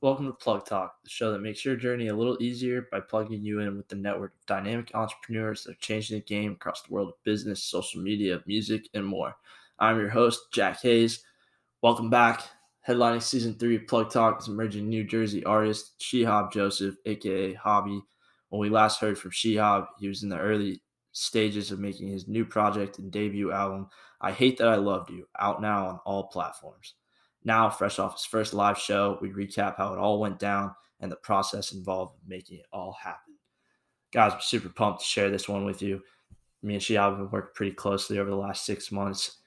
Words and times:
Welcome 0.00 0.26
to 0.26 0.32
Plug 0.32 0.64
Talk, 0.64 0.94
the 1.02 1.10
show 1.10 1.32
that 1.32 1.40
makes 1.40 1.64
your 1.64 1.74
journey 1.74 2.06
a 2.06 2.14
little 2.14 2.40
easier 2.40 2.86
by 2.92 3.00
plugging 3.00 3.42
you 3.42 3.58
in 3.58 3.76
with 3.76 3.88
the 3.88 3.96
network 3.96 4.32
of 4.32 4.46
dynamic 4.46 4.92
entrepreneurs 4.94 5.64
that 5.64 5.72
are 5.72 5.80
changing 5.80 6.18
the 6.18 6.24
game 6.24 6.52
across 6.52 6.82
the 6.82 6.94
world 6.94 7.08
of 7.08 7.24
business, 7.24 7.64
social 7.64 8.00
media, 8.00 8.40
music, 8.46 8.88
and 8.94 9.04
more. 9.04 9.34
I'm 9.80 9.98
your 9.98 10.08
host, 10.08 10.52
Jack 10.52 10.82
Hayes. 10.82 11.24
Welcome 11.82 12.10
back. 12.10 12.44
Headlining 12.86 13.22
season 13.22 13.54
three 13.54 13.74
of 13.74 13.88
Plug 13.88 14.08
Talk 14.08 14.40
is 14.40 14.46
emerging 14.46 14.88
New 14.88 15.02
Jersey 15.02 15.44
artist 15.44 15.98
Shihab 15.98 16.52
Joseph, 16.52 16.94
aka 17.04 17.54
Habi. 17.54 18.00
When 18.50 18.60
we 18.60 18.68
last 18.68 19.00
heard 19.00 19.18
from 19.18 19.32
Shihab, 19.32 19.88
he 19.98 20.06
was 20.06 20.22
in 20.22 20.28
the 20.28 20.38
early 20.38 20.80
stages 21.10 21.72
of 21.72 21.80
making 21.80 22.06
his 22.06 22.28
new 22.28 22.44
project 22.44 23.00
and 23.00 23.10
debut 23.10 23.50
album, 23.50 23.88
I 24.20 24.30
Hate 24.30 24.58
That 24.58 24.68
I 24.68 24.76
Loved 24.76 25.10
You, 25.10 25.26
out 25.40 25.60
now 25.60 25.88
on 25.88 26.00
all 26.06 26.28
platforms. 26.28 26.94
Now, 27.44 27.70
fresh 27.70 27.98
off 27.98 28.14
his 28.14 28.24
first 28.24 28.54
live 28.54 28.78
show, 28.78 29.18
we 29.20 29.30
recap 29.30 29.76
how 29.76 29.92
it 29.92 29.98
all 29.98 30.20
went 30.20 30.38
down 30.38 30.74
and 31.00 31.10
the 31.10 31.16
process 31.16 31.72
involved 31.72 32.14
in 32.22 32.28
making 32.28 32.58
it 32.58 32.66
all 32.72 32.96
happen. 33.00 33.34
Guys, 34.12 34.32
I'm 34.32 34.40
super 34.40 34.68
pumped 34.68 35.00
to 35.00 35.06
share 35.06 35.30
this 35.30 35.48
one 35.48 35.64
with 35.64 35.80
you. 35.80 36.02
Me 36.62 36.74
and 36.74 36.82
Shihab 36.82 37.18
have 37.18 37.32
working 37.32 37.52
pretty 37.54 37.72
closely 37.72 38.18
over 38.18 38.30
the 38.30 38.36
last 38.36 38.66
six 38.66 38.90
months 38.90 39.38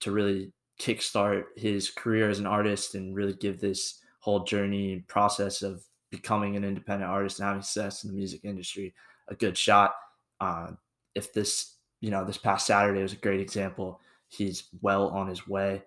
to 0.00 0.12
really 0.12 0.52
kickstart 0.80 1.44
his 1.56 1.90
career 1.90 2.30
as 2.30 2.38
an 2.38 2.46
artist 2.46 2.94
and 2.94 3.14
really 3.14 3.34
give 3.34 3.60
this 3.60 4.00
whole 4.20 4.44
journey 4.44 4.92
and 4.92 5.06
process 5.06 5.62
of 5.62 5.84
becoming 6.10 6.56
an 6.56 6.64
independent 6.64 7.10
artist 7.10 7.38
and 7.38 7.46
having 7.46 7.62
success 7.62 8.04
in 8.04 8.10
the 8.10 8.16
music 8.16 8.40
industry 8.44 8.94
a 9.28 9.34
good 9.34 9.56
shot. 9.56 9.94
Uh, 10.40 10.68
if 11.14 11.32
this, 11.32 11.74
you 12.00 12.10
know, 12.10 12.24
this 12.24 12.38
past 12.38 12.66
Saturday 12.66 13.02
was 13.02 13.12
a 13.12 13.16
great 13.16 13.40
example, 13.40 14.00
he's 14.28 14.64
well 14.80 15.08
on 15.08 15.26
his 15.26 15.46
way 15.46 15.82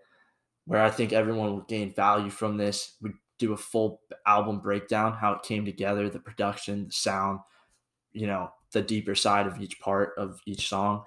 where 0.69 0.83
I 0.83 0.91
think 0.91 1.13
everyone 1.13 1.51
will 1.51 1.61
gain 1.61 1.91
value 1.95 2.29
from 2.29 2.55
this. 2.55 2.93
We 3.01 3.09
do 3.39 3.53
a 3.53 3.57
full 3.57 4.01
album 4.27 4.59
breakdown, 4.59 5.13
how 5.13 5.33
it 5.33 5.41
came 5.41 5.65
together, 5.65 6.07
the 6.09 6.19
production, 6.19 6.85
the 6.85 6.91
sound, 6.91 7.39
you 8.11 8.27
know, 8.27 8.51
the 8.71 8.83
deeper 8.83 9.15
side 9.15 9.47
of 9.47 9.59
each 9.59 9.79
part 9.79 10.11
of 10.15 10.39
each 10.45 10.69
song. 10.69 11.05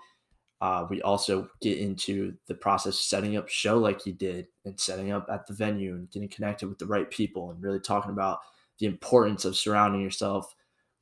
Uh, 0.61 0.85
we 0.91 1.01
also 1.03 1.49
get 1.61 1.79
into 1.79 2.35
the 2.49 2.57
process 2.57 2.95
of 2.95 3.01
setting 3.03 3.37
up 3.37 3.49
show 3.49 3.79
like 3.79 4.03
he 4.03 4.11
did 4.11 4.49
and 4.65 4.81
setting 4.81 5.13
up 5.13 5.29
at 5.31 5.47
the 5.47 5.55
venue 5.55 5.95
and 5.95 6.11
getting 6.11 6.29
connected 6.29 6.69
with 6.69 6.79
the 6.79 6.87
right 6.87 7.09
people 7.09 7.53
and 7.53 7.63
really 7.63 7.79
talking 7.79 8.11
about 8.11 8.41
the 8.81 8.87
importance 8.87 9.45
of 9.45 9.57
surrounding 9.57 10.01
yourself 10.01 10.53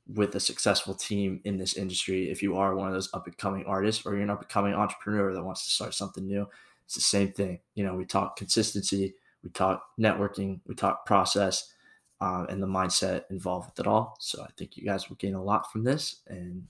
with 0.05 0.35
a 0.35 0.39
successful 0.39 0.93
team 0.93 1.41
in 1.45 1.57
this 1.57 1.77
industry 1.77 2.29
if 2.29 2.43
you 2.43 2.57
are 2.57 2.75
one 2.75 2.87
of 2.87 2.93
those 2.93 3.09
up 3.13 3.25
and 3.25 3.37
coming 3.37 3.63
artists 3.65 4.05
or 4.05 4.13
you're 4.13 4.23
an 4.23 4.29
up 4.29 4.41
and 4.41 4.49
coming 4.49 4.73
entrepreneur 4.73 5.33
that 5.33 5.43
wants 5.43 5.63
to 5.63 5.71
start 5.71 5.95
something 5.95 6.27
new 6.27 6.45
it's 6.85 6.95
the 6.95 7.01
same 7.01 7.31
thing. 7.31 7.59
You 7.75 7.83
know, 7.83 7.95
we 7.95 8.05
talk 8.05 8.35
consistency, 8.35 9.15
we 9.43 9.49
talk 9.49 9.83
networking, 9.99 10.59
we 10.65 10.75
talk 10.75 11.05
process, 11.05 11.73
um, 12.19 12.47
and 12.49 12.61
the 12.61 12.67
mindset 12.67 13.23
involved 13.29 13.71
with 13.71 13.79
it 13.79 13.87
all. 13.87 14.15
So 14.19 14.43
I 14.43 14.49
think 14.57 14.77
you 14.77 14.85
guys 14.85 15.09
will 15.09 15.15
gain 15.17 15.35
a 15.35 15.43
lot 15.43 15.71
from 15.71 15.83
this 15.83 16.21
and 16.27 16.67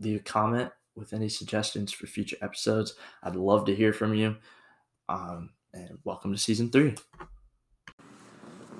leave 0.00 0.20
a 0.20 0.22
comment 0.22 0.70
with 0.96 1.12
any 1.12 1.28
suggestions 1.28 1.92
for 1.92 2.06
future 2.06 2.36
episodes. 2.42 2.94
I'd 3.22 3.36
love 3.36 3.64
to 3.66 3.74
hear 3.74 3.92
from 3.92 4.14
you. 4.14 4.36
Um, 5.08 5.50
and 5.72 5.98
welcome 6.04 6.32
to 6.32 6.38
season 6.38 6.70
three. 6.70 6.94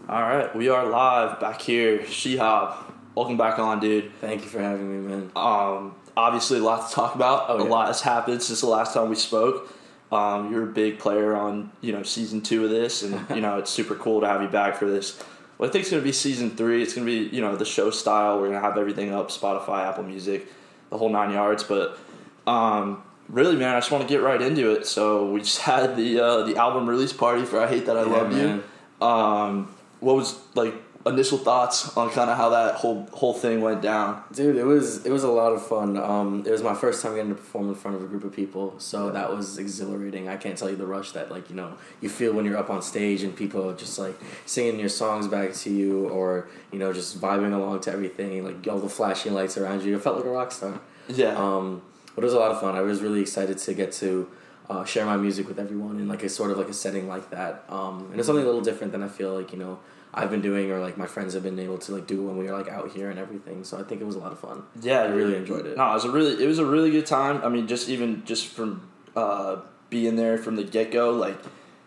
All 0.08 0.22
right, 0.22 0.54
we 0.56 0.68
are 0.68 0.86
live 0.86 1.38
back 1.38 1.62
here. 1.62 2.00
Shihab, 2.00 2.74
welcome 3.14 3.36
back 3.36 3.60
on, 3.60 3.78
dude. 3.78 4.10
Thank 4.20 4.42
you 4.42 4.48
for 4.48 4.60
having 4.60 4.90
me, 4.90 5.08
man. 5.08 5.30
Um, 5.36 5.94
obviously, 6.16 6.58
a 6.58 6.62
lot 6.62 6.88
to 6.88 6.94
talk 6.94 7.14
about. 7.14 7.46
Oh, 7.48 7.58
a 7.58 7.64
yeah. 7.64 7.70
lot 7.70 7.86
has 7.86 8.00
happened 8.00 8.42
since 8.42 8.60
the 8.60 8.66
last 8.66 8.92
time 8.92 9.08
we 9.08 9.14
spoke. 9.14 9.72
Um, 10.12 10.52
you're 10.52 10.64
a 10.64 10.72
big 10.72 10.98
player 10.98 11.36
on 11.36 11.70
you 11.80 11.92
know 11.92 12.02
season 12.02 12.40
two 12.40 12.64
of 12.64 12.70
this, 12.70 13.02
and 13.02 13.24
you 13.30 13.40
know 13.40 13.58
it's 13.58 13.70
super 13.70 13.94
cool 13.94 14.20
to 14.20 14.26
have 14.26 14.42
you 14.42 14.48
back 14.48 14.76
for 14.76 14.86
this. 14.86 15.20
What 15.56 15.68
I 15.68 15.72
think 15.72 15.84
is 15.84 15.90
going 15.90 16.02
to 16.02 16.04
be 16.04 16.12
season 16.12 16.50
three. 16.50 16.82
It's 16.82 16.94
going 16.94 17.06
to 17.06 17.12
be 17.12 17.34
you 17.34 17.40
know 17.40 17.54
the 17.56 17.64
show 17.64 17.90
style. 17.90 18.36
We're 18.40 18.48
going 18.48 18.60
to 18.60 18.66
have 18.66 18.76
everything 18.78 19.12
up 19.12 19.30
Spotify, 19.30 19.86
Apple 19.86 20.04
Music, 20.04 20.48
the 20.90 20.98
whole 20.98 21.10
nine 21.10 21.32
yards. 21.32 21.62
But 21.62 21.98
um, 22.46 23.02
really, 23.28 23.56
man, 23.56 23.74
I 23.74 23.78
just 23.78 23.90
want 23.92 24.02
to 24.02 24.08
get 24.08 24.22
right 24.22 24.40
into 24.40 24.72
it. 24.72 24.86
So 24.86 25.30
we 25.30 25.40
just 25.40 25.58
had 25.62 25.96
the 25.96 26.20
uh, 26.20 26.42
the 26.44 26.56
album 26.56 26.88
release 26.88 27.12
party 27.12 27.44
for 27.44 27.60
I 27.60 27.68
Hate 27.68 27.86
That 27.86 27.96
I 27.96 28.02
Yeah, 28.02 28.06
Love 28.16 28.32
man. 28.32 28.62
You. 29.00 29.06
Um, 29.06 29.74
what 30.00 30.16
was 30.16 30.38
like 30.54 30.74
initial 31.06 31.38
thoughts 31.38 31.96
on 31.96 32.10
kind 32.10 32.28
of 32.28 32.36
how 32.36 32.50
that 32.50 32.74
whole 32.74 33.08
whole 33.12 33.32
thing 33.32 33.60
went 33.60 33.80
down? 33.80 34.22
Dude, 34.32 34.56
it 34.56 34.64
was 34.64 35.04
it 35.06 35.10
was 35.10 35.24
a 35.24 35.30
lot 35.30 35.52
of 35.52 35.66
fun. 35.66 35.96
Um, 35.96 36.44
it 36.46 36.50
was 36.50 36.62
my 36.62 36.74
first 36.74 37.02
time 37.02 37.14
getting 37.14 37.30
to 37.30 37.34
perform 37.34 37.68
in 37.68 37.74
front 37.74 37.96
of 37.96 38.02
a 38.02 38.06
group 38.06 38.24
of 38.24 38.32
people, 38.32 38.74
so 38.78 39.10
that 39.10 39.34
was 39.34 39.58
exhilarating. 39.58 40.28
I 40.28 40.36
can't 40.36 40.58
tell 40.58 40.68
you 40.68 40.76
the 40.76 40.86
rush 40.86 41.12
that 41.12 41.30
like 41.30 41.48
you 41.48 41.56
know 41.56 41.74
you 42.00 42.08
feel 42.08 42.32
when 42.32 42.44
you're 42.44 42.58
up 42.58 42.70
on 42.70 42.82
stage 42.82 43.22
and 43.22 43.34
people 43.34 43.68
are 43.68 43.74
just 43.74 43.98
like 43.98 44.18
singing 44.46 44.78
your 44.78 44.88
songs 44.88 45.26
back 45.26 45.54
to 45.54 45.70
you, 45.70 46.08
or 46.08 46.48
you 46.72 46.78
know 46.78 46.92
just 46.92 47.20
vibing 47.20 47.54
along 47.54 47.80
to 47.80 47.92
everything, 47.92 48.44
like 48.44 48.66
all 48.68 48.78
the 48.78 48.88
flashing 48.88 49.32
lights 49.32 49.56
around 49.56 49.82
you. 49.82 49.96
It 49.96 50.02
felt 50.02 50.16
like 50.16 50.26
a 50.26 50.30
rock 50.30 50.52
star. 50.52 50.80
Yeah. 51.08 51.34
Um, 51.36 51.82
but 52.14 52.24
it 52.24 52.26
was 52.26 52.34
a 52.34 52.38
lot 52.38 52.50
of 52.50 52.60
fun. 52.60 52.74
I 52.74 52.82
was 52.82 53.00
really 53.00 53.20
excited 53.20 53.56
to 53.56 53.74
get 53.74 53.92
to 53.92 54.28
uh, 54.68 54.84
share 54.84 55.04
my 55.04 55.16
music 55.16 55.48
with 55.48 55.58
everyone 55.58 55.98
in 55.98 56.08
like 56.08 56.22
a 56.22 56.28
sort 56.28 56.50
of 56.50 56.58
like 56.58 56.68
a 56.68 56.74
setting 56.74 57.08
like 57.08 57.30
that. 57.30 57.64
Um, 57.68 58.08
and 58.10 58.18
it's 58.18 58.26
something 58.26 58.44
a 58.44 58.46
little 58.46 58.60
different 58.60 58.92
than 58.92 59.02
I 59.02 59.08
feel 59.08 59.34
like 59.34 59.52
you 59.52 59.58
know 59.58 59.78
I've 60.12 60.30
been 60.30 60.40
doing 60.40 60.70
or 60.72 60.80
like 60.80 60.96
my 60.98 61.06
friends 61.06 61.34
have 61.34 61.42
been 61.44 61.58
able 61.58 61.78
to 61.78 61.92
like 61.94 62.06
do 62.06 62.22
when 62.22 62.36
we 62.36 62.46
were 62.46 62.56
like 62.56 62.68
out 62.68 62.90
here 62.90 63.10
and 63.10 63.18
everything. 63.18 63.62
So 63.64 63.78
I 63.78 63.82
think 63.84 64.00
it 64.00 64.04
was 64.04 64.16
a 64.16 64.18
lot 64.18 64.32
of 64.32 64.40
fun. 64.40 64.64
Yeah, 64.80 65.02
I 65.02 65.06
really 65.06 65.36
enjoyed 65.36 65.66
it. 65.66 65.76
No, 65.76 65.90
it 65.90 65.94
was 65.94 66.04
a 66.04 66.10
really 66.10 66.42
it 66.42 66.46
was 66.46 66.58
a 66.58 66.64
really 66.64 66.90
good 66.90 67.06
time. 67.06 67.40
I 67.44 67.48
mean, 67.48 67.66
just 67.68 67.88
even 67.88 68.24
just 68.24 68.48
from 68.48 68.88
uh, 69.14 69.56
being 69.88 70.16
there 70.16 70.36
from 70.38 70.56
the 70.56 70.64
get 70.64 70.90
go, 70.90 71.10
like 71.12 71.38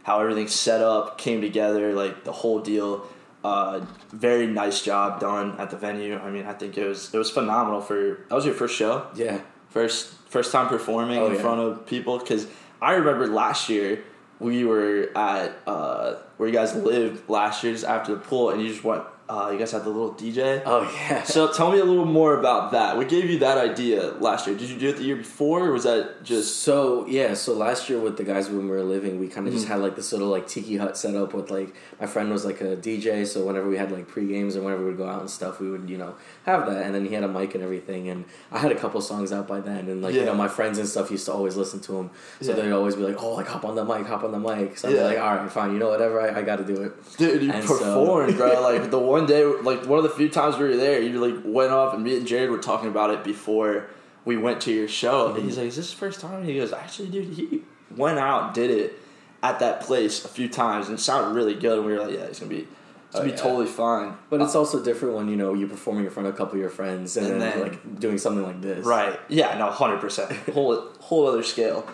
how 0.04 0.20
everything 0.22 0.48
set 0.48 0.82
up, 0.82 1.18
came 1.18 1.42
together, 1.42 1.94
like 1.94 2.24
the 2.24 2.32
whole 2.32 2.60
deal. 2.60 3.08
Uh, 3.44 3.86
very 4.14 4.48
nice 4.48 4.82
job 4.82 5.20
done 5.20 5.54
at 5.60 5.70
the 5.70 5.76
venue. 5.76 6.18
I 6.18 6.30
mean, 6.32 6.46
I 6.46 6.54
think 6.54 6.78
it 6.78 6.88
was 6.88 7.14
it 7.14 7.18
was 7.18 7.30
phenomenal 7.30 7.82
for 7.82 8.20
that 8.30 8.34
was 8.36 8.46
your 8.46 8.54
first 8.56 8.74
show, 8.76 9.06
Yeah. 9.16 9.42
first 9.70 10.14
first 10.30 10.54
time 10.54 10.70
performing 10.70 11.18
Oh, 11.20 11.26
in 11.28 11.34
yeah. 11.34 11.42
front 11.42 11.60
of 11.60 11.86
people. 11.86 12.20
Because 12.20 12.48
I 12.82 12.94
remember 12.94 13.28
last 13.28 13.68
year 13.68 14.02
we 14.44 14.66
were 14.66 15.10
at 15.16 15.58
uh, 15.66 16.16
where 16.38 16.50
you 16.50 16.54
guys 16.54 16.76
lived 16.76 17.30
last 17.30 17.64
year, 17.64 17.74
just 17.74 17.86
after 17.86 18.14
the 18.14 18.20
pool, 18.20 18.50
and 18.50 18.62
you 18.62 18.68
just 18.70 18.84
went. 18.84 19.04
Uh, 19.34 19.50
you 19.50 19.58
guys 19.58 19.72
had 19.72 19.84
the 19.84 19.90
little 19.90 20.14
DJ. 20.14 20.62
Oh 20.64 20.84
yeah. 21.10 21.24
So 21.24 21.52
tell 21.52 21.72
me 21.72 21.80
a 21.80 21.84
little 21.92 22.06
more 22.06 22.38
about 22.38 22.72
that. 22.74 22.98
What 22.98 23.10
gave 23.10 23.28
you 23.32 23.40
that 23.40 23.58
idea 23.58 24.12
last 24.20 24.46
year? 24.46 24.56
Did 24.56 24.70
you 24.70 24.78
do 24.78 24.90
it 24.90 24.98
the 24.98 25.04
year 25.04 25.16
before, 25.16 25.66
or 25.68 25.72
was 25.72 25.86
that 25.86 26.24
just? 26.24 26.58
So 26.58 27.08
yeah, 27.08 27.34
so 27.34 27.54
last 27.54 27.90
year 27.90 28.00
with 28.00 28.16
the 28.18 28.24
guys 28.24 28.50
when 28.50 28.66
we 28.66 28.70
were 28.70 28.84
living, 28.84 29.20
we 29.20 29.28
kind 29.28 29.48
of 29.48 29.54
Mm. 29.54 29.58
just 29.58 29.68
had 29.68 29.80
like 29.80 29.96
this 29.96 30.12
little 30.12 30.28
like 30.28 30.46
tiki 30.48 30.78
hut 30.78 30.96
set 30.98 31.16
up 31.16 31.34
with 31.34 31.50
like 31.50 31.74
my 32.00 32.06
friend 32.06 32.32
was 32.32 32.46
like 32.46 32.62
a 32.62 32.76
DJ, 32.78 33.26
so 33.26 33.44
whenever 33.48 33.68
we 33.68 33.78
had 33.78 33.92
like 33.92 34.08
pre 34.08 34.28
games 34.28 34.56
or 34.56 34.62
whenever 34.62 34.84
we 34.84 34.90
would 34.90 34.98
go 34.98 35.08
out 35.10 35.22
and 35.22 35.30
stuff, 35.32 35.60
we 35.60 35.68
would 35.72 35.90
you 35.90 35.98
know 35.98 36.14
have 36.46 36.68
that, 36.68 36.84
and 36.86 36.94
then 36.94 37.04
he 37.08 37.16
had 37.16 37.24
a 37.24 37.28
mic 37.28 37.56
and 37.56 37.64
everything, 37.64 38.10
and 38.10 38.26
I 38.52 38.60
had 38.60 38.72
a 38.72 38.76
couple 38.76 39.02
songs 39.02 39.32
out 39.32 39.48
by 39.48 39.62
then, 39.62 39.88
and 39.90 40.04
like 40.04 40.14
Yeah. 40.14 40.20
you 40.22 40.26
know 40.28 40.36
my 40.36 40.48
friends 40.48 40.78
and 40.78 40.88
stuff 40.88 41.10
used 41.10 41.26
to 41.26 41.34
always 41.34 41.56
listen 41.58 41.80
to 41.88 41.98
him, 41.98 42.12
so 42.40 42.50
Yeah. 42.52 42.58
they'd 42.62 42.72
always 42.72 42.96
be 42.96 43.02
like, 43.02 43.18
oh 43.24 43.34
like 43.34 43.48
hop 43.48 43.66
on 43.66 43.74
the 43.74 43.84
mic, 43.84 44.06
hop 44.06 44.24
on 44.24 44.32
the 44.32 44.40
mic, 44.40 44.78
so 44.78 44.90
I'd 44.90 44.96
Yeah. 44.96 45.06
like, 45.06 45.18
all 45.20 45.36
right, 45.38 45.52
fine, 45.52 45.74
you 45.74 45.80
know 45.80 45.90
whatever, 45.90 46.22
I, 46.22 46.40
I 46.40 46.42
got 46.44 46.58
to 46.58 46.64
do 46.66 46.84
it. 46.84 46.92
Dude, 47.18 47.42
you 47.42 47.52
And 47.52 47.64
so- 47.68 47.78
performed, 47.80 48.38
bro. 48.38 48.62
Like 48.62 48.92
the 48.92 49.00
one 49.00 49.23
day, 49.26 49.44
like 49.46 49.86
one 49.86 49.98
of 50.00 50.04
the 50.04 50.10
few 50.10 50.30
times 50.30 50.58
we 50.58 50.66
were 50.68 50.76
there, 50.78 51.02
you 51.02 51.20
like 51.20 51.42
went 51.46 51.72
off, 51.72 51.94
and 51.94 52.04
me 52.04 52.18
and 52.18 52.28
Jared 52.28 52.50
were 52.50 52.58
talking 52.60 52.90
about 52.90 53.10
it 53.12 53.24
before 53.24 53.88
we 54.26 54.38
went 54.38 54.62
to 54.62 54.72
your 54.72 54.88
show. 54.88 55.28
And 55.28 55.36
Mm-hmm. 55.38 55.48
he's 55.48 55.58
like, 55.58 55.68
"Is 55.68 55.76
this 55.76 55.92
the 55.92 55.98
first 55.98 56.20
time?" 56.22 56.36
And 56.42 56.46
he 56.46 56.56
goes, 56.56 56.72
"Actually, 56.74 57.10
dude, 57.10 57.34
he 57.34 57.62
went 57.96 58.20
out, 58.20 58.54
did 58.54 58.72
it 58.72 59.00
at 59.42 59.60
that 59.60 59.82
place 59.82 60.24
a 60.24 60.28
few 60.30 60.48
times, 60.48 60.88
and 60.90 60.98
it 60.98 61.02
sounded 61.02 61.36
really 61.36 61.56
good." 61.56 61.78
And 61.80 61.86
we 61.88 61.94
were 61.94 62.00
like, 62.00 62.14
"Yeah, 62.14 62.22
it's 62.24 62.40
gonna 62.40 62.50
be, 62.50 62.60
it's 63.10 63.16
gonna 63.16 63.24
Oh, 63.26 63.26
be 63.26 63.32
yeah. 63.32 63.36
totally 63.36 63.66
fine." 63.68 64.18
But 64.30 64.42
it's 64.42 64.56
also 64.56 64.82
different 64.84 65.16
when 65.16 65.28
you 65.28 65.36
know 65.36 65.54
you're 65.54 65.68
performing 65.70 66.06
in 66.06 66.12
front 66.12 66.28
of 66.28 66.34
a 66.36 66.38
couple 66.38 66.54
of 66.56 66.60
your 66.62 66.70
friends 66.70 67.18
and, 67.18 67.28
And 67.28 67.42
then, 67.42 67.52
then- 67.60 67.62
like 67.70 68.00
doing 68.00 68.18
something 68.18 68.44
like 68.44 68.62
this. 68.62 68.86
Right. 68.86 69.20
Yeah. 69.30 69.58
No. 69.58 69.70
Hundred 69.72 70.00
percent. 70.00 70.32
Whole 70.54 70.88
whole 71.00 71.28
other 71.28 71.44
scale. 71.44 71.86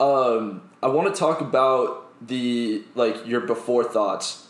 Um, 0.00 0.62
I 0.82 0.88
want 0.88 1.12
to 1.12 1.18
talk 1.18 1.40
about 1.40 2.04
the 2.26 2.82
like 2.94 3.26
your 3.26 3.40
before 3.40 3.84
thoughts 3.84 4.46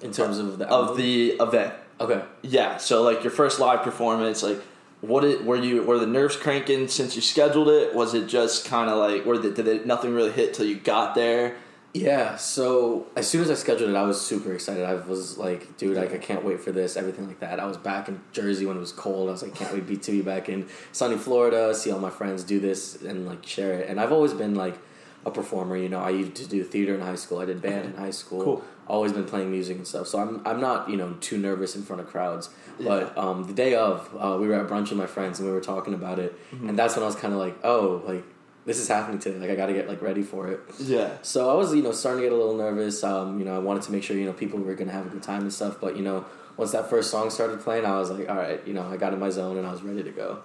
In 0.00 0.12
terms 0.12 0.38
of 0.38 0.58
the 0.58 0.68
of 0.68 0.96
the 0.96 1.32
event. 1.40 1.74
okay. 2.00 2.22
Yeah. 2.42 2.76
So 2.76 3.02
like 3.02 3.24
your 3.24 3.30
first 3.30 3.58
live 3.58 3.82
performance, 3.82 4.42
like 4.42 4.60
what 5.00 5.24
it 5.24 5.44
were 5.44 5.56
you 5.56 5.82
were 5.82 5.98
the 5.98 6.06
nerves 6.06 6.36
cranking 6.36 6.88
since 6.88 7.16
you 7.16 7.22
scheduled 7.22 7.68
it? 7.68 7.94
Was 7.94 8.14
it 8.14 8.26
just 8.26 8.66
kind 8.66 8.90
of 8.90 8.98
like 8.98 9.24
the, 9.24 9.50
did 9.50 9.68
it 9.68 9.86
nothing 9.86 10.14
really 10.14 10.32
hit 10.32 10.54
till 10.54 10.66
you 10.66 10.76
got 10.76 11.14
there? 11.14 11.56
Yeah, 11.96 12.36
so 12.36 13.06
as 13.16 13.26
soon 13.26 13.40
as 13.40 13.50
I 13.50 13.54
scheduled 13.54 13.88
it, 13.88 13.96
I 13.96 14.02
was 14.02 14.20
super 14.20 14.52
excited. 14.52 14.84
I 14.84 14.94
was 14.94 15.38
like, 15.38 15.78
dude, 15.78 15.96
like, 15.96 16.12
I 16.12 16.18
can't 16.18 16.44
wait 16.44 16.60
for 16.60 16.70
this, 16.70 16.94
everything 16.94 17.26
like 17.26 17.40
that. 17.40 17.58
I 17.58 17.64
was 17.64 17.78
back 17.78 18.08
in 18.08 18.20
Jersey 18.32 18.66
when 18.66 18.76
it 18.76 18.80
was 18.80 18.92
cold. 18.92 19.30
I 19.30 19.32
was 19.32 19.42
like, 19.42 19.54
can't 19.54 19.72
wait 19.72 19.86
be 19.86 19.96
to 19.96 20.10
be 20.10 20.20
back 20.20 20.50
in 20.50 20.68
sunny 20.92 21.16
Florida, 21.16 21.74
see 21.74 21.90
all 21.90 21.98
my 21.98 22.10
friends 22.10 22.44
do 22.44 22.60
this 22.60 23.00
and 23.00 23.26
like 23.26 23.46
share 23.46 23.72
it. 23.72 23.88
And 23.88 23.98
I've 23.98 24.12
always 24.12 24.34
been 24.34 24.54
like 24.54 24.78
a 25.26 25.30
performer, 25.30 25.76
you 25.76 25.88
know. 25.88 25.98
I 25.98 26.10
used 26.10 26.36
to 26.36 26.46
do 26.46 26.62
theater 26.64 26.94
in 26.94 27.00
high 27.00 27.16
school. 27.16 27.38
I 27.38 27.44
did 27.44 27.60
band 27.60 27.84
in 27.84 27.94
high 27.94 28.12
school. 28.12 28.44
Cool. 28.44 28.64
Always 28.86 29.12
been 29.12 29.24
playing 29.24 29.50
music 29.50 29.76
and 29.76 29.86
stuff. 29.86 30.06
So 30.06 30.20
I'm 30.20 30.40
I'm 30.46 30.60
not, 30.60 30.88
you 30.88 30.96
know, 30.96 31.14
too 31.20 31.36
nervous 31.36 31.74
in 31.76 31.82
front 31.82 32.00
of 32.00 32.08
crowds. 32.08 32.48
But 32.78 33.16
um, 33.18 33.44
the 33.44 33.54
day 33.54 33.74
of, 33.74 34.08
uh, 34.18 34.36
we 34.38 34.48
were 34.48 34.54
at 34.54 34.68
brunch 34.68 34.90
with 34.90 34.98
my 34.98 35.06
friends 35.06 35.38
and 35.40 35.48
we 35.48 35.54
were 35.54 35.62
talking 35.62 35.94
about 35.94 36.18
it. 36.18 36.38
And 36.52 36.78
that's 36.78 36.94
when 36.94 37.02
I 37.02 37.06
was 37.06 37.16
kind 37.16 37.32
of 37.32 37.40
like, 37.40 37.56
oh, 37.64 38.02
like 38.06 38.22
this 38.66 38.78
is 38.78 38.88
happening 38.88 39.18
today. 39.18 39.38
Like 39.38 39.50
I 39.50 39.54
got 39.54 39.66
to 39.66 39.72
get 39.72 39.88
like 39.88 40.02
ready 40.02 40.22
for 40.22 40.48
it. 40.48 40.60
Yeah. 40.78 41.16
So 41.22 41.50
I 41.50 41.54
was, 41.54 41.74
you 41.74 41.82
know, 41.82 41.92
starting 41.92 42.22
to 42.22 42.26
get 42.28 42.32
a 42.32 42.36
little 42.36 42.56
nervous. 42.56 43.02
Um, 43.02 43.38
you 43.38 43.44
know, 43.44 43.56
I 43.56 43.58
wanted 43.58 43.82
to 43.84 43.92
make 43.92 44.02
sure, 44.02 44.16
you 44.16 44.26
know, 44.26 44.32
people 44.32 44.58
were 44.60 44.74
gonna 44.74 44.92
have 44.92 45.06
a 45.06 45.08
good 45.08 45.22
time 45.22 45.42
and 45.42 45.52
stuff. 45.52 45.78
But 45.80 45.96
you 45.96 46.02
know, 46.02 46.26
once 46.56 46.72
that 46.72 46.90
first 46.90 47.10
song 47.10 47.30
started 47.30 47.60
playing, 47.60 47.86
I 47.86 47.98
was 47.98 48.10
like, 48.10 48.28
all 48.28 48.36
right, 48.36 48.60
you 48.66 48.74
know, 48.74 48.82
I 48.82 48.96
got 48.96 49.12
in 49.12 49.18
my 49.18 49.30
zone 49.30 49.56
and 49.56 49.66
I 49.66 49.72
was 49.72 49.82
ready 49.82 50.02
to 50.02 50.10
go. 50.10 50.42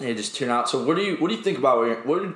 And 0.00 0.16
just 0.16 0.36
tune 0.36 0.50
out. 0.50 0.68
So 0.68 0.84
what 0.84 0.96
do 0.96 1.02
you 1.02 1.16
what 1.16 1.28
do 1.28 1.34
you 1.34 1.42
think 1.42 1.58
about 1.58 2.06
what 2.06 2.22
did, 2.22 2.34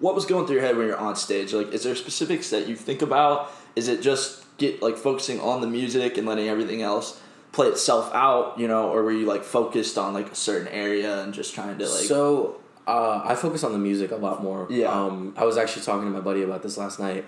what 0.00 0.14
was 0.14 0.26
going 0.26 0.46
through 0.46 0.56
your 0.56 0.64
head 0.64 0.76
when 0.76 0.86
you're 0.86 0.96
on 0.96 1.16
stage? 1.16 1.52
Like, 1.52 1.72
is 1.72 1.84
there 1.84 1.94
specifics 1.94 2.50
that 2.50 2.66
you 2.66 2.76
think 2.76 3.02
about? 3.02 3.50
Is 3.76 3.88
it 3.88 4.02
just 4.02 4.44
get 4.58 4.82
like 4.82 4.96
focusing 4.96 5.40
on 5.40 5.60
the 5.60 5.66
music 5.66 6.16
and 6.18 6.26
letting 6.26 6.48
everything 6.48 6.82
else 6.82 7.20
play 7.52 7.68
itself 7.68 8.12
out? 8.14 8.58
You 8.58 8.68
know, 8.68 8.90
or 8.90 9.02
were 9.02 9.12
you 9.12 9.26
like 9.26 9.44
focused 9.44 9.98
on 9.98 10.14
like 10.14 10.30
a 10.32 10.34
certain 10.34 10.68
area 10.68 11.22
and 11.22 11.32
just 11.32 11.54
trying 11.54 11.78
to 11.78 11.84
like? 11.84 12.04
so 12.04 12.60
uh, 12.86 13.22
I 13.24 13.34
focus 13.34 13.64
on 13.64 13.72
the 13.72 13.78
music 13.78 14.10
a 14.10 14.16
lot 14.16 14.42
more. 14.42 14.66
Yeah. 14.68 14.88
Um, 14.88 15.32
I 15.36 15.44
was 15.44 15.56
actually 15.56 15.82
talking 15.82 16.04
to 16.04 16.10
my 16.10 16.20
buddy 16.20 16.42
about 16.42 16.62
this 16.62 16.76
last 16.76 17.00
night. 17.00 17.24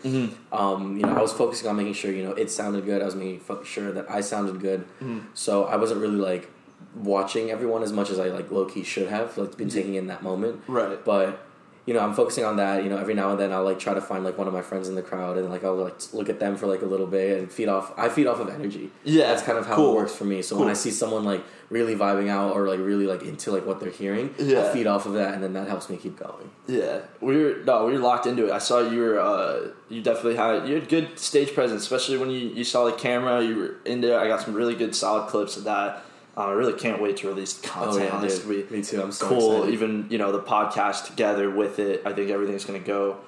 Um, 0.52 0.96
you 0.96 1.02
know, 1.02 1.16
I 1.16 1.22
was 1.22 1.32
focusing 1.32 1.68
on 1.68 1.76
making 1.76 1.94
sure 1.94 2.12
you 2.12 2.24
know 2.24 2.32
it 2.32 2.50
sounded 2.50 2.84
good. 2.84 3.00
I 3.00 3.04
was 3.04 3.14
making 3.14 3.40
sure 3.64 3.92
that 3.92 4.10
I 4.10 4.20
sounded 4.20 4.60
good. 4.60 4.86
So 5.34 5.64
I 5.64 5.76
wasn't 5.76 6.00
really 6.00 6.16
like 6.16 6.50
watching 6.94 7.50
everyone 7.50 7.82
as 7.82 7.92
much 7.92 8.10
as 8.10 8.18
I 8.18 8.28
like 8.28 8.50
low 8.50 8.64
key 8.64 8.82
should 8.82 9.08
have 9.08 9.36
like 9.38 9.56
been 9.56 9.68
taking 9.68 9.94
in 9.94 10.08
that 10.08 10.22
moment. 10.22 10.62
Right. 10.66 11.02
But 11.04 11.45
you 11.86 11.94
know, 11.94 12.00
I'm 12.00 12.14
focusing 12.14 12.44
on 12.44 12.56
that. 12.56 12.82
You 12.82 12.90
know, 12.90 12.98
every 12.98 13.14
now 13.14 13.30
and 13.30 13.38
then 13.40 13.52
I'll 13.52 13.64
like 13.64 13.78
try 13.78 13.94
to 13.94 14.00
find 14.00 14.24
like 14.24 14.36
one 14.36 14.48
of 14.48 14.52
my 14.52 14.62
friends 14.62 14.88
in 14.88 14.96
the 14.96 15.02
crowd 15.02 15.38
and 15.38 15.48
like 15.48 15.64
I'll 15.64 15.76
like 15.76 15.94
look 16.12 16.28
at 16.28 16.40
them 16.40 16.56
for 16.56 16.66
like 16.66 16.82
a 16.82 16.86
little 16.86 17.06
bit 17.06 17.38
and 17.38 17.50
feed 17.50 17.68
off. 17.68 17.92
I 17.96 18.08
feed 18.08 18.26
off 18.26 18.40
of 18.40 18.48
energy. 18.48 18.90
Yeah, 19.04 19.28
that's 19.28 19.42
kind 19.42 19.56
of 19.56 19.66
how 19.66 19.76
cool. 19.76 19.92
it 19.92 19.96
works 19.96 20.14
for 20.14 20.24
me. 20.24 20.42
So 20.42 20.58
when 20.58 20.68
I 20.68 20.72
see 20.74 20.90
someone 20.90 21.24
like 21.24 21.44
really 21.70 21.94
vibing 21.96 22.28
out 22.28 22.54
or 22.54 22.68
like 22.68 22.78
really 22.80 23.06
like 23.06 23.22
into 23.22 23.50
like 23.52 23.64
what 23.66 23.78
they're 23.80 23.90
hearing, 23.90 24.34
Yeah. 24.38 24.66
I 24.66 24.72
feed 24.72 24.86
off 24.86 25.06
of 25.06 25.14
that 25.14 25.34
and 25.34 25.42
then 25.42 25.52
that 25.54 25.68
helps 25.68 25.88
me 25.88 25.96
keep 25.96 26.18
going. 26.18 26.50
Yeah, 26.66 27.00
we 27.20 27.36
were 27.42 27.56
no, 27.64 27.86
we 27.86 27.92
were 27.92 27.98
locked 28.00 28.26
into 28.26 28.46
it. 28.48 28.52
I 28.52 28.58
saw 28.58 28.80
you 28.80 29.00
were, 29.00 29.20
uh, 29.20 29.68
you 29.88 30.02
definitely 30.02 30.36
had 30.36 30.68
you 30.68 30.74
had 30.74 30.88
good 30.88 31.16
stage 31.18 31.54
presence, 31.54 31.82
especially 31.82 32.18
when 32.18 32.30
you, 32.30 32.40
you 32.48 32.64
saw 32.64 32.84
the 32.84 32.92
camera. 32.92 33.42
You 33.42 33.56
were 33.56 33.76
in 33.84 34.00
there. 34.00 34.18
I 34.18 34.26
got 34.26 34.40
some 34.40 34.54
really 34.54 34.74
good 34.74 34.94
solid 34.94 35.28
clips 35.28 35.56
of 35.56 35.64
that. 35.64 36.02
Um, 36.36 36.50
I 36.50 36.52
really 36.52 36.74
can't 36.74 37.00
wait 37.00 37.16
to 37.18 37.28
release 37.28 37.58
content. 37.60 38.02
Oh 38.02 38.04
yeah, 38.04 38.10
on 38.10 38.22
this. 38.22 38.40
dude. 38.40 38.70
Me 38.70 38.82
too. 38.82 39.02
I'm 39.02 39.12
so 39.12 39.28
cool. 39.28 39.56
excited. 39.56 39.74
Even 39.74 40.06
you 40.10 40.18
know 40.18 40.32
the 40.32 40.42
podcast 40.42 41.06
together 41.06 41.50
with 41.50 41.78
it. 41.78 42.02
I 42.04 42.12
think 42.12 42.30
everything's 42.30 42.64
gonna 42.64 42.78
go 42.78 43.18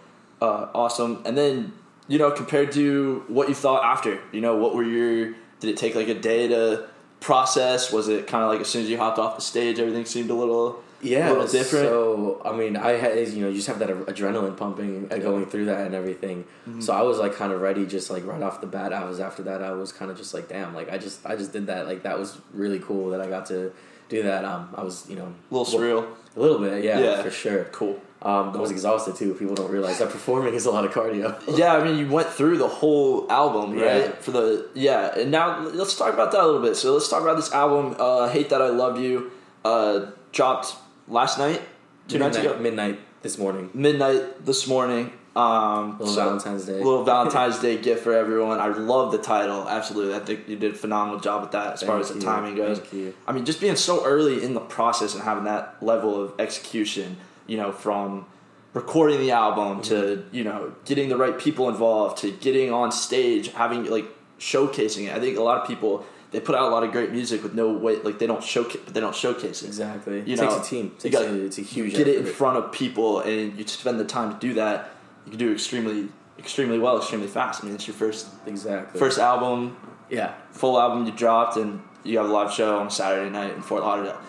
uh, 0.42 0.68
awesome. 0.74 1.22
And 1.24 1.36
then 1.36 1.72
you 2.06 2.18
know 2.18 2.30
compared 2.30 2.72
to 2.72 3.24
what 3.28 3.48
you 3.48 3.54
thought 3.54 3.84
after, 3.84 4.20
you 4.32 4.40
know 4.40 4.56
what 4.56 4.74
were 4.74 4.84
your? 4.84 5.34
Did 5.60 5.70
it 5.70 5.76
take 5.76 5.94
like 5.94 6.08
a 6.08 6.14
day 6.14 6.48
to 6.48 6.88
process? 7.20 7.92
Was 7.92 8.08
it 8.08 8.26
kind 8.26 8.44
of 8.44 8.50
like 8.50 8.60
as 8.60 8.68
soon 8.68 8.82
as 8.82 8.90
you 8.90 8.98
hopped 8.98 9.18
off 9.18 9.36
the 9.36 9.42
stage, 9.42 9.78
everything 9.78 10.04
seemed 10.04 10.30
a 10.30 10.34
little 10.34 10.82
yeah, 11.02 11.28
a 11.28 11.32
little 11.32 11.46
different? 11.46 11.86
So 11.86 12.42
I 12.44 12.52
mean, 12.56 12.76
I 12.76 12.92
had 12.92 13.28
you 13.28 13.42
know 13.42 13.48
you 13.48 13.54
just 13.56 13.68
have 13.68 13.78
that 13.80 13.88
adrenaline 13.88 14.56
pumping 14.56 15.08
and 15.10 15.22
going 15.22 15.46
through 15.46 15.66
that 15.66 15.86
and 15.86 15.94
everything. 15.94 16.44
Mm-hmm. 16.68 16.80
So 16.80 16.92
I 16.92 17.02
was 17.02 17.18
like 17.18 17.34
kind 17.34 17.52
of 17.52 17.60
ready, 17.60 17.86
just 17.86 18.10
like 18.10 18.24
right 18.26 18.42
off 18.42 18.60
the 18.60 18.66
bat. 18.66 18.92
I 18.92 19.04
was 19.04 19.20
after 19.20 19.42
that. 19.44 19.62
I 19.62 19.72
was 19.72 19.92
kind 19.92 20.10
of 20.10 20.16
just 20.16 20.34
like, 20.34 20.48
damn, 20.48 20.74
like 20.74 20.90
I 20.90 20.98
just 20.98 21.24
I 21.26 21.36
just 21.36 21.52
did 21.52 21.66
that. 21.68 21.86
Like 21.86 22.02
that 22.02 22.18
was 22.18 22.38
really 22.52 22.78
cool 22.80 23.10
that 23.10 23.20
I 23.20 23.28
got 23.28 23.46
to 23.46 23.72
do 24.08 24.22
that. 24.22 24.44
Um, 24.44 24.70
I 24.74 24.82
was 24.82 25.08
you 25.08 25.16
know 25.16 25.32
a 25.50 25.54
little 25.54 25.80
surreal. 25.80 26.06
a 26.36 26.40
little 26.40 26.58
bit, 26.58 26.82
yeah, 26.84 26.98
Yeah. 26.98 27.22
for 27.22 27.30
sure. 27.30 27.64
Cool. 27.64 28.00
Um, 28.20 28.48
I 28.56 28.58
was 28.58 28.72
exhausted 28.72 29.14
too. 29.14 29.32
People 29.34 29.54
don't 29.54 29.70
realize 29.70 29.98
that 30.00 30.10
performing 30.10 30.54
is 30.54 30.66
a 30.66 30.72
lot 30.72 30.84
of 30.84 30.90
cardio. 30.90 31.40
Yeah, 31.56 31.76
I 31.76 31.84
mean, 31.84 31.96
you 32.00 32.08
went 32.10 32.28
through 32.28 32.58
the 32.58 32.66
whole 32.66 33.30
album, 33.30 33.74
right? 33.74 34.06
Yeah. 34.06 34.10
For 34.10 34.32
the 34.32 34.68
yeah, 34.74 35.16
and 35.16 35.30
now 35.30 35.60
let's 35.60 35.96
talk 35.96 36.12
about 36.14 36.32
that 36.32 36.42
a 36.42 36.46
little 36.46 36.60
bit. 36.62 36.74
So 36.76 36.92
let's 36.94 37.08
talk 37.08 37.22
about 37.22 37.36
this 37.36 37.52
album, 37.52 37.94
uh, 38.00 38.28
"Hate 38.28 38.48
That 38.50 38.60
I 38.60 38.70
Love 38.70 38.98
You," 38.98 39.30
uh, 39.64 40.06
dropped 40.32 40.74
last 41.08 41.38
night, 41.38 41.60
two 42.08 42.18
nights 42.18 42.36
midnight, 42.36 42.52
ago, 42.54 42.62
midnight 42.62 42.98
this 43.22 43.38
morning. 43.38 43.70
midnight 43.74 44.44
this 44.44 44.66
morning. 44.66 45.12
Um, 45.36 45.98
Little 45.98 46.06
so- 46.14 46.24
Valentine's 46.24 46.64
Day. 46.66 46.72
little 46.82 47.04
Valentine's 47.04 47.58
Day 47.66 47.76
gift 47.78 48.02
for 48.02 48.12
everyone. 48.12 48.58
I 48.58 48.68
love 48.68 49.12
the 49.12 49.18
title, 49.18 49.68
absolutely. 49.68 50.14
I 50.14 50.18
think 50.20 50.48
you 50.48 50.56
did 50.56 50.72
a 50.72 50.74
phenomenal 50.76 51.20
job 51.20 51.42
with 51.42 51.52
that 51.52 51.74
as 51.74 51.82
far 51.82 52.00
as 52.00 52.08
the 52.08 52.16
you. 52.16 52.20
timing 52.22 52.56
goes. 52.56 52.80
Thank. 52.80 53.14
I 53.26 53.32
mean, 53.32 53.44
just 53.44 53.60
being 53.60 53.76
so 53.76 54.04
early 54.04 54.42
in 54.42 54.54
the 54.54 54.60
process 54.60 55.14
and 55.14 55.22
having 55.22 55.44
that 55.44 55.76
level 55.80 56.20
of 56.20 56.34
execution, 56.40 57.18
you 57.46 57.56
know, 57.56 57.70
from 57.70 58.26
recording 58.74 59.20
the 59.20 59.30
album 59.30 59.80
to, 59.82 59.94
Mm-hmm. 59.94 60.34
you 60.34 60.42
know, 60.44 60.72
getting 60.84 61.08
the 61.08 61.16
right 61.16 61.38
people 61.38 61.68
involved 61.68 62.18
to 62.22 62.32
getting 62.32 62.72
on 62.72 62.90
stage, 62.90 63.48
having 63.52 63.84
like 63.84 64.06
showcasing 64.40 65.06
it. 65.08 65.14
I 65.14 65.20
think 65.20 65.36
a 65.38 65.42
lot 65.42 65.60
of 65.60 65.68
people 65.68 66.04
they 66.30 66.40
put 66.40 66.54
out 66.54 66.68
a 66.68 66.68
lot 66.68 66.82
of 66.82 66.92
great 66.92 67.10
music 67.10 67.42
with 67.42 67.54
no 67.54 67.72
way 67.72 67.96
like 67.96 68.18
they 68.18 68.26
don't 68.26 68.42
showcase 68.42 68.80
but 68.84 68.94
they 68.94 69.00
don't 69.00 69.14
showcase 69.14 69.62
it. 69.62 69.66
Exactly. 69.66 70.16
You 70.26 70.34
it 70.34 70.40
know, 70.40 70.48
takes 70.48 70.66
a 70.66 70.70
team. 70.70 70.86
It 70.86 71.04
you 71.04 71.10
takes 71.10 71.16
gotta 71.16 71.30
a, 71.30 71.44
it's 71.44 71.58
a 71.58 71.62
huge. 71.62 71.94
Get 71.94 72.08
it 72.08 72.16
in 72.18 72.26
front 72.26 72.58
of 72.58 72.72
people 72.72 73.20
and 73.20 73.58
you 73.58 73.66
spend 73.66 73.98
the 73.98 74.04
time 74.04 74.32
to 74.32 74.38
do 74.38 74.54
that, 74.54 74.90
you 75.24 75.30
can 75.30 75.38
do 75.38 75.52
extremely 75.52 76.08
extremely 76.38 76.78
well, 76.78 76.98
extremely 76.98 77.26
fast. 77.26 77.62
I 77.62 77.66
mean, 77.66 77.74
it's 77.74 77.86
your 77.86 77.96
first 77.96 78.28
Exactly. 78.46 78.98
first 78.98 79.18
album, 79.18 79.76
Yeah. 80.08 80.34
full 80.52 80.80
album 80.80 81.06
you 81.06 81.12
dropped, 81.12 81.56
and 81.56 81.82
you 82.04 82.18
have 82.18 82.28
a 82.28 82.32
live 82.32 82.52
show 82.52 82.78
on 82.78 82.90
Saturday 82.90 83.28
night 83.30 83.54
in 83.54 83.62
Fort 83.62 83.82
Lauderdale. 83.82 84.20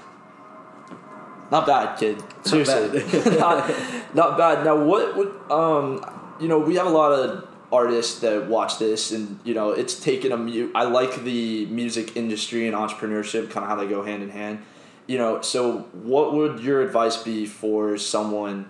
Not 1.52 1.66
bad, 1.66 1.98
kid. 1.98 2.22
Seriously, 2.44 3.00
bad. 3.00 3.40
not, 3.40 3.72
not 4.14 4.38
bad. 4.38 4.64
Now, 4.64 4.84
what 4.84 5.18
would 5.18 5.34
um, 5.50 6.04
you 6.40 6.48
know? 6.48 6.60
We 6.60 6.76
have 6.76 6.86
a 6.86 6.92
lot 6.92 7.12
of 7.12 7.49
artists 7.72 8.20
that 8.20 8.48
watch 8.48 8.80
this, 8.80 9.12
and 9.12 9.40
you 9.44 9.54
know, 9.54 9.72
it's 9.72 10.00
taken 10.00 10.32
a. 10.32 10.38
Mu- 10.38 10.72
I 10.76 10.84
like 10.84 11.24
the 11.24 11.66
music 11.68 12.16
industry 12.16 12.68
and 12.68 12.76
entrepreneurship, 12.76 13.50
kind 13.52 13.64
of 13.64 13.70
how 13.70 13.76
they 13.76 13.88
go 13.88 14.04
hand 14.04 14.24
in 14.24 14.30
hand. 14.30 14.64
You 15.08 15.18
know, 15.18 15.42
so 15.42 15.88
what 15.94 16.34
would 16.34 16.60
your 16.60 16.82
advice 16.82 17.18
be 17.18 17.46
for 17.46 17.98
someone 17.98 18.68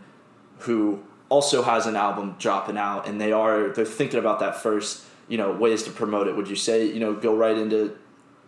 who 0.60 1.04
also 1.30 1.62
has 1.62 1.86
an 1.86 1.96
album 1.96 2.36
dropping 2.40 2.78
out 2.78 3.08
and 3.08 3.22
they 3.22 3.32
are 3.32 3.70
they're 3.70 3.86
thinking 3.86 4.18
about 4.20 4.40
that 4.40 4.56
first 4.56 5.04
you 5.28 5.38
know 5.38 5.52
ways 5.52 5.84
to 5.84 5.92
promote 5.92 6.28
it 6.28 6.36
would 6.36 6.48
you 6.50 6.56
say 6.56 6.86
you 6.86 7.00
know 7.00 7.14
go 7.14 7.36
right 7.36 7.56
into 7.56 7.96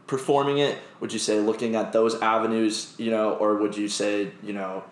performing 0.07 0.57
it 0.57 0.79
would 0.99 1.13
you 1.13 1.19
say 1.19 1.39
looking 1.39 1.75
at 1.75 1.93
those 1.93 2.19
avenues 2.21 2.95
you 2.97 3.11
know 3.11 3.33
or 3.35 3.55
would 3.57 3.77
you 3.77 3.87
say 3.87 4.31
you 4.41 4.51
know 4.51 4.83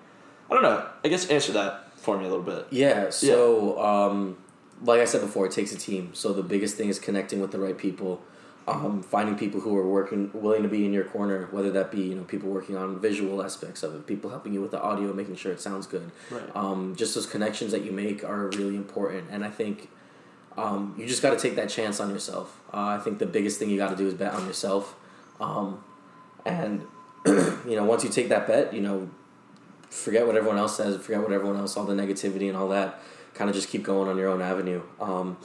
i 0.51 0.53
don't 0.53 0.61
know 0.61 0.87
i 1.03 1.07
guess 1.07 1.27
answer 1.29 1.51
that 1.51 1.91
for 1.97 2.15
me 2.15 2.25
a 2.25 2.29
little 2.29 2.43
bit 2.43 2.67
Yeah. 2.69 3.09
So, 3.09 3.79
Um, 3.81 4.37
like 4.83 5.01
I 5.01 5.05
said 5.05 5.21
before, 5.21 5.45
it 5.45 5.51
takes 5.51 5.71
a 5.71 5.77
team. 5.77 6.11
So 6.13 6.33
the 6.33 6.43
biggest 6.43 6.75
thing 6.75 6.89
is 6.89 6.99
connecting 6.99 7.41
with 7.41 7.51
the 7.51 7.59
right 7.59 7.77
people, 7.77 8.21
um, 8.67 9.03
finding 9.03 9.35
people 9.35 9.61
who 9.61 9.75
are 9.77 9.87
working, 9.87 10.31
willing 10.33 10.63
to 10.63 10.69
be 10.69 10.85
in 10.85 10.93
your 10.93 11.03
corner. 11.03 11.47
Whether 11.51 11.71
that 11.71 11.91
be 11.91 12.01
you 12.01 12.15
know 12.15 12.23
people 12.23 12.49
working 12.49 12.75
on 12.77 12.99
visual 12.99 13.43
aspects 13.43 13.83
of 13.83 13.95
it, 13.95 14.07
people 14.07 14.29
helping 14.29 14.53
you 14.53 14.61
with 14.61 14.71
the 14.71 14.81
audio, 14.81 15.13
making 15.13 15.35
sure 15.35 15.51
it 15.51 15.61
sounds 15.61 15.87
good. 15.87 16.11
Right. 16.29 16.55
Um, 16.55 16.95
just 16.95 17.15
those 17.15 17.25
connections 17.25 17.71
that 17.71 17.83
you 17.83 17.91
make 17.91 18.23
are 18.23 18.47
really 18.49 18.75
important, 18.75 19.29
and 19.31 19.43
I 19.43 19.49
think. 19.49 19.89
Um, 20.57 20.93
you 20.97 21.05
just 21.05 21.21
got 21.21 21.29
to 21.29 21.37
take 21.39 21.55
that 21.55 21.69
chance 21.69 22.01
on 22.01 22.09
yourself. 22.09 22.59
Uh, 22.73 22.87
I 22.87 22.97
think 22.97 23.19
the 23.19 23.25
biggest 23.25 23.59
thing 23.59 23.69
you 23.69 23.77
got 23.77 23.91
to 23.91 23.95
do 23.95 24.07
is 24.07 24.13
bet 24.13 24.33
on 24.33 24.45
yourself, 24.45 24.93
um, 25.39 25.81
and 26.45 26.85
you 27.25 27.75
know 27.77 27.85
once 27.85 28.03
you 28.03 28.09
take 28.09 28.27
that 28.27 28.45
bet, 28.45 28.73
you 28.73 28.81
know 28.81 29.09
forget 29.89 30.25
what 30.25 30.35
everyone 30.35 30.57
else 30.57 30.77
says, 30.77 31.01
forget 31.01 31.21
what 31.21 31.31
everyone 31.31 31.57
else, 31.57 31.75
all 31.75 31.85
the 31.85 31.93
negativity 31.93 32.47
and 32.47 32.55
all 32.55 32.69
that. 32.69 33.01
Kind 33.33 33.49
of 33.49 33.55
just 33.55 33.69
keep 33.69 33.83
going 33.83 34.09
on 34.09 34.17
your 34.17 34.27
own 34.29 34.41
avenue. 34.41 34.81
Um, 34.99 35.37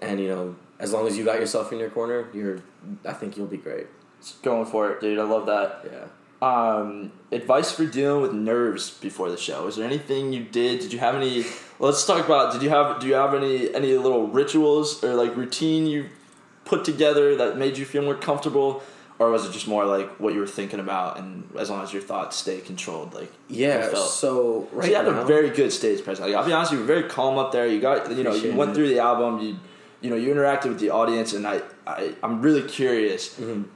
and 0.00 0.20
you 0.20 0.28
know, 0.28 0.56
as 0.78 0.92
long 0.92 1.06
as 1.06 1.16
you 1.18 1.24
got 1.24 1.40
yourself 1.40 1.72
in 1.72 1.78
your 1.78 1.90
corner, 1.90 2.28
you're. 2.32 2.60
I 3.04 3.12
think 3.12 3.36
you'll 3.36 3.46
be 3.46 3.56
great. 3.56 3.86
Just 4.20 4.42
going 4.42 4.66
for 4.66 4.90
it 4.90 5.00
dude 5.00 5.18
i 5.18 5.22
love 5.22 5.46
that 5.46 5.82
Yeah. 5.90 6.06
um, 6.42 7.10
advice 7.32 7.72
for 7.72 7.86
dealing 7.86 8.20
with 8.22 8.32
nerves 8.34 8.90
before 8.90 9.30
the 9.30 9.36
show. 9.38 9.66
Is 9.66 9.76
there 9.76 9.86
anything 9.86 10.32
you 10.32 10.44
did? 10.44 10.80
Did 10.80 10.92
you 10.92 10.98
have 10.98 11.14
any? 11.14 11.44
Let's 11.78 12.04
talk 12.06 12.24
about. 12.24 12.52
Did 12.52 12.62
you 12.62 12.68
have? 12.70 13.00
Do 13.00 13.06
you 13.06 13.14
have 13.14 13.34
any 13.34 13.74
any 13.74 13.96
little 13.96 14.26
rituals 14.28 15.02
or 15.02 15.14
like 15.14 15.34
routine 15.36 15.86
you 15.86 16.06
put 16.66 16.84
together 16.84 17.36
that 17.36 17.56
made 17.56 17.76
you 17.78 17.84
feel 17.84 18.02
more 18.02 18.14
comfortable, 18.14 18.82
or 19.20 19.30
was 19.30 19.46
it 19.46 19.52
just 19.52 19.68
more 19.68 19.84
like 19.84 20.08
what 20.18 20.32
you 20.34 20.40
were 20.40 20.46
thinking 20.46 20.80
about? 20.80 21.18
And 21.18 21.48
as 21.58 21.68
long 21.70 21.82
as 21.84 21.92
your 21.92 22.02
thoughts 22.02 22.36
stay 22.36 22.58
controlled, 22.60 23.14
like 23.14 23.30
Yeah. 23.48 23.92
So 23.94 24.66
right 24.72 24.88
you 24.88 24.96
had 24.96 25.04
now, 25.06 25.20
a 25.20 25.24
very 25.26 25.50
good 25.50 25.70
stage 25.72 26.02
presence. 26.02 26.26
Like, 26.26 26.34
I'll 26.34 26.44
be 26.46 26.52
honest, 26.52 26.72
you 26.72 26.78
were 26.78 26.84
very 26.84 27.04
calm 27.04 27.36
up 27.38 27.52
there. 27.52 27.66
You 27.68 27.80
got 27.80 28.10
you 28.10 28.24
know 28.24 28.34
you 28.34 28.52
went 28.54 28.72
it. 28.72 28.74
through 28.74 28.88
the 28.88 28.98
album. 28.98 29.38
You 29.40 29.56
you 30.00 30.08
know 30.10 30.16
you 30.16 30.34
interacted 30.34 30.68
with 30.70 30.80
the 30.80 30.90
audience, 30.90 31.34
and 31.34 31.46
I, 31.46 31.60
I 31.86 32.14
I'm 32.22 32.40
really 32.40 32.62
curious 32.62 33.38
Mhm. 33.38 33.66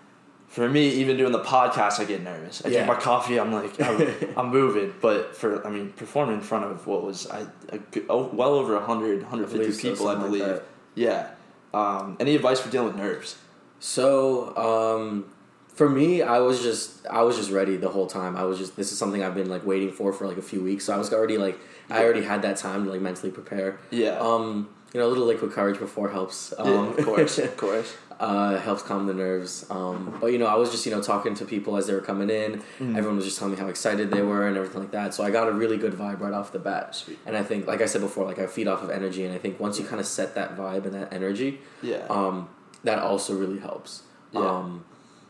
for 0.49 0.67
me, 0.67 0.89
even 1.03 1.19
doing 1.19 1.33
the 1.33 1.43
podcast, 1.45 2.01
I 2.01 2.05
get 2.07 2.23
nervous. 2.23 2.65
I 2.65 2.69
Yeah. 2.69 2.85
drink 2.85 2.89
my 2.97 3.01
coffee. 3.05 3.39
I'm 3.39 3.53
like, 3.53 3.79
I'm, 3.83 4.15
I'm 4.39 4.49
moving. 4.51 4.95
But 5.03 5.37
for, 5.37 5.67
I 5.67 5.69
mean, 5.71 5.93
performing 5.93 6.37
in 6.37 6.41
front 6.41 6.65
of 6.65 6.87
what 6.87 7.03
was 7.05 7.27
I, 7.29 7.41
a, 7.69 7.79
good- 7.93 8.07
oh, 8.09 8.31
well 8.33 8.55
over 8.55 8.73
100, 8.75 9.21
150 9.23 9.59
believe 9.59 9.75
so, 9.75 9.83
people, 9.91 10.09
I 10.09 10.13
something 10.15 10.31
like 10.33 10.41
believe. 10.41 10.63
yeah. 10.95 11.31
Um, 11.75 12.17
any 12.21 12.35
advice 12.37 12.61
for 12.61 12.71
dealing 12.71 12.87
with 12.89 12.97
nerves? 12.97 13.37
So 13.81 14.57
um, 14.57 15.27
for 15.75 15.89
me, 15.89 16.23
I 16.23 16.39
was 16.39 16.63
just 16.63 17.07
I 17.07 17.23
was 17.23 17.37
just 17.37 17.51
ready 17.51 17.77
the 17.77 17.89
whole 17.91 18.07
time. 18.07 18.37
I 18.37 18.45
was 18.45 18.59
just 18.59 18.77
this 18.77 18.93
is 18.93 18.99
something 18.99 19.23
I've 19.23 19.35
been 19.35 19.49
like 19.51 19.65
waiting 19.67 19.91
for 19.93 20.13
for 20.13 20.27
like 20.27 20.37
a 20.39 20.43
few 20.43 20.63
weeks. 20.63 20.85
So 20.85 20.95
I 20.95 20.97
was 20.97 21.13
already 21.13 21.39
like 21.39 21.59
I 21.91 22.03
already 22.05 22.23
had 22.23 22.43
that 22.43 22.57
time 22.57 22.85
to 22.85 22.91
like 22.91 23.01
mentally 23.01 23.33
prepare. 23.33 23.79
Yeah. 23.91 24.19
Um, 24.19 24.69
you 24.93 25.01
know, 25.01 25.07
a 25.07 25.11
little 25.11 25.27
liquid 25.27 25.51
courage 25.51 25.79
before 25.81 26.09
helps. 26.11 26.55
Um, 26.57 26.69
yeah, 26.69 26.91
of 26.91 27.05
course, 27.05 27.39
of 27.39 27.57
course. 27.67 27.93
uh, 28.21 28.57
helps 28.61 28.83
calm 28.83 29.07
the 29.09 29.13
nerves. 29.15 29.67
Um, 29.69 30.17
but 30.21 30.29
you 30.29 30.39
know, 30.39 30.47
I 30.47 30.55
was 30.55 30.71
just 30.71 30.87
you 30.87 30.93
know 30.93 31.03
talking 31.03 31.35
to 31.35 31.45
people 31.45 31.77
as 31.77 31.89
they 31.89 31.95
were 31.95 32.01
coming 32.01 32.31
in. 32.31 32.63
Mm. 32.79 32.97
Everyone 32.97 33.17
was 33.17 33.25
just 33.25 33.39
telling 33.41 33.55
me 33.55 33.61
how 33.61 33.67
excited 33.67 34.13
they 34.13 34.23
were 34.23 34.47
and 34.47 34.57
everything 34.57 34.81
like 34.81 34.93
that. 34.93 35.13
So 35.13 35.25
I 35.25 35.33
got 35.33 35.49
a 35.49 35.53
really 35.53 35.77
good 35.79 35.95
vibe 35.95 36.21
right 36.21 36.33
off 36.33 36.53
the 36.53 36.61
bat. 36.61 36.95
Sweet. 36.95 37.19
And 37.27 37.37
I 37.37 37.43
think, 37.43 37.67
like 37.67 37.81
I 37.81 37.87
said 37.87 38.03
before, 38.03 38.25
like 38.25 38.39
I 38.39 38.47
feed 38.47 38.69
off 38.69 38.85
of 38.85 38.91
energy, 38.91 39.25
and 39.25 39.35
I 39.35 39.39
think 39.39 39.59
once 39.59 39.81
you 39.81 39.85
kind 39.85 39.99
of 40.01 40.07
set 40.07 40.37
that 40.37 40.57
vibe 40.57 40.85
and 40.85 40.95
that 40.95 41.13
energy, 41.13 41.59
Yeah. 41.83 42.07
um, 42.09 42.49
that 42.85 43.01
also 43.01 43.35
really 43.37 43.59
helps. 43.59 44.03
Yeah. 44.31 44.41
Um, 44.49 44.85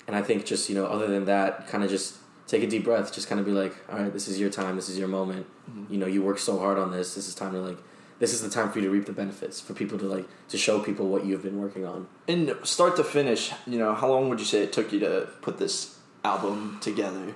and 0.06 0.16
I 0.16 0.23
think 0.23 0.44
just 0.44 0.68
you 0.68 0.75
know, 0.75 0.87
other 0.87 1.06
than 1.06 1.25
that, 1.26 1.68
kind 1.68 1.84
of 1.84 1.90
just 1.90 2.16
take 2.46 2.62
a 2.62 2.66
deep 2.66 2.84
breath. 2.84 3.12
Just 3.12 3.28
kind 3.28 3.40
of 3.40 3.46
be 3.46 3.52
like, 3.52 3.75
all 3.90 3.99
right, 3.99 4.12
this 4.12 4.28
is 4.28 4.38
your 4.38 4.50
time. 4.50 4.76
This 4.76 4.88
is 4.88 4.99
your 4.99 5.08
moment. 5.08 5.46
Mm-hmm. 5.70 5.92
You 5.92 5.99
know, 5.99 6.06
you 6.06 6.23
work 6.23 6.38
so 6.38 6.58
hard 6.58 6.78
on 6.78 6.90
this. 6.90 7.14
This 7.14 7.28
is 7.28 7.34
time 7.34 7.52
to 7.52 7.61
like. 7.61 7.78
This 8.20 8.32
is 8.32 8.42
the 8.42 8.49
time 8.49 8.70
for 8.70 8.78
you 8.78 8.84
to 8.84 8.90
reap 8.90 9.06
the 9.06 9.12
benefits. 9.12 9.61
For 9.61 9.75
people 9.75 9.99
to 9.99 10.06
like 10.06 10.26
to 10.49 10.56
show 10.56 10.78
people 10.80 11.08
what 11.08 11.25
you've 11.25 11.42
been 11.42 11.61
working 11.61 11.84
on. 11.84 12.06
And 12.28 12.54
start 12.62 12.96
to 12.96 13.04
finish, 13.04 13.52
you 13.66 13.78
know, 13.78 13.94
how 13.94 14.08
long 14.08 14.28
would 14.28 14.38
you 14.38 14.46
say 14.46 14.62
it 14.62 14.73
took 14.73 14.92
you 14.92 15.00
to 15.00 15.28
put 15.42 15.58
this 15.58 15.99
album 16.25 16.78
together? 16.80 17.34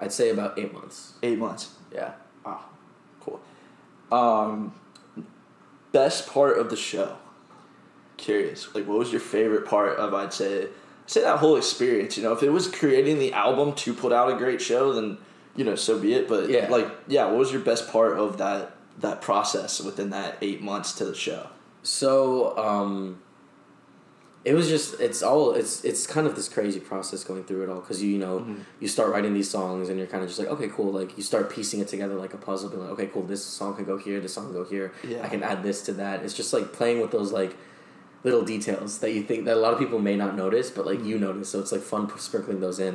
I'd 0.00 0.12
say 0.12 0.30
about 0.30 0.58
eight 0.58 0.72
months. 0.72 1.14
Eight 1.22 1.38
months. 1.38 1.70
Yeah. 1.92 2.12
Wow, 2.44 2.64
cool. 3.20 3.40
Um, 4.12 4.74
best 5.92 6.28
part 6.28 6.58
of 6.58 6.70
the 6.70 6.76
show. 6.76 7.16
Curious, 8.16 8.74
like, 8.74 8.86
what 8.86 8.98
was 8.98 9.10
your 9.12 9.20
favorite 9.20 9.66
part 9.66 9.98
of? 9.98 10.14
I'd 10.14 10.32
say, 10.32 10.68
say 11.06 11.20
that 11.22 11.38
whole 11.38 11.56
experience. 11.56 12.16
You 12.16 12.22
know, 12.24 12.32
if 12.32 12.42
it 12.42 12.50
was 12.50 12.68
creating 12.68 13.18
the 13.18 13.32
album 13.32 13.74
to 13.76 13.94
put 13.94 14.12
out 14.12 14.30
a 14.32 14.36
great 14.36 14.60
show, 14.60 14.92
then 14.92 15.18
you 15.54 15.64
know, 15.64 15.74
so 15.74 15.98
be 15.98 16.12
it. 16.14 16.28
But 16.28 16.50
Yeah. 16.50 16.68
like, 16.68 16.88
yeah, 17.08 17.26
what 17.26 17.36
was 17.38 17.52
your 17.52 17.62
best 17.62 17.88
part 17.90 18.18
of 18.18 18.38
that 18.38 18.72
that 19.00 19.20
process 19.22 19.80
within 19.80 20.10
that 20.10 20.36
eight 20.42 20.62
months 20.62 20.92
to 20.94 21.04
the 21.04 21.14
show? 21.14 21.48
So 21.82 22.56
um, 22.58 23.22
it 24.44 24.54
was 24.54 24.68
just 24.68 25.00
it's 25.00 25.22
all 25.22 25.52
it's 25.52 25.84
it's 25.84 26.06
kind 26.06 26.26
of 26.26 26.34
this 26.36 26.48
crazy 26.48 26.78
process 26.80 27.24
going 27.24 27.44
through 27.44 27.62
it 27.64 27.68
all 27.68 27.80
because 27.80 28.02
you 28.02 28.10
you 28.10 28.18
know 28.18 28.40
Mm-hmm. 28.40 28.54
you 28.80 28.88
start 28.88 29.10
writing 29.10 29.34
these 29.34 29.50
songs 29.50 29.88
and 29.88 29.98
you're 29.98 30.06
kind 30.06 30.22
of 30.22 30.28
just 30.28 30.38
like 30.38 30.48
okay 30.48 30.68
cool 30.68 30.92
like 30.92 31.16
you 31.16 31.22
start 31.22 31.50
piecing 31.50 31.80
it 31.80 31.88
together 31.88 32.14
like 32.14 32.32
a 32.34 32.36
puzzle 32.36 32.68
being 32.70 32.80
like 32.82 32.90
okay 32.90 33.06
cool 33.06 33.22
this 33.22 33.44
song 33.44 33.74
can 33.74 33.84
go 33.84 33.96
here 33.96 34.20
this 34.20 34.34
song 34.34 34.44
can 34.46 34.52
go 34.54 34.64
here 34.64 34.92
Yeah. 35.08 35.22
I 35.24 35.28
can 35.28 35.42
add 35.42 35.62
this 35.64 35.82
to 35.86 35.92
that 35.94 36.22
it's 36.24 36.34
just 36.34 36.52
like 36.52 36.72
playing 36.72 37.00
with 37.00 37.10
those 37.10 37.32
like 37.32 37.56
little 38.26 38.42
details 38.54 38.98
that 39.02 39.12
you 39.16 39.22
think 39.28 39.40
that 39.46 39.56
a 39.56 39.60
lot 39.64 39.72
of 39.74 39.78
people 39.78 39.98
may 40.10 40.16
not 40.22 40.32
notice 40.44 40.68
but 40.76 40.84
like 40.90 41.00
you 41.08 41.16
notice 41.26 41.48
so 41.52 41.56
it's 41.62 41.72
like 41.76 41.80
fun 41.92 42.04
sprinkling 42.18 42.58
those 42.66 42.78
in 42.88 42.94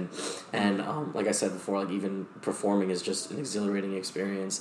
and 0.61 0.75
um, 0.91 1.05
like 1.17 1.27
i 1.27 1.31
said 1.41 1.51
before 1.53 1.75
like 1.83 1.91
even 1.99 2.13
performing 2.41 2.89
is 2.95 3.01
just 3.01 3.31
an 3.31 3.37
exhilarating 3.39 3.93
experience 4.01 4.55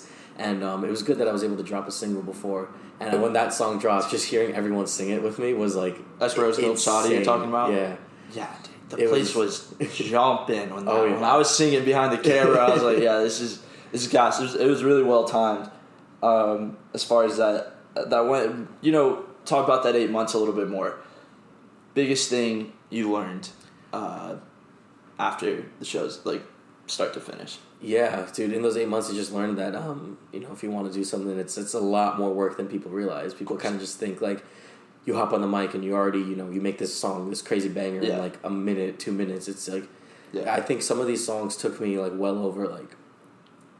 and 0.46 0.62
um, 0.68 0.84
it 0.86 0.90
was 0.96 1.02
good 1.08 1.18
that 1.18 1.26
i 1.26 1.32
was 1.38 1.42
able 1.48 1.56
to 1.56 1.66
drop 1.72 1.88
a 1.88 1.94
single 2.02 2.22
before 2.22 2.68
and 3.00 3.20
when 3.22 3.32
that 3.32 3.52
song 3.60 3.78
dropped 3.84 4.10
just 4.10 4.26
hearing 4.32 4.54
everyone 4.60 4.86
sing 4.86 5.08
it 5.16 5.22
with 5.22 5.38
me 5.44 5.48
was 5.54 5.74
like 5.84 5.96
That's 6.20 6.36
Roosevelt 6.38 6.78
Saudi 6.78 7.14
you're 7.14 7.24
talking 7.32 7.48
about? 7.48 7.72
yeah 7.72 7.96
Yeah, 8.32 8.46
dude, 8.62 8.90
the 8.90 8.96
It 9.04 9.08
place 9.10 9.34
was- 9.34 9.74
was, 9.80 9.96
jumping 10.14 10.66
when, 10.74 10.84
Oh, 10.92 11.04
yeah. 11.04 11.14
when 11.14 11.24
I 11.24 11.36
was 11.42 11.48
singing 11.60 11.84
behind 11.84 12.10
the 12.16 12.22
camera. 12.30 12.58
I 12.66 12.70
was 12.76 12.82
like, 12.90 12.98
yeah, 13.08 13.18
this 13.26 13.40
is 13.40 13.50
this 13.92 14.02
is 14.04 14.08
gas. 14.16 14.38
It 14.38 14.42
was, 14.46 14.54
it 14.64 14.68
was 14.74 14.80
really 14.88 15.02
well 15.12 15.24
timed. 15.38 15.66
Um, 16.22 16.76
as 16.94 17.02
far 17.10 17.24
as 17.28 17.34
that 17.42 17.58
that 18.12 18.22
went, 18.32 18.68
you 18.86 18.92
know, 18.96 19.08
talk 19.44 19.64
about 19.64 19.82
that 19.84 19.94
eight 19.96 20.10
months 20.10 20.34
a 20.34 20.38
little 20.38 20.54
bit 20.54 20.68
more. 20.68 20.98
Biggest 21.94 22.28
thing 22.30 22.72
you 22.88 23.10
learned 23.12 23.50
uh, 23.92 24.36
after 25.18 25.66
the 25.78 25.84
shows, 25.84 26.24
like 26.24 26.42
start 26.86 27.12
to 27.14 27.20
finish. 27.20 27.58
Yeah, 27.82 28.26
dude. 28.32 28.52
In 28.52 28.62
those 28.62 28.76
eight 28.76 28.88
months, 28.88 29.08
you 29.10 29.14
just 29.16 29.32
learned 29.32 29.58
that 29.58 29.74
um, 29.74 30.18
you 30.32 30.40
know 30.40 30.52
if 30.52 30.62
you 30.62 30.70
want 30.70 30.86
to 30.86 30.92
do 30.92 31.02
something, 31.04 31.38
it's 31.38 31.56
it's 31.58 31.74
a 31.74 31.80
lot 31.80 32.18
more 32.18 32.32
work 32.32 32.56
than 32.56 32.68
people 32.68 32.90
realize. 32.90 33.34
People 33.34 33.56
kind 33.56 33.74
of 33.74 33.80
just 33.80 33.98
think 33.98 34.20
like 34.20 34.44
you 35.06 35.14
hop 35.14 35.32
on 35.32 35.40
the 35.40 35.48
mic 35.48 35.72
and 35.74 35.82
you 35.82 35.94
already 35.94 36.18
you 36.20 36.36
know 36.36 36.50
you 36.50 36.60
make 36.60 36.78
this 36.78 36.94
song, 36.94 37.30
this 37.30 37.42
crazy 37.42 37.68
banger 37.68 38.02
Yeah. 38.02 38.14
in 38.14 38.18
like 38.20 38.38
a 38.44 38.50
minute, 38.50 38.98
two 38.98 39.12
minutes. 39.12 39.48
It's 39.48 39.66
like 39.68 39.88
Yeah. 40.32 40.54
I 40.54 40.60
think 40.60 40.82
some 40.82 41.00
of 41.00 41.06
these 41.06 41.24
songs 41.24 41.56
took 41.56 41.80
me 41.80 41.98
like 41.98 42.12
well 42.14 42.38
over 42.44 42.68
like 42.68 42.94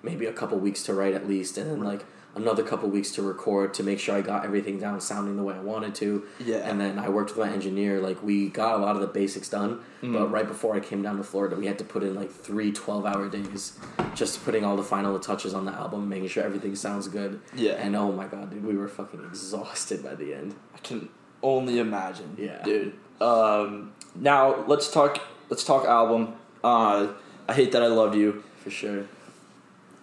maybe 0.03 0.25
a 0.27 0.33
couple 0.33 0.59
weeks 0.59 0.83
to 0.85 0.95
write 0.95 1.15
at 1.15 1.29
least, 1.29 1.59
and 1.59 1.71
then 1.71 1.83
like 1.85 2.05
another 2.37 2.63
couple 2.63 2.89
weeks 2.89 3.11
to 3.13 3.23
record 3.23 3.75
to 3.75 3.83
make 3.83 3.99
sure 3.99 4.15
I 4.17 4.21
got 4.21 4.45
everything 4.45 4.79
down 4.79 5.01
sounding 5.01 5.37
the 5.37 5.43
way 5.43 5.55
I 5.55 5.61
wanted 5.61 5.95
to. 5.97 6.25
Yeah. 6.39 6.59
And 6.59 6.81
then 6.81 6.99
I 6.99 7.09
worked 7.09 7.37
with 7.37 7.45
my 7.47 7.53
engineer. 7.53 8.01
Like 8.01 8.23
we 8.23 8.49
got 8.49 8.79
a 8.79 8.83
lot 8.83 8.95
of 8.95 9.01
the 9.01 9.09
basics 9.09 9.49
done, 9.49 9.81
Mm. 10.03 10.13
but 10.15 10.31
right 10.31 10.47
before 10.47 10.75
I 10.77 10.81
came 10.81 11.03
down 11.03 11.17
to 11.19 11.25
Florida, 11.25 11.57
we 11.57 11.67
had 11.67 11.77
to 11.79 11.85
put 11.85 12.03
in 12.03 12.15
like 12.15 12.31
three 12.31 12.73
12 12.73 13.05
hour 13.05 13.29
days 13.29 13.79
just 14.15 14.45
putting 14.45 14.65
all 14.65 14.77
the 14.77 14.83
final 14.83 15.19
touches 15.19 15.53
on 15.55 15.65
the 15.67 15.73
album, 15.73 16.09
making 16.09 16.29
sure 16.29 16.43
everything 16.45 16.75
sounds 16.77 17.09
good. 17.09 17.41
Yeah. 17.55 17.73
And 17.73 17.95
oh 17.97 18.13
my 18.13 18.27
god, 18.27 18.51
dude, 18.51 18.65
we 18.65 18.77
were 18.77 18.89
fucking 18.89 19.23
exhausted 19.25 20.03
by 20.03 20.15
the 20.15 20.33
end. 20.35 20.55
I 20.75 20.79
can 20.79 21.09
only 21.43 21.79
imagine. 21.79 22.35
Yeah. 22.39 22.63
dude. 22.63 22.95
Um, 23.21 23.93
now 24.15 24.65
let's 24.67 24.91
talk. 24.91 25.21
Let's 25.51 25.65
talk 25.65 25.85
album. 25.85 26.35
Uh, 26.65 27.09
I 27.49 27.53
hate 27.55 27.73
that 27.73 27.83
I 27.83 27.89
loved 27.89 28.15
you. 28.15 28.45
For 28.63 28.71
sure. 28.71 29.05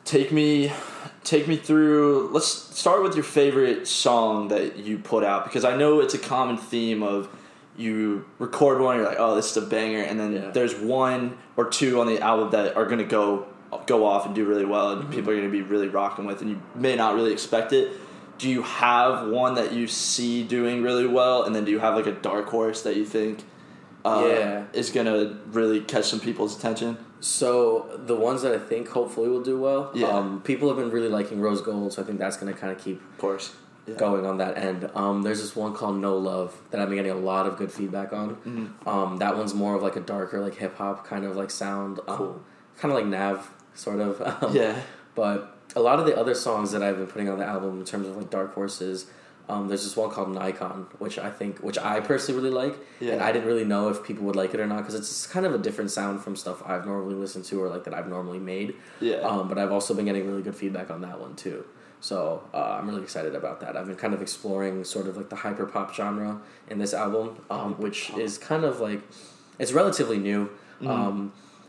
take 0.03 0.31
me 0.31 0.71
take 1.27 1.45
me 1.45 1.57
through 1.57 2.29
let's 2.31 2.47
start 2.47 3.03
with 3.03 3.13
your 3.13 3.23
favorite 3.23 3.85
song 3.85 4.47
that 4.47 4.77
you 4.77 4.97
put 4.97 5.25
out 5.25 5.43
because 5.43 5.65
i 5.65 5.75
know 5.75 5.99
it's 5.99 6.13
a 6.13 6.17
common 6.17 6.55
theme 6.57 7.03
of 7.03 7.27
you 7.75 8.25
record 8.39 8.79
one 8.79 8.95
you're 8.95 9.05
like 9.05 9.19
oh 9.19 9.35
this 9.35 9.51
is 9.51 9.57
a 9.57 9.65
banger 9.67 10.01
and 10.01 10.17
then 10.17 10.31
Yeah. 10.31 10.51
there's 10.51 10.73
one 10.75 11.37
or 11.57 11.69
two 11.69 11.99
on 11.99 12.07
the 12.07 12.21
album 12.21 12.51
that 12.51 12.77
are 12.77 12.85
going 12.85 12.99
to 12.99 13.03
go 13.03 13.45
go 13.85 14.05
off 14.05 14.25
and 14.25 14.33
do 14.33 14.45
really 14.45 14.63
well 14.63 14.91
Mm-hmm. 14.95 15.01
and 15.07 15.13
people 15.13 15.31
are 15.31 15.35
going 15.35 15.47
to 15.47 15.51
be 15.51 15.61
really 15.63 15.89
rocking 15.89 16.25
with 16.25 16.39
and 16.41 16.49
you 16.49 16.61
may 16.75 16.95
not 16.95 17.13
really 17.15 17.33
expect 17.33 17.73
it 17.73 17.91
do 18.37 18.47
you 18.49 18.61
have 18.63 19.27
one 19.27 19.55
that 19.55 19.73
you 19.73 19.85
see 19.87 20.43
doing 20.43 20.81
really 20.81 21.07
well 21.07 21.43
and 21.43 21.53
then 21.53 21.65
do 21.65 21.71
you 21.71 21.79
have 21.79 21.95
like 21.95 22.07
a 22.07 22.13
dark 22.13 22.47
horse 22.47 22.83
that 22.83 22.95
you 22.95 23.03
think 23.05 23.43
uh, 24.05 24.23
Yeah. 24.25 24.63
is 24.71 24.91
going 24.91 25.07
to 25.07 25.37
really 25.51 25.81
catch 25.81 26.05
some 26.05 26.21
people's 26.21 26.57
attention 26.57 26.97
So 27.19 27.99
the 28.05 28.15
ones 28.15 28.41
that 28.43 28.53
I 28.53 28.59
think 28.59 28.89
hopefully 28.89 29.29
will 29.29 29.41
do 29.43 29.59
well, 29.59 29.91
Yeah. 29.93 30.07
um, 30.09 30.41
people 30.41 30.67
have 30.69 30.77
been 30.77 30.91
really 30.91 31.09
liking 31.09 31.41
Rose 31.41 31.61
Gold, 31.61 31.93
so 31.93 32.01
I 32.01 32.05
think 32.05 32.19
that's 32.19 32.37
going 32.37 32.53
to 32.53 32.59
kind 32.59 32.71
of 32.71 32.77
keep 32.83 33.01
of 33.01 33.17
course 33.17 33.55
Yeah. 33.87 33.95
going 33.95 34.25
on 34.25 34.37
that 34.37 34.57
end. 34.57 34.89
Um, 34.95 35.23
there's 35.23 35.41
this 35.41 35.55
one 35.55 35.73
called 35.73 35.95
No 35.97 36.17
Love 36.17 36.55
that 36.71 36.79
I've 36.79 36.89
been 36.89 36.97
getting 36.97 37.11
a 37.11 37.15
lot 37.15 37.47
of 37.47 37.57
good 37.57 37.71
feedback 37.71 38.13
on. 38.13 38.35
Mm-hmm. 38.35 38.87
Um, 38.89 39.17
that 39.17 39.35
one's 39.37 39.53
more 39.53 39.75
of 39.75 39.81
like 39.81 39.95
a 39.95 39.99
darker, 40.01 40.39
like 40.41 40.55
hip 40.55 40.77
hop 40.77 41.05
kind 41.07 41.25
of 41.25 41.35
like 41.35 41.49
sound, 41.49 41.99
um, 42.07 42.17
Cool. 42.17 42.41
kind 42.77 42.91
of 42.91 42.97
like 42.99 43.07
Nav, 43.07 43.49
sort 43.73 43.99
of. 43.99 44.21
Um, 44.21 44.53
yeah 44.55 44.81
But 45.15 45.55
a 45.75 45.79
lot 45.81 45.99
of 45.99 46.05
the 46.05 46.15
other 46.17 46.35
songs 46.35 46.71
that 46.71 46.83
I've 46.83 46.97
been 46.97 47.07
putting 47.07 47.29
on 47.29 47.39
the 47.39 47.45
album 47.45 47.79
in 47.79 47.85
terms 47.85 48.07
of 48.07 48.15
like 48.15 48.29
dark 48.29 48.53
horses, 48.53 49.07
um, 49.49 49.67
there's 49.67 49.83
this 49.83 49.95
one 49.95 50.09
called 50.09 50.29
Nikon, 50.33 50.87
which 50.99 51.17
I 51.17 51.29
think, 51.29 51.59
which 51.59 51.77
I 51.77 51.99
personally 52.01 52.41
really 52.41 52.53
like, 52.53 52.77
Yeah. 52.99 53.13
and 53.13 53.21
I 53.23 53.31
didn't 53.31 53.47
really 53.47 53.63
know 53.65 53.89
if 53.89 54.03
people 54.03 54.25
would 54.25 54.35
like 54.35 54.53
it 54.53 54.59
or 54.59 54.67
not 54.67 54.77
because 54.79 54.95
it's 54.95 55.25
kind 55.27 55.45
of 55.45 55.53
a 55.53 55.57
different 55.57 55.89
sound 55.91 56.21
from 56.21 56.35
stuff 56.35 56.61
I've 56.65 56.85
normally 56.85 57.15
listened 57.15 57.45
to 57.45 57.61
or 57.61 57.69
like 57.69 57.83
that 57.85 57.93
I've 57.93 58.07
normally 58.09 58.39
made. 58.39 58.75
Yeah. 58.99 59.17
Um, 59.17 59.47
but 59.47 59.57
I've 59.57 59.71
also 59.71 59.93
been 59.93 60.05
getting 60.05 60.27
really 60.27 60.41
good 60.41 60.55
feedback 60.55 60.89
on 60.91 61.01
that 61.01 61.19
one 61.19 61.35
too. 61.35 61.65
So 61.99 62.43
uh, 62.53 62.77
I'm 62.79 62.87
really 62.87 63.01
excited 63.01 63.33
about 63.35 63.59
that. 63.61 63.75
I've 63.75 63.87
been 63.87 63.95
kind 63.95 64.13
of 64.13 64.21
exploring 64.21 64.83
sort 64.83 65.07
of 65.07 65.17
like 65.17 65.29
the 65.29 65.35
hyper 65.37 65.65
pop 65.65 65.95
genre 65.95 66.41
in 66.69 66.77
this 66.77 66.93
album, 66.93 67.41
um, 67.49 67.73
which 67.75 68.11
is 68.11 68.37
kind 68.37 68.63
of 68.63 68.79
like 68.79 69.01
it's 69.59 69.71
relatively 69.71 70.17
new, 70.17 70.49
Mm-hmm. 70.81 70.87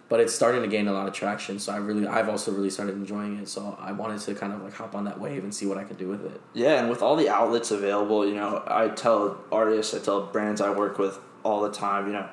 But 0.09 0.21
it's 0.21 0.35
starting 0.35 0.63
to 0.63 0.69
gain 0.69 0.89
a 0.89 0.93
lot 0.93 1.07
of 1.07 1.15
traction. 1.15 1.59
So 1.59 1.73
I 1.73 1.77
really, 1.77 2.07
I've 2.07 2.29
also 2.29 2.51
really 2.53 2.71
started 2.71 2.95
enjoying 2.95 3.39
it. 3.39 3.49
So 3.49 3.77
I 3.79 3.93
wanted 3.93 4.21
to 4.23 4.35
kind 4.35 4.53
of 4.53 4.63
like 4.63 4.73
hop 4.73 4.95
on 4.95 5.05
that 5.05 5.21
wave 5.21 5.45
and 5.45 5.55
see 5.55 5.67
what 5.67 5.77
I 5.77 5.85
could 5.85 5.99
do 5.99 6.09
with 6.09 6.25
it. 6.25 6.41
Yeah, 6.55 6.81
and 6.81 6.89
with 6.89 7.03
all 7.03 7.15
the 7.17 7.29
outlets 7.29 7.71
available, 7.71 8.27
you 8.27 8.35
know, 8.35 8.63
I 8.67 8.89
tell 8.89 9.39
artists, 9.53 9.95
I 9.95 9.99
tell 9.99 10.27
brands 10.27 10.61
I 10.61 10.71
work 10.71 10.99
with 10.99 11.19
all 11.45 11.61
the 11.63 11.71
time, 11.71 12.07
you 12.07 12.13
know, 12.15 12.29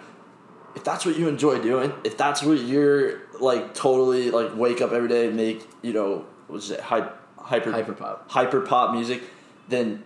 if 0.75 0.84
that's 0.84 1.05
what 1.05 1.17
you 1.17 1.27
enjoy 1.27 1.62
doing, 1.62 1.94
if 2.03 2.17
that's 2.17 2.44
what 2.44 2.60
you're 2.60 3.22
like 3.39 3.74
totally 3.74 4.32
like 4.32 4.55
wake 4.55 4.82
up 4.82 4.91
every 4.91 5.08
day 5.08 5.27
and 5.27 5.36
make, 5.36 5.65
you 5.82 5.94
know, 5.94 6.25
what's 6.48 6.70
it, 6.70 6.79
hype, 6.79 7.17
hyper, 7.38 7.72
Hyper 7.72 7.94
pop. 7.94 8.29
hyper 8.29 8.62
pop 8.62 8.94
music, 8.94 9.24
then 9.70 10.03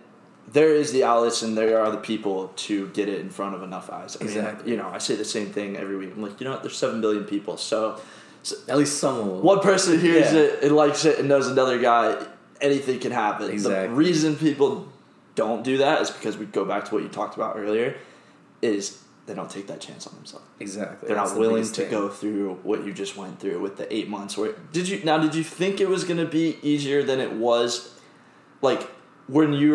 there 0.52 0.74
is 0.74 0.92
the 0.92 1.04
outlets 1.04 1.42
and 1.42 1.56
there 1.56 1.80
are 1.80 1.90
the 1.90 1.98
people 1.98 2.48
to 2.56 2.88
get 2.88 3.08
it 3.08 3.20
in 3.20 3.30
front 3.30 3.54
of 3.54 3.62
enough 3.62 3.90
eyes. 3.90 4.16
I 4.20 4.24
mean, 4.24 4.56
you 4.66 4.76
know, 4.76 4.88
I 4.88 4.98
say 4.98 5.14
the 5.14 5.24
same 5.24 5.50
thing 5.52 5.76
every 5.76 5.96
week. 5.96 6.10
I'm 6.14 6.22
like, 6.22 6.40
you 6.40 6.44
know 6.44 6.52
what, 6.52 6.62
there's 6.62 6.76
seven 6.76 7.00
billion 7.00 7.24
people, 7.24 7.56
so 7.56 8.00
At 8.68 8.76
least 8.78 8.98
someone 8.98 9.28
will. 9.28 9.40
one 9.42 9.60
person 9.60 10.00
hears 10.00 10.32
Yeah. 10.32 10.40
it 10.40 10.62
and 10.64 10.74
likes 10.74 11.04
it 11.04 11.18
and 11.18 11.28
knows 11.28 11.46
another 11.46 11.78
guy, 11.78 12.16
anything 12.60 12.98
can 12.98 13.12
happen. 13.12 13.56
The 13.62 13.88
reason 13.90 14.34
people 14.36 14.88
don't 15.36 15.62
do 15.62 15.78
that 15.78 16.00
is 16.02 16.10
because 16.10 16.36
we 16.36 16.46
go 16.46 16.64
back 16.64 16.84
to 16.86 16.94
what 16.94 17.02
you 17.04 17.08
talked 17.08 17.36
about 17.36 17.56
earlier, 17.56 17.96
is 18.62 18.98
they 19.26 19.34
don't 19.34 19.48
take 19.50 19.68
that 19.68 19.80
chance 19.80 20.06
on 20.08 20.14
themselves. 20.16 20.44
Exactly. 20.58 21.06
They're 21.06 21.16
That's 21.16 21.30
not 21.30 21.34
the 21.34 21.40
willing 21.40 21.56
biggest 21.56 21.74
to 21.76 21.82
thing. 21.82 21.90
go 21.92 22.08
through 22.08 22.54
what 22.64 22.84
you 22.84 22.92
just 22.92 23.16
went 23.16 23.38
through 23.38 23.60
with 23.60 23.76
the 23.76 23.86
eight 23.94 24.08
months. 24.08 24.36
Where 24.36 24.54
did 24.72 24.88
you 24.88 25.00
now? 25.04 25.18
Did 25.18 25.34
you 25.36 25.44
think 25.44 25.80
it 25.80 25.88
was 25.88 26.02
going 26.04 26.18
to 26.18 26.26
be 26.26 26.58
easier 26.62 27.02
than 27.04 27.20
it 27.20 27.32
was? 27.34 27.94
Like 28.60 28.90
when 29.30 29.52
you 29.52 29.70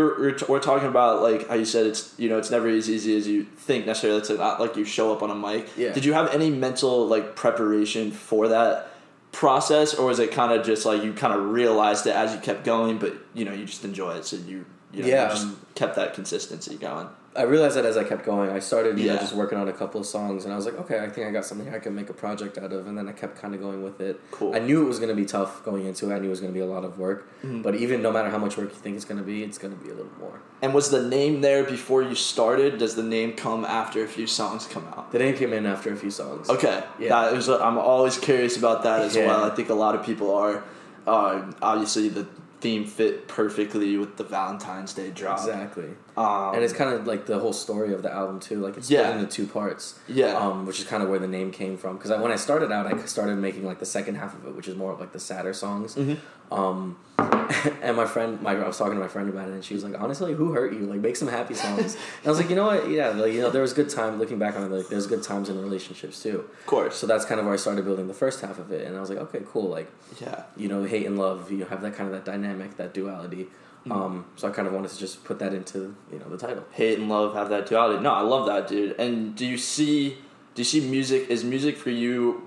were 0.47 0.59
talking 0.59 0.87
about 0.87 1.21
like 1.21 1.47
how 1.47 1.55
you 1.55 1.65
said 1.65 1.85
it's 1.85 2.13
you 2.17 2.27
know 2.27 2.37
it's 2.37 2.51
never 2.51 2.67
as 2.67 2.89
easy 2.89 3.15
as 3.15 3.27
you 3.27 3.43
think 3.43 3.85
necessarily. 3.85 4.19
It's 4.19 4.29
not 4.29 4.59
like 4.59 4.75
you 4.75 4.83
show 4.83 5.13
up 5.13 5.23
on 5.23 5.31
a 5.31 5.35
mic. 5.35 5.69
Yeah. 5.77 5.93
Did 5.93 6.03
you 6.03 6.13
have 6.13 6.33
any 6.33 6.49
mental 6.49 7.07
like 7.07 7.35
preparation 7.35 8.11
for 8.11 8.49
that 8.49 8.91
process, 9.31 9.93
or 9.93 10.07
was 10.07 10.19
it 10.19 10.31
kind 10.31 10.51
of 10.51 10.65
just 10.65 10.85
like 10.85 11.03
you 11.03 11.13
kind 11.13 11.33
of 11.33 11.51
realized 11.51 12.05
it 12.07 12.15
as 12.15 12.33
you 12.33 12.39
kept 12.39 12.65
going, 12.65 12.97
but 12.97 13.15
you 13.33 13.45
know 13.45 13.53
you 13.53 13.65
just 13.65 13.85
enjoy 13.85 14.15
it, 14.15 14.25
so 14.25 14.35
you 14.37 14.65
you 14.91 15.03
know, 15.03 15.07
Yeah, 15.07 15.23
you 15.23 15.29
just 15.29 15.75
kept 15.75 15.95
that 15.95 16.13
consistency 16.13 16.75
going. 16.75 17.07
I 17.35 17.43
realized 17.43 17.75
that 17.75 17.85
as 17.85 17.97
I 17.97 18.03
kept 18.05 18.25
going, 18.25 18.49
I 18.49 18.59
started, 18.59 18.97
you 18.97 19.07
know, 19.07 19.13
Yeah. 19.15 19.19
just 19.19 19.33
working 19.33 19.57
on 19.57 19.67
a 19.67 19.73
couple 19.73 19.99
of 19.99 20.07
songs, 20.07 20.45
and 20.45 20.53
I 20.53 20.55
was 20.55 20.65
like, 20.65 20.79
okay, 20.79 20.99
I 20.99 21.09
think 21.09 21.27
I 21.27 21.31
got 21.31 21.43
something 21.45 21.73
I 21.73 21.79
can 21.79 21.93
make 21.93 22.09
a 22.09 22.13
project 22.13 22.57
out 22.57 22.71
of, 22.71 22.87
and 22.87 22.97
then 22.97 23.09
I 23.09 23.11
kept 23.11 23.37
kind 23.41 23.53
of 23.53 23.59
going 23.61 23.83
with 23.83 23.99
it. 23.99 24.19
Cool. 24.31 24.55
I 24.55 24.59
knew 24.59 24.81
it 24.81 24.85
was 24.85 24.99
going 24.99 25.09
to 25.09 25.15
be 25.15 25.25
tough 25.25 25.63
going 25.65 25.85
into 25.85 26.09
it. 26.09 26.15
I 26.15 26.19
knew 26.19 26.27
it 26.27 26.29
was 26.29 26.39
going 26.39 26.53
to 26.53 26.57
be 26.57 26.63
a 26.63 26.65
lot 26.65 26.85
of 26.85 26.97
work, 26.97 27.27
Mhm. 27.43 27.61
but 27.61 27.75
even 27.75 28.01
no 28.01 28.11
matter 28.11 28.29
how 28.29 28.37
much 28.37 28.57
work 28.57 28.69
you 28.69 28.75
think 28.75 28.95
it's 28.95 29.05
going 29.05 29.17
to 29.17 29.23
be, 29.23 29.43
it's 29.43 29.57
going 29.57 29.75
to 29.77 29.83
be 29.83 29.89
a 29.89 29.93
little 29.93 30.11
more. 30.19 30.39
And 30.61 30.73
was 30.73 30.89
the 30.91 31.03
name 31.03 31.41
there 31.41 31.63
before 31.63 32.01
you 32.01 32.15
started? 32.15 32.77
Does 32.77 32.95
the 32.95 33.03
name 33.03 33.33
come 33.33 33.65
after 33.65 34.03
a 34.03 34.07
few 34.07 34.27
songs 34.27 34.65
come 34.65 34.85
out? 34.87 35.11
The 35.11 35.19
name 35.19 35.35
came 35.35 35.51
in 35.51 35.65
after 35.65 35.91
a 35.91 35.95
few 35.97 36.11
songs. 36.11 36.49
Okay, 36.49 36.83
Yeah. 36.99 37.09
That 37.09 37.33
was, 37.35 37.49
I'm 37.49 37.77
always 37.77 38.17
curious 38.17 38.55
about 38.57 38.83
that 38.83 39.01
as 39.01 39.15
Yeah. 39.15 39.27
well. 39.27 39.43
I 39.43 39.49
think 39.49 39.69
a 39.69 39.73
lot 39.75 39.93
of 39.95 40.03
people 40.03 40.33
are. 40.33 40.63
Uh, 41.05 41.41
obviously, 41.61 42.09
the 42.09 42.25
theme 42.61 42.85
fit 42.85 43.27
perfectly 43.27 43.95
with 43.97 44.15
the 44.17 44.23
Valentine's 44.23 44.93
Day 44.93 45.11
drop. 45.11 45.37
Exactly. 45.39 45.89
Um, 46.17 46.55
and 46.55 46.63
it's 46.63 46.71
kind 46.73 46.93
of 46.93 47.05
like 47.07 47.25
the 47.25 47.39
whole 47.39 47.51
story 47.53 47.93
of 47.93 48.01
the 48.01 48.11
album 48.11 48.39
too. 48.39 48.59
Like 48.61 48.77
it's 48.77 48.87
split 48.87 49.01
Yeah. 49.01 49.15
into 49.17 49.27
two 49.27 49.45
parts. 49.47 49.99
Yeah. 50.07 50.27
Um, 50.37 50.65
which 50.65 50.79
is 50.79 50.85
kind 50.85 51.03
of 51.03 51.09
where 51.09 51.19
the 51.19 51.27
name 51.27 51.51
came 51.51 51.77
from. 51.77 51.97
Because 51.97 52.11
when 52.21 52.31
I 52.31 52.37
started 52.37 52.71
out, 52.71 52.85
I 52.91 52.97
started 53.05 53.35
making 53.37 53.65
like 53.65 53.79
the 53.79 53.85
second 53.85 54.15
half 54.15 54.33
of 54.33 54.45
it, 54.47 54.55
which 54.55 54.67
is 54.67 54.75
more 54.75 54.91
of 54.93 54.99
like 54.99 55.11
the 55.11 55.19
sadder 55.19 55.53
songs. 55.53 55.95
Mhm. 55.95 56.17
Um, 56.51 56.97
and 57.81 57.97
my 57.97 58.05
friend, 58.05 58.39
my 58.41 58.51
I 58.53 58.67
was 58.67 58.77
talking 58.77 58.93
to 58.93 58.99
my 58.99 59.07
friend 59.07 59.27
about 59.29 59.47
it, 59.49 59.53
and 59.53 59.65
she 59.65 59.73
was 59.73 59.83
like, 59.83 59.99
"Honestly, 59.99 60.33
who 60.33 60.51
hurt 60.53 60.73
you? 60.73 60.81
Like, 60.81 60.99
make 60.99 61.15
some 61.15 61.27
happy 61.27 61.53
songs." 61.65 61.95
and 61.95 62.25
I 62.27 62.29
was 62.29 62.39
like, 62.39 62.49
"You 62.49 62.55
know 62.55 62.65
what? 62.67 62.89
Yeah, 62.89 63.09
like 63.09 63.33
you 63.33 63.41
know, 63.41 63.49
there 63.49 63.63
was 63.63 63.73
good 63.73 63.89
time. 63.89 64.19
Looking 64.19 64.37
back 64.37 64.55
on 64.55 64.63
it, 64.63 64.71
like 64.71 64.87
there's 64.89 65.07
good 65.07 65.23
times 65.23 65.49
in 65.49 65.59
relationships 65.59 66.21
too. 66.21 66.45
of 66.59 66.65
course. 66.67 66.95
So 66.97 67.07
that's 67.07 67.25
kind 67.25 67.39
of 67.39 67.45
where 67.45 67.53
I 67.55 67.57
started 67.57 67.83
building 67.83 68.07
the 68.07 68.13
first 68.13 68.41
half 68.41 68.59
of 68.59 68.71
it, 68.71 68.85
and 68.85 68.95
I 68.95 68.99
was 68.99 69.09
like, 69.09 69.17
okay, 69.19 69.41
cool. 69.47 69.69
Like, 69.69 69.89
yeah. 70.21 70.43
you 70.55 70.67
know, 70.67 70.83
hate 70.83 71.07
and 71.07 71.17
love, 71.17 71.51
you 71.51 71.65
have 71.65 71.81
that 71.81 71.95
kind 71.95 72.07
of 72.07 72.13
that 72.13 72.25
dynamic, 72.31 72.77
that 72.77 72.93
duality. 72.93 73.47
Mm-hmm. 73.85 73.91
Um, 73.91 74.25
so 74.35 74.47
I 74.47 74.51
kind 74.51 74.67
of 74.67 74.73
wanted 74.73 74.89
to 74.91 74.97
just 74.97 75.23
put 75.23 75.37
that 75.39 75.53
into 75.53 75.95
you 76.11 76.17
know 76.19 76.27
the 76.29 76.37
title. 76.37 76.65
hate 76.71 76.97
and 76.97 77.07
love 77.07 77.35
have 77.35 77.49
that 77.49 77.67
duality. 77.67 78.01
No, 78.01 78.11
I 78.13 78.21
love 78.21 78.47
that, 78.47 78.67
dude. 78.67 78.99
And 78.99 79.35
do 79.35 79.45
you 79.45 79.57
see 79.57 80.17
do 80.55 80.61
you 80.61 80.63
see 80.65 80.81
music 80.89 81.29
is 81.29 81.43
music 81.43 81.77
for 81.77 81.91
you 81.91 82.41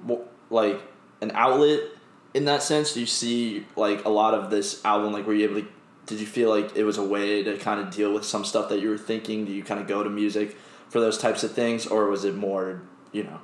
like 0.50 0.80
an 1.20 1.30
outlet 1.34 1.80
in 2.34 2.44
that 2.46 2.62
sense? 2.62 2.92
Do 2.92 3.00
you 3.00 3.06
see 3.06 3.66
like 3.76 4.04
a 4.04 4.08
lot 4.08 4.34
of 4.34 4.50
this 4.50 4.84
album 4.84 5.12
like 5.12 5.26
were 5.26 5.34
you 5.34 5.48
able 5.48 5.60
to 5.62 5.68
did 6.06 6.20
you 6.20 6.26
feel 6.26 6.48
like 6.48 6.74
it 6.74 6.84
was 6.84 6.96
a 6.96 7.04
way 7.04 7.42
to 7.42 7.56
kind 7.58 7.80
of 7.80 7.94
deal 7.94 8.12
with 8.14 8.24
some 8.24 8.44
stuff 8.44 8.70
that 8.70 8.80
you 8.80 8.88
were 8.88 8.98
thinking? 8.98 9.44
Do 9.44 9.52
you 9.52 9.62
kind 9.62 9.78
of 9.78 9.86
go 9.86 10.02
to 10.02 10.08
music 10.10 10.56
for 10.88 11.00
those 11.00 11.18
types 11.18 11.44
of 11.44 11.52
things 11.52 11.86
or 11.86 12.08
was 12.08 12.24
it 12.24 12.34
more, 12.34 12.80
you 13.12 13.24
know? 13.24 13.38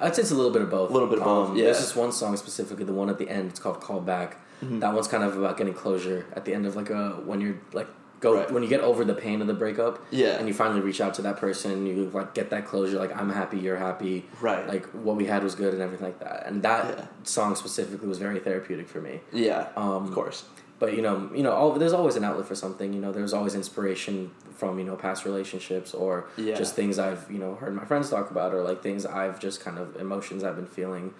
I'd 0.00 0.14
say 0.14 0.22
it's 0.22 0.30
a 0.30 0.34
little 0.36 0.52
bit 0.52 0.62
of 0.62 0.70
both. 0.70 0.90
A 0.90 0.92
little 0.92 1.08
bit 1.08 1.18
of 1.18 1.24
both, 1.24 1.50
Um, 1.50 1.56
yeah. 1.56 1.64
There's 1.64 1.80
this 1.80 1.96
one 1.96 2.12
song 2.12 2.36
specifically, 2.36 2.84
the 2.84 2.92
one 2.92 3.10
at 3.10 3.18
the 3.18 3.28
end. 3.28 3.50
It's 3.50 3.58
called 3.60 3.80
"Call 3.80 4.00
Back." 4.00 4.38
Mm-hmm. 4.64 4.80
That 4.80 4.94
one's 4.94 5.08
kind 5.08 5.22
of 5.24 5.36
about 5.36 5.56
getting 5.56 5.74
closure 5.74 6.26
at 6.34 6.44
the 6.44 6.54
end 6.54 6.66
of 6.66 6.76
like 6.76 6.90
a 6.90 7.10
when 7.24 7.40
you're 7.40 7.56
like 7.72 7.88
go 8.20 8.34
Right. 8.36 8.50
when 8.50 8.62
you 8.62 8.68
get 8.70 8.80
over 8.80 9.04
the 9.04 9.14
pain 9.14 9.40
of 9.42 9.46
the 9.46 9.54
breakup. 9.54 9.98
Yeah. 10.10 10.38
And 10.38 10.48
you 10.48 10.54
finally 10.54 10.80
reach 10.80 11.00
out 11.00 11.12
to 11.14 11.22
that 11.22 11.36
person. 11.36 11.86
You 11.86 12.10
like 12.14 12.32
get 12.34 12.48
that 12.50 12.64
closure. 12.66 12.98
Like 12.98 13.14
I'm 13.14 13.30
happy, 13.30 13.58
you're 13.58 13.76
happy. 13.76 14.24
Right. 14.40 14.66
Like 14.66 14.86
what 14.92 15.16
we 15.16 15.26
had 15.26 15.42
was 15.42 15.54
good 15.54 15.74
and 15.74 15.82
everything 15.82 16.06
like 16.06 16.20
that. 16.20 16.46
And 16.46 16.62
that 16.62 16.98
Yeah. 16.98 17.04
song 17.24 17.54
specifically 17.54 18.08
was 18.08 18.18
very 18.18 18.40
therapeutic 18.40 18.88
for 18.88 19.00
me. 19.00 19.20
Yeah. 19.32 19.68
Um, 19.76 20.04
of 20.06 20.12
course. 20.12 20.44
But 20.78 20.94
you 20.96 21.02
know, 21.02 21.30
you 21.34 21.42
know, 21.42 21.52
all, 21.52 21.72
there's 21.72 21.92
always 21.92 22.16
an 22.16 22.24
outlet 22.24 22.46
for 22.46 22.54
something. 22.54 22.92
You 22.92 23.00
know, 23.00 23.12
there's 23.12 23.32
always 23.32 23.54
inspiration 23.54 24.30
from 24.56 24.78
you 24.78 24.84
know 24.84 24.96
past 24.96 25.24
relationships 25.24 25.92
or 25.94 26.26
Yeah. 26.36 26.54
just 26.54 26.74
things 26.74 26.98
I've 26.98 27.30
you 27.30 27.38
know 27.38 27.54
heard 27.56 27.74
my 27.74 27.84
friends 27.84 28.08
talk 28.10 28.30
about 28.30 28.54
or 28.54 28.62
like 28.62 28.82
things 28.82 29.04
I've 29.04 29.38
just 29.38 29.60
kind 29.60 29.78
of 29.78 29.96
emotions 29.96 30.42
I've 30.44 30.56
been 30.56 30.66
feeling, 30.66 31.12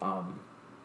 um, 0.00 0.38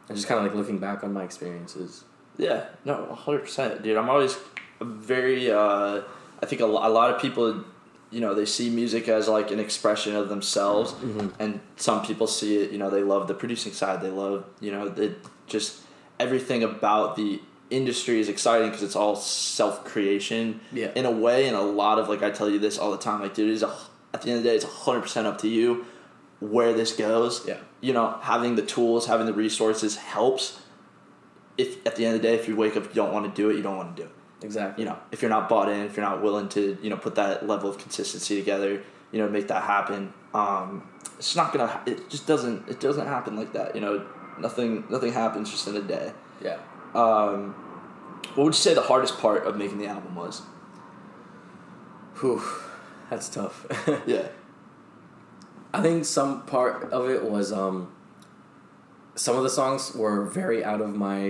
and 0.09 0.15
just 0.17 0.27
kind 0.27 0.39
of 0.39 0.45
like 0.45 0.55
looking 0.55 0.77
back 0.79 1.03
on 1.03 1.13
my 1.13 1.23
experiences. 1.23 2.03
Yeah, 2.37 2.65
no, 2.85 3.13
hundred 3.13 3.39
percent, 3.39 3.83
dude. 3.83 3.97
I'm 3.97 4.09
always 4.09 4.37
very. 4.81 5.51
Uh, 5.51 6.01
I 6.41 6.45
think 6.45 6.61
a, 6.61 6.65
a 6.65 6.67
lot 6.67 7.13
of 7.13 7.21
people, 7.21 7.63
you 8.11 8.21
know, 8.21 8.33
they 8.33 8.45
see 8.45 8.69
music 8.69 9.07
as 9.07 9.27
like 9.27 9.51
an 9.51 9.59
expression 9.59 10.15
of 10.15 10.29
themselves, 10.29 10.93
and 11.39 11.59
some 11.75 12.05
people 12.05 12.27
see 12.27 12.57
it. 12.57 12.71
You 12.71 12.77
know, 12.77 12.89
they 12.89 13.01
love 13.01 13.27
the 13.27 13.33
producing 13.33 13.73
side. 13.73 14.01
They 14.01 14.09
love, 14.09 14.45
you 14.59 14.71
know, 14.71 14.87
the 14.87 15.15
just 15.47 15.81
everything 16.19 16.63
about 16.63 17.15
the 17.15 17.41
industry 17.69 18.19
is 18.19 18.29
exciting 18.29 18.69
because 18.69 18.83
it's 18.83 18.95
all 18.95 19.15
self 19.15 19.83
creation. 19.83 20.59
Yeah. 20.71 20.91
In 20.95 21.05
a 21.05 21.11
way, 21.11 21.47
and 21.47 21.55
a 21.55 21.61
lot 21.61 21.99
of 21.99 22.09
like 22.09 22.23
I 22.23 22.29
tell 22.29 22.49
you 22.49 22.59
this 22.59 22.77
all 22.77 22.91
the 22.91 22.97
time. 22.97 23.21
Like, 23.21 23.33
dude, 23.33 23.49
it 23.49 23.53
is 23.53 23.63
a, 23.63 23.75
at 24.13 24.21
the 24.21 24.29
end 24.29 24.37
of 24.37 24.43
the 24.43 24.49
day, 24.49 24.55
it's 24.55 24.65
hundred 24.65 25.01
percent 25.01 25.27
up 25.27 25.39
to 25.39 25.47
you 25.47 25.85
where 26.39 26.73
this 26.73 26.95
goes. 26.95 27.47
Yeah. 27.47 27.57
You 27.81 27.93
know, 27.93 28.17
having 28.21 28.55
the 28.55 28.61
tools, 28.61 29.07
having 29.07 29.25
the 29.25 29.33
resources 29.33 29.97
helps 29.97 30.59
if 31.57 31.85
at 31.87 31.95
the 31.95 32.05
end 32.05 32.15
of 32.15 32.21
the 32.21 32.27
day, 32.27 32.35
if 32.35 32.47
you 32.47 32.55
wake 32.55 32.75
up, 32.77 32.83
you 32.85 32.93
don't 32.93 33.13
want 33.13 33.25
to 33.33 33.41
do 33.41 33.49
it, 33.49 33.55
you 33.57 33.61
don't 33.63 33.77
want 33.77 33.95
to 33.95 34.03
do 34.03 34.07
it. 34.09 34.45
Exactly. 34.45 34.83
You 34.83 34.89
know, 34.89 34.97
if 35.11 35.21
you're 35.21 35.29
not 35.31 35.49
bought 35.49 35.69
in, 35.69 35.81
if 35.81 35.97
you're 35.97 36.05
not 36.05 36.21
willing 36.21 36.47
to, 36.49 36.77
you 36.81 36.89
know, 36.89 36.97
put 36.97 37.15
that 37.15 37.47
level 37.47 37.69
of 37.69 37.77
consistency 37.79 38.37
together, 38.37 38.81
you 39.11 39.19
know, 39.19 39.27
make 39.29 39.47
that 39.47 39.63
happen. 39.63 40.13
Um, 40.33 40.87
it's 41.17 41.35
not 41.35 41.51
gonna. 41.51 41.67
ha- 41.67 41.83
It 41.87 42.09
just 42.09 42.27
doesn't. 42.27 42.67
It 42.69 42.79
doesn't 42.79 43.07
happen 43.07 43.35
like 43.35 43.53
that. 43.53 43.73
You 43.73 43.81
know, 43.81 44.05
nothing. 44.39 44.83
Nothing 44.89 45.11
happens 45.13 45.49
just 45.49 45.67
in 45.67 45.75
a 45.75 45.81
day. 45.81 46.11
Yeah. 46.43 46.57
Um, 46.93 47.53
what 48.35 48.43
would 48.45 48.53
you 48.53 48.59
say 48.59 48.73
the 48.75 48.81
hardest 48.83 49.17
part 49.19 49.45
of 49.47 49.57
making 49.57 49.79
the 49.79 49.87
album 49.87 50.13
was? 50.15 50.41
Whew, 52.19 52.41
that's 53.09 53.29
tough. 53.29 53.65
Yeah. 54.05 54.27
I 55.73 55.81
think 55.81 56.05
some 56.05 56.43
part 56.45 56.91
of 56.91 57.09
it 57.09 57.23
was 57.23 57.51
um, 57.51 57.91
some 59.17 59.35
of 59.35 59.43
the 59.43 59.49
songs 59.49 59.93
were 59.93 60.25
very 60.25 60.63
out 60.63 60.79
of 60.81 60.95
my 60.95 61.27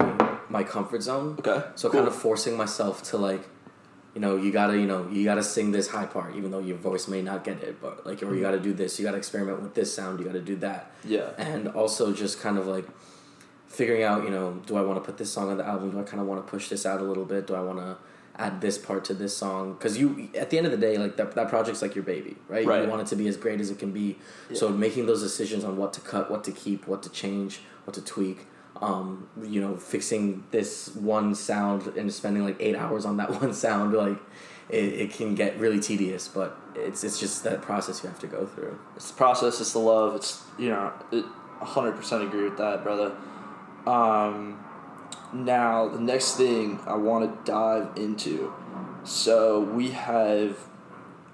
my 0.49 0.63
comfort 0.63 1.01
zone. 1.01 1.35
Okay. 1.39 1.63
So 1.75 1.89
Cool. 1.89 1.99
kind 1.99 2.07
of 2.07 2.15
forcing 2.15 2.55
myself 2.55 3.03
to 3.09 3.17
like, 3.17 3.41
you 4.13 4.21
know, 4.21 4.37
you 4.37 4.51
gotta, 4.51 4.77
you 4.77 4.87
know, 4.87 5.07
you 5.09 5.23
gotta 5.23 5.43
sing 5.43 5.71
this 5.71 5.89
high 5.89 6.05
part, 6.05 6.35
even 6.35 6.51
though 6.51 6.59
your 6.59 6.77
voice 6.77 7.07
may 7.07 7.21
not 7.21 7.43
get 7.43 7.61
it, 7.63 7.81
but 7.81 8.05
like, 8.05 8.21
or 8.21 8.27
you 8.27 8.33
mm-hmm. 8.33 8.41
gotta 8.43 8.59
do 8.59 8.73
this, 8.73 8.97
you 8.99 9.05
gotta 9.05 9.17
experiment 9.17 9.61
with 9.61 9.73
this 9.73 9.93
sound, 9.93 10.19
you 10.19 10.25
gotta 10.25 10.41
do 10.41 10.55
that, 10.57 10.91
Yeah. 11.03 11.31
and 11.37 11.67
also 11.69 12.13
just 12.13 12.39
kind 12.39 12.57
of 12.57 12.67
like 12.67 12.87
figuring 13.67 14.03
out, 14.03 14.23
you 14.23 14.29
know, 14.29 14.61
do 14.65 14.77
I 14.77 14.81
want 14.81 14.97
to 15.01 15.05
put 15.05 15.17
this 15.17 15.31
song 15.31 15.49
on 15.49 15.57
the 15.57 15.65
album? 15.65 15.91
Do 15.91 15.99
I 15.99 16.03
kind 16.03 16.21
of 16.21 16.27
want 16.27 16.45
to 16.45 16.49
push 16.49 16.69
this 16.69 16.85
out 16.85 17.01
a 17.01 17.03
little 17.03 17.25
bit? 17.25 17.47
Do 17.47 17.55
I 17.55 17.61
want 17.61 17.79
to 17.79 17.97
add 18.37 18.61
this 18.61 18.77
part 18.77 19.03
to 19.05 19.13
this 19.13 19.35
song? 19.35 19.73
Because 19.73 19.97
you, 19.97 20.29
at 20.35 20.49
the 20.49 20.57
end 20.57 20.65
of 20.65 20.71
the 20.71 20.77
day, 20.77 20.97
like 20.97 21.17
that, 21.17 21.35
that 21.35 21.49
project's 21.49 21.81
like 21.81 21.93
your 21.93 22.03
baby, 22.03 22.37
right? 22.47 22.65
Right. 22.65 22.83
You 22.83 22.89
want 22.89 23.01
it 23.01 23.07
to 23.07 23.15
be 23.15 23.27
as 23.27 23.35
great 23.35 23.59
as 23.59 23.69
it 23.69 23.77
can 23.77 23.91
be. 23.91 24.17
So 24.53 24.69
making 24.69 25.05
those 25.05 25.21
decisions 25.21 25.63
on 25.63 25.75
what 25.77 25.93
to 25.93 26.01
cut, 26.01 26.31
what 26.31 26.43
to 26.45 26.51
keep, 26.51 26.87
what 26.87 27.03
to 27.03 27.09
change, 27.09 27.59
what 27.87 27.93
to 27.93 28.01
tweak. 28.01 28.45
Um, 28.81 29.27
you 29.41 29.59
know, 29.59 29.75
fixing 29.77 30.43
this 30.51 30.93
one 30.93 31.33
sound 31.33 31.87
and 31.97 32.13
spending 32.13 32.43
like 32.43 32.57
eight 32.59 32.75
hours 32.75 33.05
on 33.05 33.17
that 33.17 33.31
one 33.41 33.53
sound, 33.53 33.93
like 33.93 34.19
it, 34.69 34.83
it 34.93 35.13
can 35.13 35.33
get 35.33 35.57
really 35.57 35.79
tedious. 35.79 36.27
But 36.27 36.55
it's 36.75 37.03
it's 37.03 37.19
just 37.19 37.43
that 37.45 37.61
process 37.61 38.03
you 38.03 38.09
have 38.09 38.19
to 38.19 38.27
go 38.27 38.45
through. 38.45 38.77
It's 38.95 39.09
the 39.09 39.17
process. 39.17 39.59
It's 39.61 39.73
the 39.73 39.79
love. 39.79 40.15
It's 40.15 40.43
you 40.59 40.69
know, 40.69 40.93
hundred 41.59 41.93
percent 41.93 42.23
agree 42.23 42.43
with 42.43 42.57
that, 42.57 42.83
brother. 42.83 43.15
Um, 43.87 44.63
now 45.33 45.87
the 45.87 45.99
next 45.99 46.35
thing 46.35 46.79
I 46.85 46.95
want 46.95 47.45
to 47.45 47.51
dive 47.51 47.95
into. 47.95 48.53
So 49.03 49.61
we 49.61 49.91
have, 49.91 50.57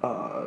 uh, 0.04 0.46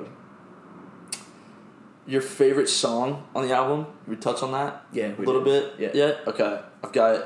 your 2.06 2.20
favorite 2.22 2.68
song 2.68 3.26
on 3.34 3.46
the 3.46 3.54
album. 3.54 3.86
We 4.06 4.16
touch 4.16 4.42
on 4.42 4.52
that. 4.52 4.84
Yeah, 4.92 5.08
a 5.16 5.20
little 5.20 5.42
did. 5.44 5.76
bit. 5.78 5.94
Yeah. 5.94 6.06
Yeah. 6.06 6.30
Okay. 6.30 6.60
I've 6.84 6.92
got. 6.92 7.24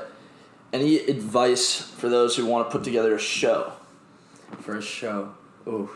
Any 0.73 0.99
advice 0.99 1.81
for 1.81 2.07
those 2.07 2.37
who 2.37 2.45
want 2.45 2.69
to 2.69 2.71
put 2.71 2.85
together 2.85 3.13
a 3.13 3.19
show? 3.19 3.73
for 4.61 4.77
a 4.77 4.81
show. 4.81 5.33
Ooh. 5.67 5.89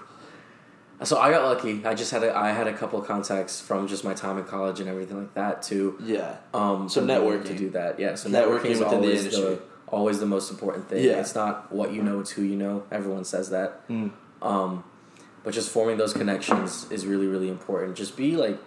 So 1.03 1.17
I 1.17 1.29
got 1.31 1.43
lucky. 1.45 1.85
I 1.85 1.93
just 1.93 2.11
had 2.11 2.23
a 2.23 2.35
I 2.35 2.51
had 2.51 2.67
a 2.67 2.73
couple 2.73 2.99
of 2.99 3.05
contacts 3.07 3.59
from 3.61 3.87
just 3.87 4.03
my 4.03 4.13
time 4.13 4.37
in 4.37 4.43
college 4.45 4.79
and 4.79 4.89
everything 4.89 5.17
like 5.17 5.33
that 5.33 5.61
too. 5.61 5.97
Yeah. 6.03 6.37
um 6.53 6.87
So 6.89 7.05
networking. 7.05 7.45
to 7.47 7.57
do 7.57 7.69
that. 7.71 7.99
Yeah, 7.99 8.15
so 8.15 8.29
Networking 8.29 8.61
networking 8.61 8.65
is 8.65 8.79
within 8.79 9.01
the 9.01 9.07
always 9.07 9.19
industry. 9.25 9.43
the 9.55 9.61
always 9.87 10.19
the 10.19 10.25
most 10.25 10.51
important 10.51 10.87
thing. 10.89 11.03
Yeah. 11.03 11.19
It's 11.19 11.35
not 11.35 11.71
what 11.71 11.91
you 11.93 12.01
know, 12.01 12.19
it's 12.21 12.31
who 12.31 12.41
you 12.43 12.55
know. 12.55 12.83
Everyone 12.91 13.23
says 13.25 13.49
that. 13.51 13.87
Mm. 13.89 14.11
Um 14.41 14.83
but 15.43 15.53
just 15.53 15.69
forming 15.69 15.97
those 15.97 16.13
connections 16.13 16.89
is 16.91 17.05
really 17.05 17.27
really 17.27 17.49
important. 17.49 17.95
Just 17.97 18.15
be 18.17 18.35
like 18.37 18.57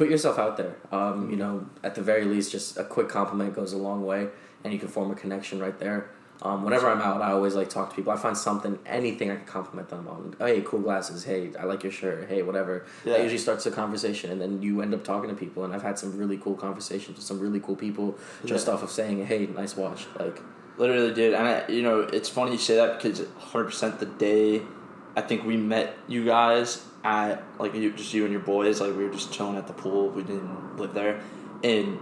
put 0.00 0.08
yourself 0.08 0.38
out 0.38 0.56
there. 0.56 0.76
Um, 0.90 1.28
you 1.30 1.36
know, 1.36 1.66
at 1.84 1.94
the 1.94 2.00
very 2.00 2.24
least 2.24 2.50
just 2.50 2.78
a 2.78 2.84
quick 2.84 3.10
compliment 3.10 3.54
goes 3.54 3.74
a 3.74 3.76
long 3.76 4.02
way 4.06 4.28
and 4.64 4.72
you 4.72 4.78
can 4.78 4.88
form 4.88 5.10
a 5.10 5.14
connection 5.14 5.60
right 5.60 5.78
there. 5.78 6.08
Um, 6.40 6.64
whenever 6.64 6.88
I'm 6.88 7.02
out, 7.02 7.20
I 7.20 7.32
always 7.32 7.54
like 7.54 7.68
talk 7.68 7.90
to 7.90 7.96
people. 7.96 8.10
I 8.10 8.16
find 8.16 8.34
something, 8.34 8.78
anything 8.86 9.30
I 9.30 9.36
can 9.36 9.44
compliment 9.44 9.90
them 9.90 10.08
on. 10.08 10.36
Hey, 10.38 10.62
cool 10.64 10.80
glasses. 10.80 11.24
Hey, 11.24 11.50
I 11.60 11.64
like 11.64 11.82
your 11.82 11.92
shirt. 11.92 12.30
Hey, 12.30 12.40
whatever. 12.40 12.86
Yeah. 13.04 13.12
That 13.12 13.22
usually 13.24 13.36
starts 13.36 13.66
a 13.66 13.70
conversation, 13.70 14.30
and 14.30 14.40
then 14.40 14.62
you 14.62 14.80
end 14.80 14.94
up 14.94 15.04
talking 15.04 15.28
to 15.28 15.36
people. 15.36 15.64
And 15.66 15.74
I've 15.74 15.82
had 15.82 15.98
some 15.98 16.16
really 16.16 16.38
cool 16.38 16.54
conversations 16.54 17.18
with 17.18 17.26
some 17.26 17.38
really 17.38 17.60
cool 17.60 17.76
people 17.76 18.16
just 18.46 18.68
Yeah. 18.68 18.72
off 18.72 18.82
of 18.82 18.90
saying, 18.90 19.26
"Hey, 19.26 19.48
nice 19.54 19.76
watch." 19.76 20.06
Like, 20.18 20.40
Literally, 20.78 21.12
dude, 21.12 21.34
and 21.34 21.46
I, 21.46 21.68
you 21.68 21.82
know, 21.82 22.00
it's 22.00 22.30
funny 22.30 22.52
you 22.52 22.58
say 22.58 22.76
that 22.76 23.02
because 23.02 23.20
100 23.20 23.64
percent 23.66 24.00
the 24.00 24.06
day 24.06 24.62
I 25.14 25.20
think 25.20 25.44
we 25.44 25.58
met 25.58 25.94
you 26.08 26.24
guys 26.24 26.82
at 27.04 27.42
like 27.58 27.74
you, 27.74 27.92
just 27.92 28.12
you 28.14 28.24
and 28.24 28.32
your 28.32 28.42
boys, 28.42 28.80
like 28.80 28.96
we 28.96 29.04
were 29.04 29.12
just 29.12 29.32
chilling 29.32 29.56
at 29.56 29.66
the 29.66 29.72
pool. 29.72 30.08
We 30.10 30.22
didn't 30.22 30.76
live 30.76 30.94
there, 30.94 31.20
and 31.64 31.98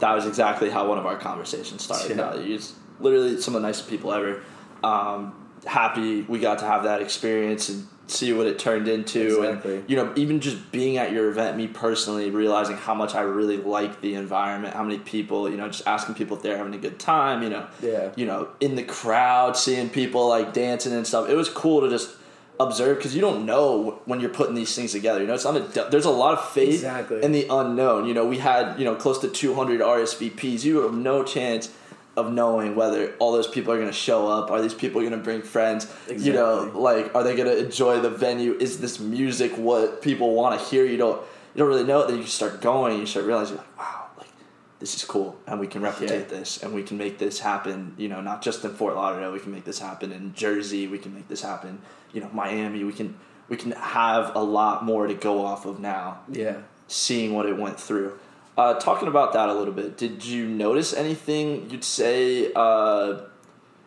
that 0.00 0.12
was 0.14 0.26
exactly 0.26 0.70
how 0.70 0.88
one 0.88 0.98
of 0.98 1.06
our 1.06 1.16
conversations 1.18 1.82
started. 1.84 2.16
Yeah. 2.16 2.36
You 2.36 2.56
just 2.56 2.74
literally 3.00 3.40
some 3.40 3.54
of 3.56 3.62
the 3.62 3.68
nicest 3.68 3.88
people 3.90 4.12
ever. 4.12 4.42
Um, 4.82 5.34
happy 5.66 6.22
we 6.22 6.38
got 6.38 6.60
to 6.60 6.64
have 6.64 6.84
that 6.84 7.02
experience 7.02 7.68
and 7.68 7.84
see 8.06 8.32
what 8.32 8.46
it 8.46 8.60
turned 8.60 8.86
into 8.86 9.40
Exactly. 9.42 9.76
and 9.78 9.90
you 9.90 9.96
know 9.96 10.12
even 10.16 10.38
just 10.40 10.70
being 10.70 10.96
at 10.98 11.10
your 11.12 11.28
event 11.28 11.56
me 11.56 11.66
personally 11.66 12.30
realizing 12.30 12.76
how 12.76 12.94
much 12.94 13.16
i 13.16 13.20
really 13.22 13.56
like 13.56 14.00
the 14.00 14.14
environment 14.14 14.72
how 14.72 14.84
many 14.84 14.98
people 15.00 15.50
you 15.50 15.56
know 15.56 15.66
just 15.66 15.86
asking 15.86 16.14
people 16.14 16.36
if 16.36 16.42
they're 16.44 16.56
having 16.56 16.74
a 16.74 16.78
good 16.78 16.98
time 17.00 17.42
you 17.42 17.50
know 17.50 17.66
Yeah. 17.82 18.12
you 18.16 18.24
know 18.24 18.48
in 18.60 18.76
the 18.76 18.84
crowd 18.84 19.56
seeing 19.56 19.90
people 19.90 20.28
like 20.28 20.52
dancing 20.52 20.92
and 20.92 21.04
stuff 21.04 21.28
it 21.28 21.34
was 21.34 21.48
cool 21.50 21.80
to 21.80 21.90
just 21.90 22.14
observe 22.60 22.96
because 22.96 23.14
you 23.14 23.20
don't 23.20 23.46
know 23.46 24.00
when 24.04 24.20
you're 24.20 24.30
putting 24.30 24.54
these 24.54 24.74
things 24.74 24.92
together 24.92 25.20
you 25.20 25.26
know? 25.26 25.34
It's 25.34 25.44
not 25.44 25.56
a 25.56 25.88
there's 25.90 26.04
a 26.04 26.10
lot 26.10 26.32
of 26.36 26.48
faith 26.50 26.74
Exactly. 26.74 27.22
in 27.22 27.32
the 27.32 27.46
unknown 27.50 28.06
you 28.06 28.14
know? 28.14 28.26
We 28.26 28.38
had 28.38 28.78
you 28.78 28.84
know 28.84 28.94
close 28.94 29.18
to 29.20 29.28
200 29.28 29.80
rsvps 29.80 30.64
you 30.64 30.82
have 30.82 30.94
no 30.94 31.22
chance 31.22 31.70
of 32.16 32.32
knowing 32.32 32.74
whether 32.74 33.14
all 33.20 33.30
those 33.30 33.46
people 33.46 33.72
are 33.72 33.76
going 33.76 33.86
to 33.88 33.92
show 33.94 34.26
up. 34.26 34.50
Are 34.50 34.60
these 34.60 34.74
people 34.74 35.00
going 35.02 35.12
to 35.12 35.18
bring 35.18 35.40
friends? 35.40 35.86
You 36.12 36.32
know 36.32 36.72
like 36.74 37.14
are 37.14 37.22
they 37.22 37.36
going 37.36 37.46
to 37.48 37.56
enjoy 37.56 38.00
the 38.00 38.10
venue? 38.10 38.54
Is 38.58 38.80
this 38.80 38.98
music 38.98 39.52
what 39.56 40.02
people 40.02 40.34
want 40.34 40.58
to 40.58 40.66
hear? 40.66 40.84
You 40.84 40.96
don't 40.96 41.20
you 41.54 41.60
don't 41.60 41.68
really 41.68 41.84
know 41.84 42.06
then 42.08 42.18
you 42.18 42.26
start 42.26 42.60
going 42.60 42.98
you 42.98 43.06
start 43.06 43.24
realizing 43.24 43.56
like 43.58 43.78
wow 43.78 44.06
this 44.80 44.94
is 44.94 45.04
cool 45.04 45.36
and 45.46 45.58
we 45.60 45.66
can 45.66 45.82
replicate 45.82 46.26
Yeah. 46.30 46.38
this 46.38 46.62
and 46.62 46.72
we 46.74 46.82
can 46.82 46.96
make 46.98 47.18
this 47.18 47.40
happen 47.40 47.94
you 47.96 48.08
know 48.08 48.20
not 48.20 48.42
just 48.42 48.64
in 48.64 48.72
fort 48.74 48.94
lauderdale 48.94 49.32
we 49.32 49.40
can 49.40 49.52
make 49.52 49.64
this 49.64 49.78
happen 49.80 50.12
in 50.12 50.34
jersey 50.34 50.86
we 50.86 50.98
can 50.98 51.12
make 51.14 51.26
this 51.28 51.42
happen 51.42 51.80
you 52.12 52.20
know 52.20 52.30
miami 52.32 52.84
we 52.84 52.92
can 52.92 53.16
we 53.48 53.56
can 53.56 53.72
have 53.72 54.36
a 54.36 54.42
lot 54.42 54.84
more 54.84 55.06
to 55.06 55.14
go 55.14 55.44
off 55.44 55.66
of 55.66 55.80
now 55.80 56.20
Yeah. 56.30 56.56
seeing 56.86 57.34
what 57.34 57.46
it 57.46 57.56
went 57.56 57.80
through. 57.80 58.18
Uh, 58.58 58.74
talking 58.74 59.06
about 59.08 59.32
that 59.34 59.48
a 59.48 59.54
little 59.54 59.72
bit, 59.72 59.96
did 59.96 60.24
you 60.24 60.46
notice 60.48 60.92
anything 60.92 61.70
you'd 61.70 61.84
say 61.84 62.52
uh, 62.56 63.20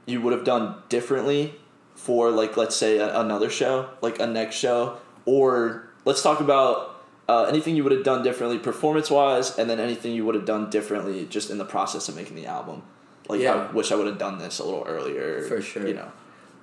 you 0.05 0.19
would 0.21 0.31
have 0.33 0.45
done 0.45 0.75
differently 0.89 1.53
for, 1.93 2.31
like, 2.31 2.55
let's 2.57 2.75
say 2.75 2.97
a, 2.97 3.19
another 3.19 3.49
show, 3.49 3.87
like 4.01 4.19
a 4.19 4.25
next 4.25 4.55
show? 4.55 4.97
Or 5.25 5.89
let's 6.05 6.23
talk 6.23 6.39
about 6.39 6.90
uh, 7.29 7.43
anything 7.43 7.75
you 7.75 7.83
would 7.83 7.91
have 7.93 8.03
done 8.03 8.23
differently 8.23 8.57
performance 8.59 9.09
wise, 9.09 9.57
and 9.57 9.69
then 9.69 9.79
anything 9.79 10.13
you 10.13 10.25
would 10.25 10.35
have 10.35 10.45
done 10.45 10.69
differently 10.69 11.25
just 11.29 11.49
in 11.49 11.57
the 11.57 11.65
process 11.65 12.09
of 12.09 12.15
making 12.15 12.35
the 12.35 12.45
album. 12.45 12.81
Like, 13.29 13.39
Yeah. 13.41 13.67
I 13.69 13.71
wish 13.71 13.91
I 13.91 13.95
would 13.95 14.07
have 14.07 14.17
done 14.17 14.39
this 14.39 14.59
a 14.59 14.63
little 14.63 14.83
earlier. 14.87 15.41
For 15.41 15.61
sure. 15.61 15.87
You 15.87 15.93
know. 15.93 16.11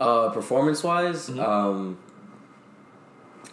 Uh, 0.00 0.28
performance 0.30 0.82
wise, 0.84 1.28
Mhm. 1.30 1.40
um, 1.42 1.98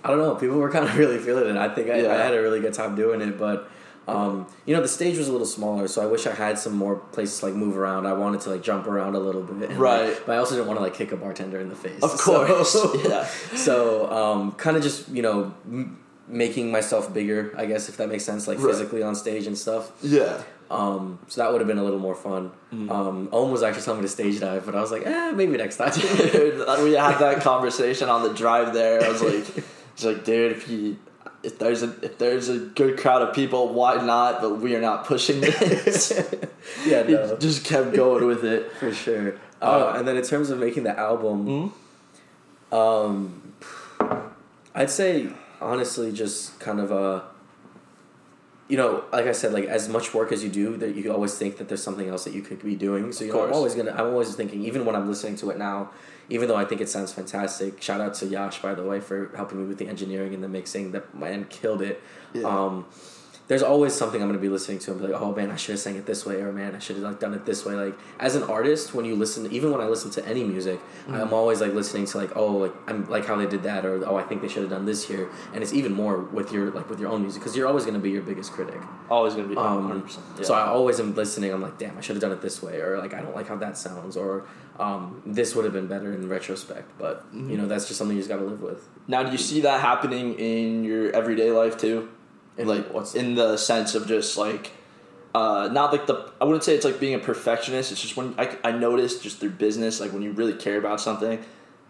I 0.03 0.09
don't 0.09 0.17
know. 0.19 0.35
People 0.35 0.57
were 0.57 0.69
kind 0.77 0.85
of 0.85 0.97
really 0.97 1.17
feeling 1.17 1.47
it. 1.49 1.57
I 1.57 1.69
think 1.69 1.89
I, 1.89 2.01
Yeah. 2.01 2.13
I 2.13 2.17
had 2.17 2.33
a 2.33 2.41
really 2.41 2.59
good 2.59 2.73
time 2.73 2.95
doing 2.95 3.21
it, 3.21 3.37
but 3.37 3.67
um, 4.07 4.45
you 4.67 4.75
know, 4.75 4.83
the 4.83 4.87
stage 4.87 5.17
was 5.17 5.27
a 5.29 5.31
little 5.31 5.47
smaller, 5.47 5.87
so 5.87 5.99
I 5.99 6.05
wish 6.05 6.27
I 6.27 6.31
had 6.31 6.59
some 6.59 6.73
more 6.75 6.97
places 6.97 7.39
to, 7.39 7.47
like 7.47 7.55
move 7.55 7.75
around. 7.75 8.05
I 8.05 8.13
wanted 8.13 8.39
to 8.41 8.51
like 8.51 8.61
jump 8.61 8.85
around 8.85 9.15
a 9.15 9.19
little 9.19 9.41
bit, 9.41 9.71
and, 9.71 9.79
Right. 9.79 10.09
like, 10.09 10.25
but 10.27 10.33
I 10.33 10.37
also 10.37 10.53
didn't 10.53 10.67
want 10.67 10.77
to 10.77 10.83
like 10.83 10.93
kick 10.93 11.11
a 11.11 11.17
bartender 11.17 11.59
in 11.59 11.69
the 11.69 11.75
face. 11.75 12.03
Of 12.03 12.11
So- 12.19 12.45
course. 12.45 12.77
yeah. 13.03 13.25
So, 13.55 14.11
um, 14.11 14.51
kind 14.51 14.77
of 14.77 14.83
just 14.83 15.09
you 15.09 15.23
know, 15.23 15.53
m- 15.65 15.97
making 16.27 16.71
myself 16.71 17.13
bigger, 17.13 17.53
I 17.57 17.65
guess 17.65 17.87
if 17.89 17.97
that 17.97 18.09
makes 18.09 18.23
sense, 18.23 18.47
like 18.47 18.57
Right. 18.59 18.67
physically 18.71 19.03
on 19.03 19.15
stage 19.15 19.45
and 19.47 19.57
stuff. 19.57 19.91
Yeah. 20.01 20.41
Um, 20.71 21.19
so 21.27 21.41
that 21.41 21.51
would 21.51 21.61
have 21.61 21.67
been 21.67 21.77
a 21.77 21.83
little 21.83 21.99
more 21.99 22.15
fun. 22.15 22.51
Mm. 22.73 22.89
Um, 22.89 23.29
Ohm 23.31 23.51
was 23.51 23.61
actually 23.61 23.83
telling 23.83 24.01
me 24.01 24.07
to 24.07 24.11
stage 24.11 24.39
dive, 24.39 24.65
but 24.65 24.73
I 24.75 24.81
was 24.81 24.91
like, 24.91 25.05
eh, 25.05 25.31
maybe 25.31 25.55
next 25.57 25.77
time. 25.77 25.91
Dude, 26.31 26.57
we 26.83 26.93
had 26.93 27.19
that 27.19 27.41
conversation 27.41 28.09
on 28.09 28.23
the 28.23 28.33
drive 28.33 28.73
there. 28.73 29.03
I 29.03 29.09
was 29.09 29.21
like, 29.21 29.45
it's 29.93 30.03
like, 30.03 30.25
dude, 30.25 30.51
if 30.53 30.67
you 30.67 30.97
if 31.43 31.59
there's 31.59 31.83
a 31.83 31.93
if 32.01 32.17
there's 32.17 32.49
a 32.49 32.57
good 32.57 32.97
crowd 32.97 33.21
of 33.21 33.35
people, 33.35 33.71
why 33.75 34.03
not? 34.03 34.41
But 34.41 34.59
we 34.61 34.75
are 34.75 34.81
not 34.81 35.05
pushing 35.05 35.39
this. 35.41 36.11
yeah, 36.87 37.03
no, 37.03 37.37
just 37.37 37.63
kept 37.63 37.93
going 37.93 38.25
with 38.25 38.43
it. 38.43 38.71
for 38.79 38.91
sure. 38.91 39.35
Uh, 39.61 39.65
Uh, 39.65 39.93
and 39.97 40.07
then 40.07 40.17
in 40.17 40.23
terms 40.23 40.49
of 40.49 40.57
making 40.57 40.81
the 40.83 40.97
album, 40.97 41.71
Mhm. 42.71 42.75
um, 42.75 43.53
I'd 44.73 44.89
say 44.89 45.29
honestly, 45.61 46.11
just 46.11 46.59
kind 46.59 46.79
of 46.79 46.91
uh 46.91 47.21
you 48.67 48.77
know, 48.77 49.03
like 49.13 49.27
I 49.27 49.31
said, 49.31 49.53
like 49.53 49.65
as 49.65 49.87
much 49.87 50.13
work 50.13 50.31
as 50.31 50.43
you 50.43 50.49
do, 50.49 50.75
that 50.77 50.95
you 50.95 51.13
always 51.13 51.37
think 51.37 51.57
that 51.57 51.67
there's 51.67 51.83
something 51.83 52.09
else 52.09 52.23
that 52.23 52.33
you 52.33 52.41
could 52.41 52.63
be 52.63 52.75
doing. 52.75 53.11
So 53.11 53.23
you 53.23 53.31
know, 53.31 53.45
I'm 53.45 53.53
always 53.53 53.75
gonna, 53.75 53.91
I'm 53.91 54.07
always 54.07 54.33
thinking, 54.33 54.63
even 54.63 54.85
when 54.85 54.95
I'm 54.95 55.07
listening 55.07 55.35
to 55.37 55.51
it 55.51 55.57
now, 55.59 55.91
even 56.29 56.47
though 56.47 56.55
I 56.55 56.65
think 56.65 56.81
it 56.81 56.89
sounds 56.89 57.13
fantastic. 57.13 57.79
Shout 57.79 58.01
out 58.01 58.15
to 58.15 58.25
Yash, 58.25 58.63
by 58.63 58.73
the 58.73 58.83
way, 58.83 58.99
for 58.99 59.31
helping 59.35 59.61
me 59.61 59.67
with 59.67 59.77
the 59.77 59.87
engineering 59.87 60.33
and 60.33 60.43
the 60.43 60.47
mixing. 60.47 60.93
That 60.93 61.13
man 61.13 61.45
killed 61.45 61.83
it. 61.83 62.01
Yeah. 62.33 62.47
Um, 62.47 62.85
there's 63.47 63.61
always 63.61 63.93
something 63.93 64.21
I'm 64.21 64.27
gonna 64.27 64.39
be 64.39 64.49
listening 64.49 64.79
to 64.79 64.91
and 64.91 64.99
be 65.01 65.07
like, 65.07 65.21
oh 65.21 65.33
man, 65.33 65.51
I 65.51 65.55
should 65.55 65.73
have 65.73 65.79
sang 65.79 65.95
it 65.97 66.05
this 66.07 66.25
way, 66.25 66.41
or 66.41 66.51
man, 66.51 66.75
I 66.75 66.79
should 66.79 66.95
have 66.95 67.05
like 67.05 67.19
done 67.19 67.33
it 67.35 67.45
this 67.45 67.63
way. 67.63 67.75
Like 67.75 67.95
as 68.19 68.35
an 68.35 68.43
artist, 68.43 68.93
when 68.95 69.05
you 69.05 69.15
listen, 69.15 69.51
even 69.51 69.71
when 69.71 69.81
I 69.81 69.87
listen 69.87 70.09
to 70.11 70.27
any 70.27 70.43
music, 70.43 70.79
I'm 71.07 71.31
always 71.33 71.61
like 71.61 71.73
listening 71.73 72.05
to 72.07 72.17
like, 72.17 72.35
oh, 72.35 72.53
like 72.57 72.73
I'm 72.87 73.07
like 73.07 73.25
how 73.25 73.35
they 73.35 73.45
did 73.45 73.61
that, 73.63 73.85
or 73.85 74.03
oh, 74.07 74.15
I 74.15 74.23
think 74.23 74.41
they 74.41 74.47
should 74.47 74.63
have 74.63 74.71
done 74.71 74.85
this 74.85 75.07
here. 75.07 75.29
And 75.53 75.61
it's 75.61 75.73
even 75.73 75.93
more 75.93 76.19
with 76.21 76.51
your 76.51 76.71
like 76.71 76.89
with 76.89 76.99
your 76.99 77.11
own 77.11 77.21
music 77.21 77.41
because 77.41 77.55
you're 77.55 77.67
always 77.67 77.85
gonna 77.85 77.99
be 77.99 78.09
your 78.09 78.23
biggest 78.23 78.51
critic. 78.51 78.81
Always 79.09 79.35
gonna 79.35 79.47
be 79.47 79.55
Um, 79.57 79.91
100%. 80.03 80.17
Yeah. 80.39 80.43
So 80.43 80.53
I 80.55 80.65
always 80.65 80.99
am 80.99 81.13
listening. 81.13 81.53
I'm 81.53 81.61
like, 81.61 81.77
damn, 81.77 81.95
I 81.97 82.01
should 82.01 82.15
have 82.15 82.21
done 82.21 82.31
it 82.31 82.41
this 82.41 82.63
way, 82.63 82.79
or 82.79 82.97
like 82.97 83.13
I 83.13 83.21
don't 83.21 83.35
like 83.35 83.47
how 83.47 83.57
that 83.57 83.77
sounds, 83.77 84.17
or 84.17 84.45
um, 84.79 85.21
this 85.25 85.55
would 85.55 85.65
have 85.65 85.73
been 85.73 85.87
better 85.87 86.11
in 86.13 86.27
retrospect. 86.27 86.89
But 86.97 87.15
Mm-hmm. 87.25 87.49
you 87.51 87.57
know, 87.57 87.67
that's 87.67 87.85
just 87.87 87.97
something 87.99 88.15
you 88.17 88.21
just 88.21 88.29
got 88.29 88.37
to 88.37 88.43
live 88.45 88.61
with. 88.61 88.87
now, 89.07 89.21
do 89.23 89.31
you 89.31 89.37
see 89.37 89.61
that 89.61 89.81
happening 89.81 90.33
in 90.39 90.83
your 90.83 91.11
everyday 91.15 91.51
life 91.51 91.77
too? 91.77 92.09
In 92.57 92.67
like 92.67 92.93
what's- 92.93 93.15
in 93.15 93.35
the 93.35 93.57
sense 93.57 93.95
of 93.95 94.07
just 94.07 94.37
like 94.37 94.71
uh, 95.33 95.67
not 95.71 95.91
like 95.91 96.07
the 96.07 96.31
I 96.39 96.45
wouldn't 96.45 96.63
say 96.63 96.75
it's 96.75 96.85
like 96.85 96.99
being 96.99 97.13
a 97.15 97.19
perfectionist. 97.19 97.91
It's 97.91 98.01
just 98.01 98.15
when 98.15 98.33
I, 98.37 98.57
I 98.63 98.71
noticed 98.71 99.21
just 99.23 99.39
through 99.39 99.49
business, 99.51 99.99
like 99.99 100.13
when 100.13 100.21
you 100.21 100.31
really 100.31 100.53
care 100.53 100.77
about 100.77 101.01
something, 101.01 101.43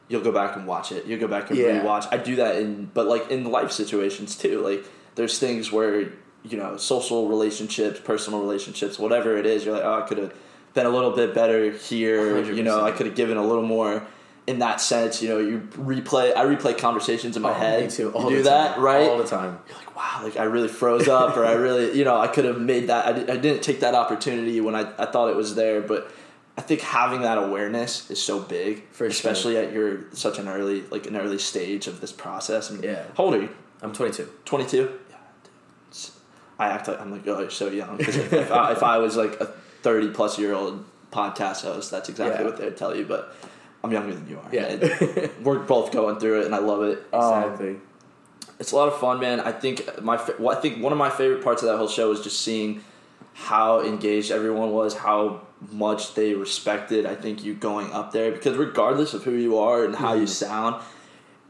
you'll 0.07 0.23
go 0.23 0.31
back 0.31 0.55
and 0.55 0.65
watch 0.65 0.91
it. 0.91 1.05
You'll 1.05 1.19
go 1.19 1.27
back 1.27 1.49
and 1.51 1.59
Yeah. 1.59 1.81
rewatch. 1.83 2.07
I 2.11 2.17
do 2.17 2.37
that 2.37 2.55
in 2.55 2.89
but 2.93 3.05
like 3.07 3.29
in 3.29 3.43
life 3.51 3.71
situations 3.71 4.35
too. 4.35 4.61
Like 4.61 4.83
there's 5.13 5.37
things 5.37 5.71
where 5.71 6.09
you 6.43 6.57
know 6.57 6.77
social 6.77 7.27
relationships, 7.27 7.99
personal 7.99 8.39
relationships, 8.41 8.97
whatever 8.97 9.37
it 9.37 9.45
is. 9.45 9.63
You're 9.65 9.75
like, 9.75 9.83
oh, 9.85 9.99
I 9.99 10.07
could 10.07 10.17
have 10.17 10.33
been 10.73 10.87
a 10.87 10.89
little 10.89 11.11
bit 11.11 11.35
better 11.35 11.69
here. 11.71 12.41
You 12.51 12.63
know, 12.63 12.83
I 12.83 12.91
could 12.91 13.05
have 13.05 13.15
given 13.15 13.37
a 13.37 13.45
little 13.45 13.63
more. 13.63 14.05
In 14.47 14.59
that 14.59 14.79
sense, 14.79 15.23
you 15.23 15.29
know, 15.29 15.39
you 15.39 15.59
replay. 15.73 16.35
I 16.35 16.45
replay 16.45 16.77
conversations 16.77 17.35
in 17.35 17.41
my 17.41 17.49
Oh, 17.49 17.53
head. 17.53 17.83
me 17.85 17.89
too. 17.89 18.11
You 18.15 18.29
do 18.29 18.37
the 18.37 18.43
that, 18.43 18.75
time. 18.75 18.83
right? 18.83 19.09
All 19.09 19.17
the 19.17 19.23
time. 19.25 19.57
you're 19.67 19.77
like, 19.77 19.95
wow, 19.95 20.19
like 20.23 20.37
I 20.37 20.43
really 20.43 20.67
froze 20.67 21.07
up, 21.07 21.35
or 21.35 21.43
I 21.45 21.53
really, 21.67 21.97
you 21.97 22.03
know, 22.03 22.15
I 22.17 22.27
could 22.27 22.45
have 22.45 22.61
made 22.61 22.87
that. 22.89 23.05
I, 23.07 23.11
di- 23.13 23.31
I 23.33 23.37
didn't 23.37 23.63
take 23.63 23.79
that 23.79 23.95
opportunity 23.95 24.61
when 24.61 24.75
I, 24.75 24.81
I 24.99 25.07
thought 25.07 25.29
it 25.29 25.35
was 25.35 25.55
there, 25.55 25.81
but 25.81 26.11
I 26.57 26.61
think 26.61 26.81
having 26.81 27.21
that 27.23 27.39
awareness 27.39 28.09
is 28.11 28.21
so 28.21 28.39
big, 28.39 28.83
For 28.91 28.97
sure. 28.97 29.07
especially 29.07 29.57
at 29.57 29.73
your 29.73 30.01
such 30.13 30.37
an 30.37 30.47
early, 30.47 30.81
like 30.91 31.07
an 31.07 31.15
early 31.17 31.39
stage 31.39 31.87
of 31.87 31.99
this 31.99 32.11
process. 32.11 32.69
And 32.69 32.83
Yeah. 32.83 33.03
how 33.17 33.23
old 33.25 33.33
are 33.33 33.41
you? 33.41 33.49
I'm 33.81 33.93
22. 33.93 34.29
Twenty 34.45 34.65
two. 34.69 34.91
Yeah, 35.09 35.17
I 36.59 36.67
act 36.69 36.87
like 36.87 37.01
I'm 37.01 37.11
like, 37.11 37.27
oh, 37.27 37.39
you're 37.39 37.49
so 37.49 37.69
young. 37.69 37.99
if, 37.99 38.31
if, 38.31 38.51
I, 38.51 38.71
if 38.73 38.83
I 38.83 38.97
was 38.99 39.17
like 39.17 39.39
a 39.41 39.47
thirty 39.81 40.09
plus 40.09 40.37
year 40.39 40.53
old 40.53 40.85
podcast 41.11 41.63
host, 41.63 41.89
that's 41.91 42.09
exactly 42.09 42.43
Yeah. 42.45 42.49
what 42.51 42.57
they'd 42.59 42.77
tell 42.77 42.95
you. 42.95 43.05
But 43.05 43.35
I'm 43.85 43.91
younger 43.91 44.13
than 44.13 44.27
you 44.27 44.37
are. 44.39 44.49
Yeah. 44.51 44.63
And 44.65 45.29
we're 45.45 45.59
both 45.59 45.91
going 45.91 46.19
through 46.19 46.41
it, 46.41 46.45
and 46.45 46.55
I 46.55 46.59
love 46.59 46.83
it. 46.83 47.03
Um, 47.13 47.43
exactly. 47.43 47.75
it's 48.59 48.71
a 48.71 48.75
lot 48.75 48.87
of 48.87 48.99
fun, 48.99 49.19
man. 49.19 49.39
I 49.39 49.51
think 49.51 50.01
my 50.01 50.15
well, 50.39 50.57
I 50.57 50.59
think 50.61 50.81
one 50.83 50.91
of 50.91 50.97
my 50.97 51.09
favorite 51.09 51.43
parts 51.43 51.61
of 51.61 51.69
that 51.69 51.77
whole 51.77 51.87
show 51.87 52.09
was 52.09 52.21
just 52.21 52.41
seeing 52.41 52.83
how 53.33 53.81
engaged 53.81 54.31
everyone 54.31 54.71
was, 54.71 54.95
how 54.95 55.41
much 55.71 56.13
they 56.15 56.33
respected. 56.33 57.05
I 57.05 57.15
think 57.15 57.43
you 57.43 57.53
going 57.53 57.91
up 57.91 58.11
there 58.11 58.31
because 58.31 58.57
regardless 58.57 59.13
of 59.13 59.23
who 59.23 59.31
you 59.31 59.57
are 59.57 59.83
and 59.85 59.95
how 59.95 60.13
you 60.13 60.23
Mhm. 60.23 60.29
sound, 60.29 60.81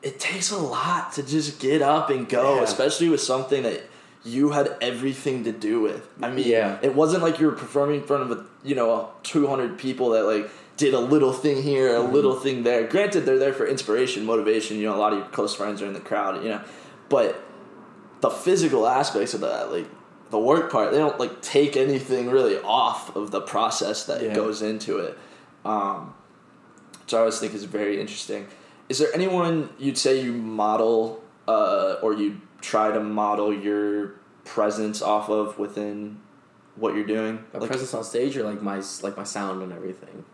it 0.01 0.19
takes 0.19 0.51
a 0.51 0.57
lot 0.57 1.11
to 1.13 1.23
just 1.23 1.59
get 1.59 1.81
up 1.81 2.09
and 2.09 2.27
go, 2.27 2.55
Yeah. 2.55 2.63
especially 2.63 3.09
with 3.09 3.21
something 3.21 3.63
that 3.63 3.81
you 4.23 4.49
had 4.49 4.75
everything 4.81 5.43
to 5.43 5.51
do 5.51 5.79
with. 5.81 6.07
I 6.21 6.29
mean, 6.31 6.47
Yeah. 6.47 6.77
it 6.81 6.95
wasn't 6.95 7.21
like 7.21 7.39
you 7.39 7.45
were 7.45 7.51
performing 7.53 8.01
in 8.01 8.07
front 8.07 8.23
of 8.23 8.31
a, 8.31 8.45
you 8.63 8.73
know 8.75 9.09
two 9.21 9.45
hundred 9.47 9.77
people 9.77 10.09
that 10.11 10.23
like 10.25 10.49
did 10.77 10.93
a 10.93 10.99
little 10.99 11.31
thing 11.33 11.61
here, 11.63 11.95
a 11.95 11.99
Mm-hmm. 11.99 12.13
little 12.13 12.35
thing 12.35 12.63
there. 12.63 12.85
Granted, 12.87 13.21
they're 13.25 13.39
there 13.39 13.53
for 13.53 13.65
inspiration, 13.67 14.25
motivation. 14.25 14.77
You 14.77 14.87
know, 14.87 14.95
a 14.95 14.97
lot 14.97 15.13
of 15.13 15.19
your 15.19 15.27
close 15.29 15.55
friends 15.55 15.81
are 15.81 15.85
in 15.87 15.93
the 15.93 15.99
crowd. 16.01 16.43
You 16.43 16.49
know, 16.49 16.61
but 17.09 17.41
the 18.21 18.29
physical 18.29 18.87
aspects 18.87 19.33
of 19.33 19.41
that, 19.41 19.71
like 19.71 19.87
the 20.31 20.39
work 20.39 20.71
part, 20.71 20.91
they 20.91 20.97
don't 20.97 21.19
like 21.19 21.41
take 21.41 21.77
anything 21.77 22.29
really 22.29 22.57
off 22.59 23.15
of 23.15 23.31
the 23.31 23.41
process 23.41 24.05
that 24.05 24.21
Yeah. 24.21 24.33
goes 24.33 24.61
into 24.61 24.99
it. 24.99 25.17
Um, 25.63 26.13
which 27.01 27.13
I 27.13 27.19
always 27.19 27.39
think 27.39 27.53
is 27.53 27.63
very 27.65 27.99
interesting. 28.01 28.47
Is 28.89 28.97
there 28.99 29.09
anyone 29.13 29.69
you'd 29.79 29.97
say 29.97 30.21
you 30.21 30.33
model 30.33 31.23
uh, 31.47 31.97
or 32.01 32.13
you 32.13 32.41
try 32.61 32.91
to 32.91 32.99
model 32.99 33.53
your 33.53 34.13
presence 34.43 35.01
off 35.01 35.29
of 35.29 35.57
within 35.59 36.19
what 36.75 36.95
you're 36.95 37.05
doing? 37.05 37.45
My 37.53 37.59
Like, 37.59 37.69
presence 37.69 37.93
on 37.93 38.03
stage 38.03 38.35
or 38.37 38.43
like 38.43 38.61
my 38.61 38.81
like 39.03 39.15
my 39.17 39.23
sound 39.23 39.61
and 39.63 39.71
everything. 39.71 40.25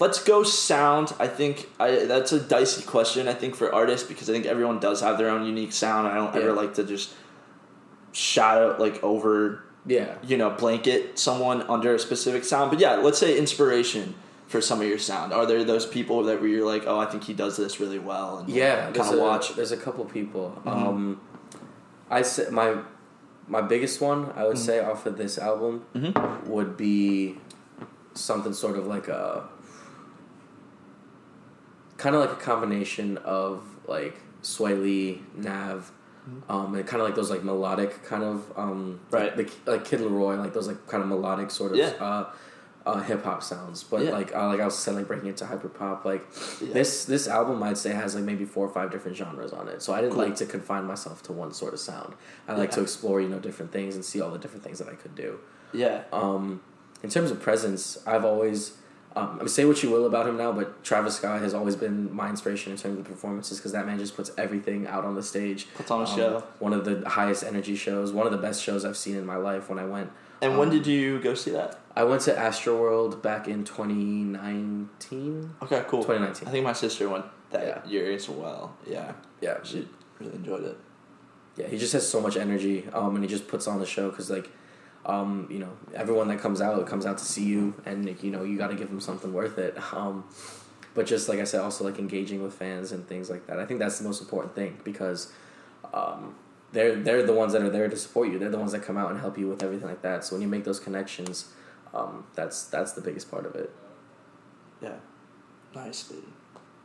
Let's 0.00 0.22
go 0.22 0.42
sound. 0.42 1.12
I 1.18 1.26
think 1.28 1.68
I 1.80 2.04
that's 2.06 2.32
a 2.32 2.40
dicey 2.40 2.82
question. 2.84 3.28
I 3.28 3.34
think 3.34 3.54
for 3.54 3.72
artists 3.74 4.06
because 4.08 4.28
I 4.28 4.32
think 4.32 4.46
everyone 4.46 4.78
does 4.80 5.00
have 5.00 5.18
their 5.18 5.28
own 5.30 5.44
unique 5.46 5.72
sound. 5.72 6.08
I 6.08 6.14
don't 6.14 6.34
Yeah. 6.34 6.40
ever 6.42 6.52
like 6.52 6.74
to 6.74 6.84
just 6.84 7.14
shadow 8.12 8.76
like 8.78 9.02
over 9.02 9.62
Yeah. 9.86 10.14
you 10.22 10.36
know 10.36 10.50
blanket 10.50 11.18
someone 11.18 11.62
under 11.62 11.94
a 11.94 11.98
specific 11.98 12.44
sound. 12.44 12.70
But 12.70 12.80
yeah, 12.80 12.96
let's 12.96 13.18
say 13.18 13.36
inspiration. 13.38 14.14
for 14.46 14.60
some 14.60 14.80
of 14.80 14.86
your 14.86 14.98
sound? 14.98 15.32
Are 15.32 15.46
there 15.46 15.64
those 15.64 15.84
people 15.86 16.22
that 16.24 16.38
where 16.38 16.48
you're 16.48 16.66
like, 16.66 16.84
oh, 16.86 16.98
I 16.98 17.06
think 17.06 17.24
he 17.24 17.32
does 17.32 17.56
this 17.56 17.80
really 17.80 17.98
well, 17.98 18.38
and 18.38 18.48
Yeah, 18.48 18.90
kind 18.92 19.12
of 19.14 19.18
watch? 19.18 19.54
There's 19.56 19.72
a 19.72 19.76
couple 19.76 20.04
people. 20.04 20.52
Mm-hmm. 20.64 20.68
Um, 20.68 21.20
I 22.10 22.22
say 22.22 22.46
my 22.50 22.76
my 23.48 23.62
biggest 23.62 24.00
one 24.00 24.30
I 24.36 24.44
would 24.44 24.56
Mm-hmm. 24.56 24.64
say 24.64 24.78
off 24.80 25.06
of 25.06 25.16
this 25.18 25.38
album 25.38 25.86
Mhm. 25.96 26.44
would 26.46 26.76
be 26.76 27.38
something 28.12 28.52
sort 28.52 28.76
of 28.76 28.86
like 28.86 29.08
a 29.08 29.48
kind 32.04 32.14
of 32.14 32.20
like 32.20 32.32
a 32.32 32.36
combination 32.50 33.16
of 33.18 33.62
like 33.88 34.16
Swae 34.42 34.80
Lee, 34.80 35.22
Nav, 35.34 35.90
um, 36.50 36.74
and 36.74 36.86
kind 36.86 37.00
of 37.00 37.06
like 37.08 37.14
those 37.16 37.30
like 37.30 37.42
melodic 37.42 38.04
kind 38.04 38.22
of 38.22 38.52
um, 38.58 39.00
Mm-hmm. 39.10 39.16
Right. 39.16 39.36
like, 39.38 39.64
the, 39.64 39.70
like 39.72 39.84
Kid 39.86 40.00
LAROI, 40.00 40.38
like 40.38 40.52
those 40.52 40.68
like 40.68 40.86
kind 40.86 41.02
of 41.02 41.08
melodic 41.08 41.50
sort 41.50 41.72
of 41.72 41.78
Yeah. 41.78 41.92
uh, 41.98 42.30
uh, 42.86 43.00
hip 43.00 43.24
hop 43.24 43.42
sounds. 43.42 43.82
But 43.82 44.02
Yeah. 44.02 44.10
like 44.18 44.34
uh, 44.36 44.48
like 44.48 44.60
I 44.60 44.66
was 44.66 44.76
saying, 44.78 44.98
like 44.98 45.08
breaking 45.08 45.28
into 45.30 45.46
hyper 45.46 45.70
pop, 45.70 46.04
like 46.04 46.22
Yeah. 46.60 46.74
this 46.74 47.06
this 47.06 47.26
album 47.26 47.62
I'd 47.62 47.78
say 47.78 47.92
has 47.92 48.14
like 48.14 48.24
maybe 48.24 48.44
four 48.44 48.66
or 48.66 48.72
five 48.78 48.90
different 48.90 49.16
genres 49.16 49.54
on 49.54 49.68
it. 49.68 49.80
So 49.80 49.94
I 49.94 50.02
didn't 50.02 50.12
Cool. 50.14 50.24
like 50.24 50.36
to 50.36 50.46
confine 50.46 50.84
myself 50.84 51.22
to 51.22 51.32
one 51.32 51.52
sort 51.54 51.72
of 51.72 51.80
sound. 51.80 52.12
I 52.46 52.52
like 52.54 52.68
Yeah. 52.70 52.76
to 52.76 52.82
explore 52.82 53.22
you 53.22 53.28
know 53.30 53.38
different 53.38 53.72
things 53.72 53.94
and 53.94 54.04
see 54.04 54.20
all 54.20 54.30
the 54.30 54.38
different 54.44 54.62
things 54.64 54.78
that 54.80 54.88
I 54.88 54.96
could 55.02 55.14
do. 55.14 55.38
yeah, 55.72 56.02
Um, 56.12 56.60
in 57.02 57.08
terms 57.10 57.30
of 57.32 57.40
presence, 57.40 57.98
I've 58.06 58.24
always, 58.24 58.72
um, 59.16 59.30
I 59.36 59.38
mean, 59.38 59.48
say 59.48 59.64
what 59.64 59.82
you 59.82 59.90
will 59.90 60.06
about 60.06 60.28
him 60.28 60.36
now, 60.36 60.50
but 60.52 60.82
Travis 60.82 61.16
Scott 61.16 61.40
has 61.40 61.54
always 61.54 61.76
been 61.76 62.12
my 62.12 62.28
inspiration 62.28 62.72
in 62.72 62.78
terms 62.78 62.98
of 62.98 63.04
the 63.04 63.10
performances 63.10 63.58
because 63.58 63.72
that 63.72 63.86
man 63.86 63.98
just 63.98 64.16
puts 64.16 64.30
everything 64.36 64.86
out 64.88 65.04
on 65.04 65.14
the 65.14 65.22
stage. 65.22 65.68
Puts 65.74 65.90
on 65.90 66.00
a 66.00 66.04
Um, 66.10 66.16
show. 66.16 66.42
One 66.58 66.72
of 66.72 66.84
the 66.84 67.08
highest 67.08 67.44
energy 67.44 67.76
shows, 67.76 68.12
one 68.12 68.26
of 68.26 68.32
the 68.32 68.38
best 68.38 68.62
shows 68.62 68.84
I've 68.84 68.96
seen 68.96 69.16
in 69.16 69.24
my 69.24 69.36
life 69.36 69.68
when 69.68 69.78
I 69.78 69.84
went. 69.84 70.10
And 70.42 70.58
when 70.58 70.68
um, 70.68 70.74
did 70.74 70.86
you 70.86 71.20
go 71.20 71.34
see 71.34 71.52
that? 71.52 71.78
I 71.96 72.02
went 72.04 72.22
to 72.22 72.34
Astroworld 72.34 73.22
back 73.22 73.46
in 73.46 73.64
2019. 73.64 75.54
Okay, 75.62 75.84
cool. 75.88 76.02
2019. 76.02 76.48
I 76.48 76.50
think 76.50 76.64
my 76.64 76.72
sister 76.72 77.08
went 77.08 77.24
that 77.50 77.66
Yeah. 77.66 77.88
year 77.88 78.12
as 78.12 78.28
well. 78.28 78.76
Yeah, 78.86 79.12
Yeah, 79.40 79.58
she 79.62 79.88
really 80.18 80.34
enjoyed 80.34 80.64
it. 80.64 80.76
yeah, 81.56 81.68
he 81.68 81.78
just 81.78 81.92
has 81.92 82.08
so 82.08 82.20
much 82.20 82.36
energy, 82.36 82.88
um, 82.92 83.14
and 83.14 83.22
he 83.24 83.28
just 83.30 83.46
puts 83.48 83.66
on 83.68 83.78
the 83.78 83.86
show 83.86 84.10
because 84.10 84.28
like, 84.30 84.50
um, 85.06 85.48
you 85.50 85.58
know, 85.58 85.70
everyone 85.94 86.28
that 86.28 86.40
comes 86.40 86.60
out 86.60 86.86
comes 86.86 87.06
out 87.06 87.18
to 87.18 87.24
see 87.24 87.44
you, 87.44 87.74
and 87.84 88.16
you 88.22 88.30
know, 88.30 88.42
you 88.42 88.56
got 88.58 88.68
to 88.68 88.76
give 88.76 88.88
them 88.88 89.00
something 89.00 89.32
worth 89.32 89.58
it. 89.58 89.76
Um, 89.92 90.24
but 90.94 91.06
just 91.06 91.28
like 91.28 91.40
I 91.40 91.44
said, 91.44 91.60
also 91.60 91.82
like 91.82 91.98
engaging 91.98 92.40
with 92.40 92.54
fans 92.54 92.92
and 92.92 93.04
things 93.08 93.28
like 93.28 93.48
that. 93.48 93.58
I 93.58 93.66
think 93.66 93.80
that's 93.80 93.98
the 93.98 94.04
most 94.04 94.20
important 94.20 94.54
thing 94.54 94.78
because, 94.84 95.32
um, 95.92 96.36
they're 96.74 96.96
they're 96.96 97.22
the 97.24 97.32
ones 97.32 97.52
that 97.52 97.62
are 97.62 97.70
there 97.70 97.88
to 97.88 97.96
support 97.96 98.28
you. 98.28 98.38
They're 98.38 98.50
the 98.50 98.58
ones 98.58 98.72
that 98.72 98.82
come 98.82 98.98
out 98.98 99.10
and 99.10 99.20
help 99.20 99.38
you 99.38 99.48
with 99.48 99.62
everything 99.62 99.88
like 99.88 100.02
that. 100.02 100.24
So 100.24 100.34
when 100.34 100.42
you 100.42 100.48
make 100.48 100.64
those 100.64 100.80
connections, 100.80 101.52
um, 101.94 102.26
that's 102.34 102.64
that's 102.64 102.92
the 102.92 103.00
biggest 103.00 103.30
part 103.30 103.46
of 103.46 103.54
it. 103.54 103.70
Yeah, 104.82 104.96
nicely. 105.74 106.18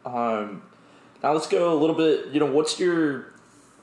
Um, 0.06 0.62
now 1.22 1.34
let's 1.34 1.48
go 1.48 1.74
a 1.74 1.78
little 1.78 1.96
bit. 1.96 2.28
You 2.28 2.40
know, 2.40 2.46
what's 2.46 2.80
your? 2.80 3.34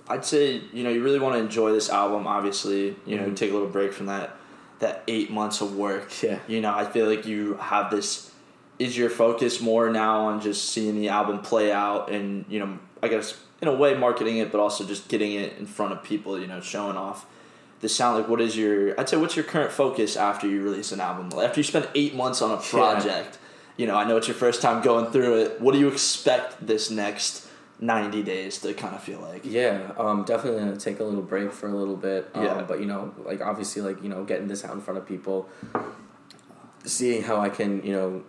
I'd 0.09 0.25
say 0.25 0.61
you 0.73 0.85
know 0.85 0.90
you 0.90 1.03
really 1.03 1.19
want 1.19 1.35
to 1.35 1.40
enjoy 1.40 1.73
this 1.73 1.90
album. 1.90 2.27
Obviously, 2.27 2.97
you 3.07 3.16
know, 3.16 3.25
Mhm. 3.25 3.37
take 3.37 3.51
a 3.51 3.53
little 3.55 3.69
break 3.69 3.92
from 3.92 4.07
that 4.07 4.37
that 4.79 5.03
eight 5.09 5.31
months 5.31 5.61
of 5.61 5.75
work. 5.77 6.23
Yeah. 6.23 6.38
You 6.47 6.61
know, 6.61 6.73
I 6.75 6.85
feel 6.85 7.07
like 7.07 7.27
you 7.27 7.55
have 7.61 7.90
this. 7.90 8.31
Is 8.79 8.97
your 8.99 9.09
focus 9.09 9.59
more 9.62 9.88
now 9.90 10.27
on 10.27 10.40
just 10.42 10.69
seeing 10.71 11.01
the 11.01 11.09
album 11.09 11.38
play 11.40 11.73
out 11.73 12.11
and 12.11 12.45
you 12.49 12.59
know, 12.59 12.79
I 13.03 13.09
guess 13.09 13.35
in 13.62 13.69
a 13.69 13.75
way 13.75 13.95
marketing 13.95 14.37
it, 14.37 14.53
but 14.53 14.61
also 14.61 14.85
just 14.85 15.09
getting 15.09 15.33
it 15.33 15.55
in 15.59 15.64
front 15.66 15.92
of 15.92 16.03
people. 16.03 16.38
You 16.38 16.47
know, 16.47 16.61
showing 16.61 16.97
off 16.97 17.25
the 17.81 17.88
sound. 17.88 18.19
Like, 18.19 18.29
what 18.29 18.40
is 18.40 18.55
your? 18.57 18.99
I'd 19.01 19.09
say, 19.09 19.16
what's 19.16 19.35
your 19.35 19.47
current 19.47 19.73
focus 19.73 20.14
after 20.14 20.47
you 20.47 20.62
release 20.62 20.92
an 20.92 21.01
album? 21.01 21.31
After 21.40 21.59
you 21.59 21.64
spend 21.64 21.88
eight 21.95 22.14
months 22.14 22.42
on 22.42 22.51
a 22.51 22.59
project, 22.59 23.38
you 23.79 23.87
know, 23.87 23.95
I 23.97 24.05
know 24.07 24.19
it's 24.19 24.29
your 24.29 24.35
first 24.37 24.61
time 24.61 24.83
going 24.83 25.07
through 25.11 25.37
it. 25.40 25.61
What 25.61 25.73
do 25.73 25.79
you 25.79 25.88
expect 25.88 26.66
this 26.66 26.90
next 26.90 27.45
ninety 27.80 28.22
days 28.22 28.58
to 28.60 28.72
kind 28.74 28.94
of 28.94 29.02
feel 29.02 29.20
like? 29.20 29.44
Yeah, 29.44 29.92
um, 29.98 30.24
definitely 30.24 30.60
gonna 30.60 30.76
take 30.76 31.00
a 31.00 31.04
little 31.04 31.22
break 31.22 31.52
for 31.52 31.68
a 31.68 31.74
little 31.74 31.96
bit. 31.96 32.30
Um, 32.34 32.44
Yeah. 32.44 32.62
But 32.62 32.80
you 32.80 32.86
know, 32.86 33.14
like 33.24 33.40
obviously, 33.40 33.82
like 33.82 34.02
you 34.02 34.08
know, 34.08 34.24
getting 34.24 34.48
this 34.48 34.64
out 34.64 34.74
in 34.74 34.80
front 34.80 34.98
of 34.98 35.06
people, 35.06 35.48
seeing 36.84 37.22
how 37.22 37.40
I 37.40 37.48
can, 37.48 37.82
you 37.84 37.92
know, 37.92 38.24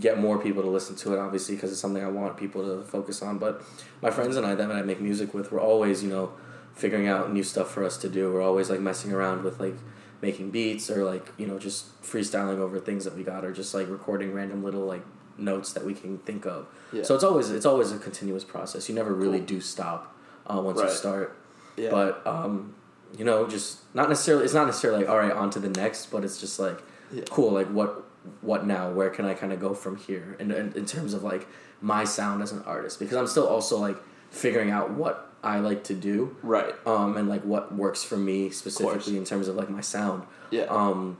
get 0.00 0.18
more 0.18 0.38
people 0.38 0.62
to 0.62 0.68
listen 0.68 0.96
to 0.96 1.14
it. 1.14 1.18
Obviously, 1.18 1.54
because 1.54 1.72
it's 1.72 1.80
something 1.80 2.04
I 2.04 2.08
want 2.08 2.36
people 2.36 2.62
to 2.64 2.84
focus 2.84 3.22
on. 3.22 3.38
But 3.38 3.62
my 4.02 4.10
friends 4.10 4.36
and 4.36 4.46
I 4.46 4.54
that 4.54 4.70
I 4.70 4.82
make 4.82 5.00
music 5.00 5.34
with, 5.34 5.50
we're 5.50 5.60
always, 5.60 6.02
you 6.02 6.10
know, 6.10 6.32
figuring 6.74 7.08
out 7.08 7.32
new 7.32 7.42
stuff 7.42 7.70
for 7.70 7.84
us 7.84 7.96
to 7.98 8.08
do. 8.08 8.32
We're 8.32 8.42
always 8.42 8.70
like 8.70 8.80
messing 8.80 9.12
around 9.12 9.42
with 9.42 9.58
like 9.58 9.76
making 10.20 10.50
beats 10.50 10.90
or 10.90 11.04
like 11.04 11.32
you 11.36 11.46
know 11.46 11.58
just 11.58 12.00
freestyling 12.02 12.58
over 12.58 12.80
things 12.80 13.04
that 13.04 13.14
we 13.16 13.22
got 13.22 13.44
or 13.44 13.52
just 13.52 13.72
like 13.72 13.88
recording 13.88 14.32
random 14.32 14.64
little 14.64 14.84
like 14.84 15.04
notes 15.36 15.72
that 15.72 15.84
we 15.84 15.94
can 15.94 16.18
think 16.18 16.44
of. 16.46 16.66
Yeah. 16.92 17.02
So 17.02 17.14
it's 17.14 17.24
always 17.24 17.50
it's 17.50 17.66
always 17.66 17.92
a 17.92 17.98
continuous 17.98 18.44
process. 18.44 18.88
You 18.88 18.94
never 18.94 19.12
really 19.12 19.38
Cool. 19.38 19.46
do 19.46 19.60
stop 19.60 20.16
uh, 20.46 20.60
once 20.60 20.78
Right. 20.80 20.88
you 20.88 20.94
start. 20.94 21.36
Yeah. 21.76 21.90
But 21.90 22.26
um, 22.26 22.74
you 23.16 23.24
know, 23.24 23.46
just 23.46 23.78
not 23.94 24.08
necessarily. 24.08 24.44
It's 24.44 24.54
not 24.54 24.66
necessarily 24.66 25.00
like 25.00 25.08
all 25.10 25.18
right, 25.18 25.32
on 25.32 25.50
to 25.50 25.58
the 25.58 25.68
next. 25.68 26.06
But 26.06 26.24
it's 26.24 26.40
just 26.40 26.58
like 26.58 26.82
Yeah. 27.12 27.24
cool. 27.30 27.50
Like 27.52 27.68
what 27.68 28.04
what 28.40 28.66
now? 28.66 28.90
Where 28.90 29.10
can 29.10 29.24
I 29.24 29.34
kind 29.34 29.52
of 29.52 29.60
go 29.60 29.74
from 29.74 29.96
here? 29.96 30.36
And, 30.40 30.50
and 30.52 30.76
in 30.76 30.84
terms 30.86 31.14
of 31.14 31.22
like 31.22 31.46
my 31.80 32.04
sound 32.04 32.42
as 32.42 32.52
an 32.52 32.62
artist, 32.66 32.98
because 32.98 33.16
I'm 33.16 33.26
still 33.26 33.46
also 33.46 33.78
like 33.78 33.96
figuring 34.30 34.70
out 34.70 34.90
what 34.90 35.30
I 35.42 35.60
like 35.60 35.84
to 35.84 35.94
do. 35.94 36.36
right. 36.42 36.74
Um, 36.86 37.16
and 37.16 37.28
like 37.28 37.42
what 37.44 37.74
works 37.74 38.02
for 38.02 38.16
me 38.16 38.50
specifically 38.50 39.16
in 39.16 39.24
terms 39.24 39.46
of 39.48 39.54
like 39.56 39.70
my 39.70 39.80
sound. 39.80 40.24
Yeah. 40.50 40.64
Um, 40.64 41.16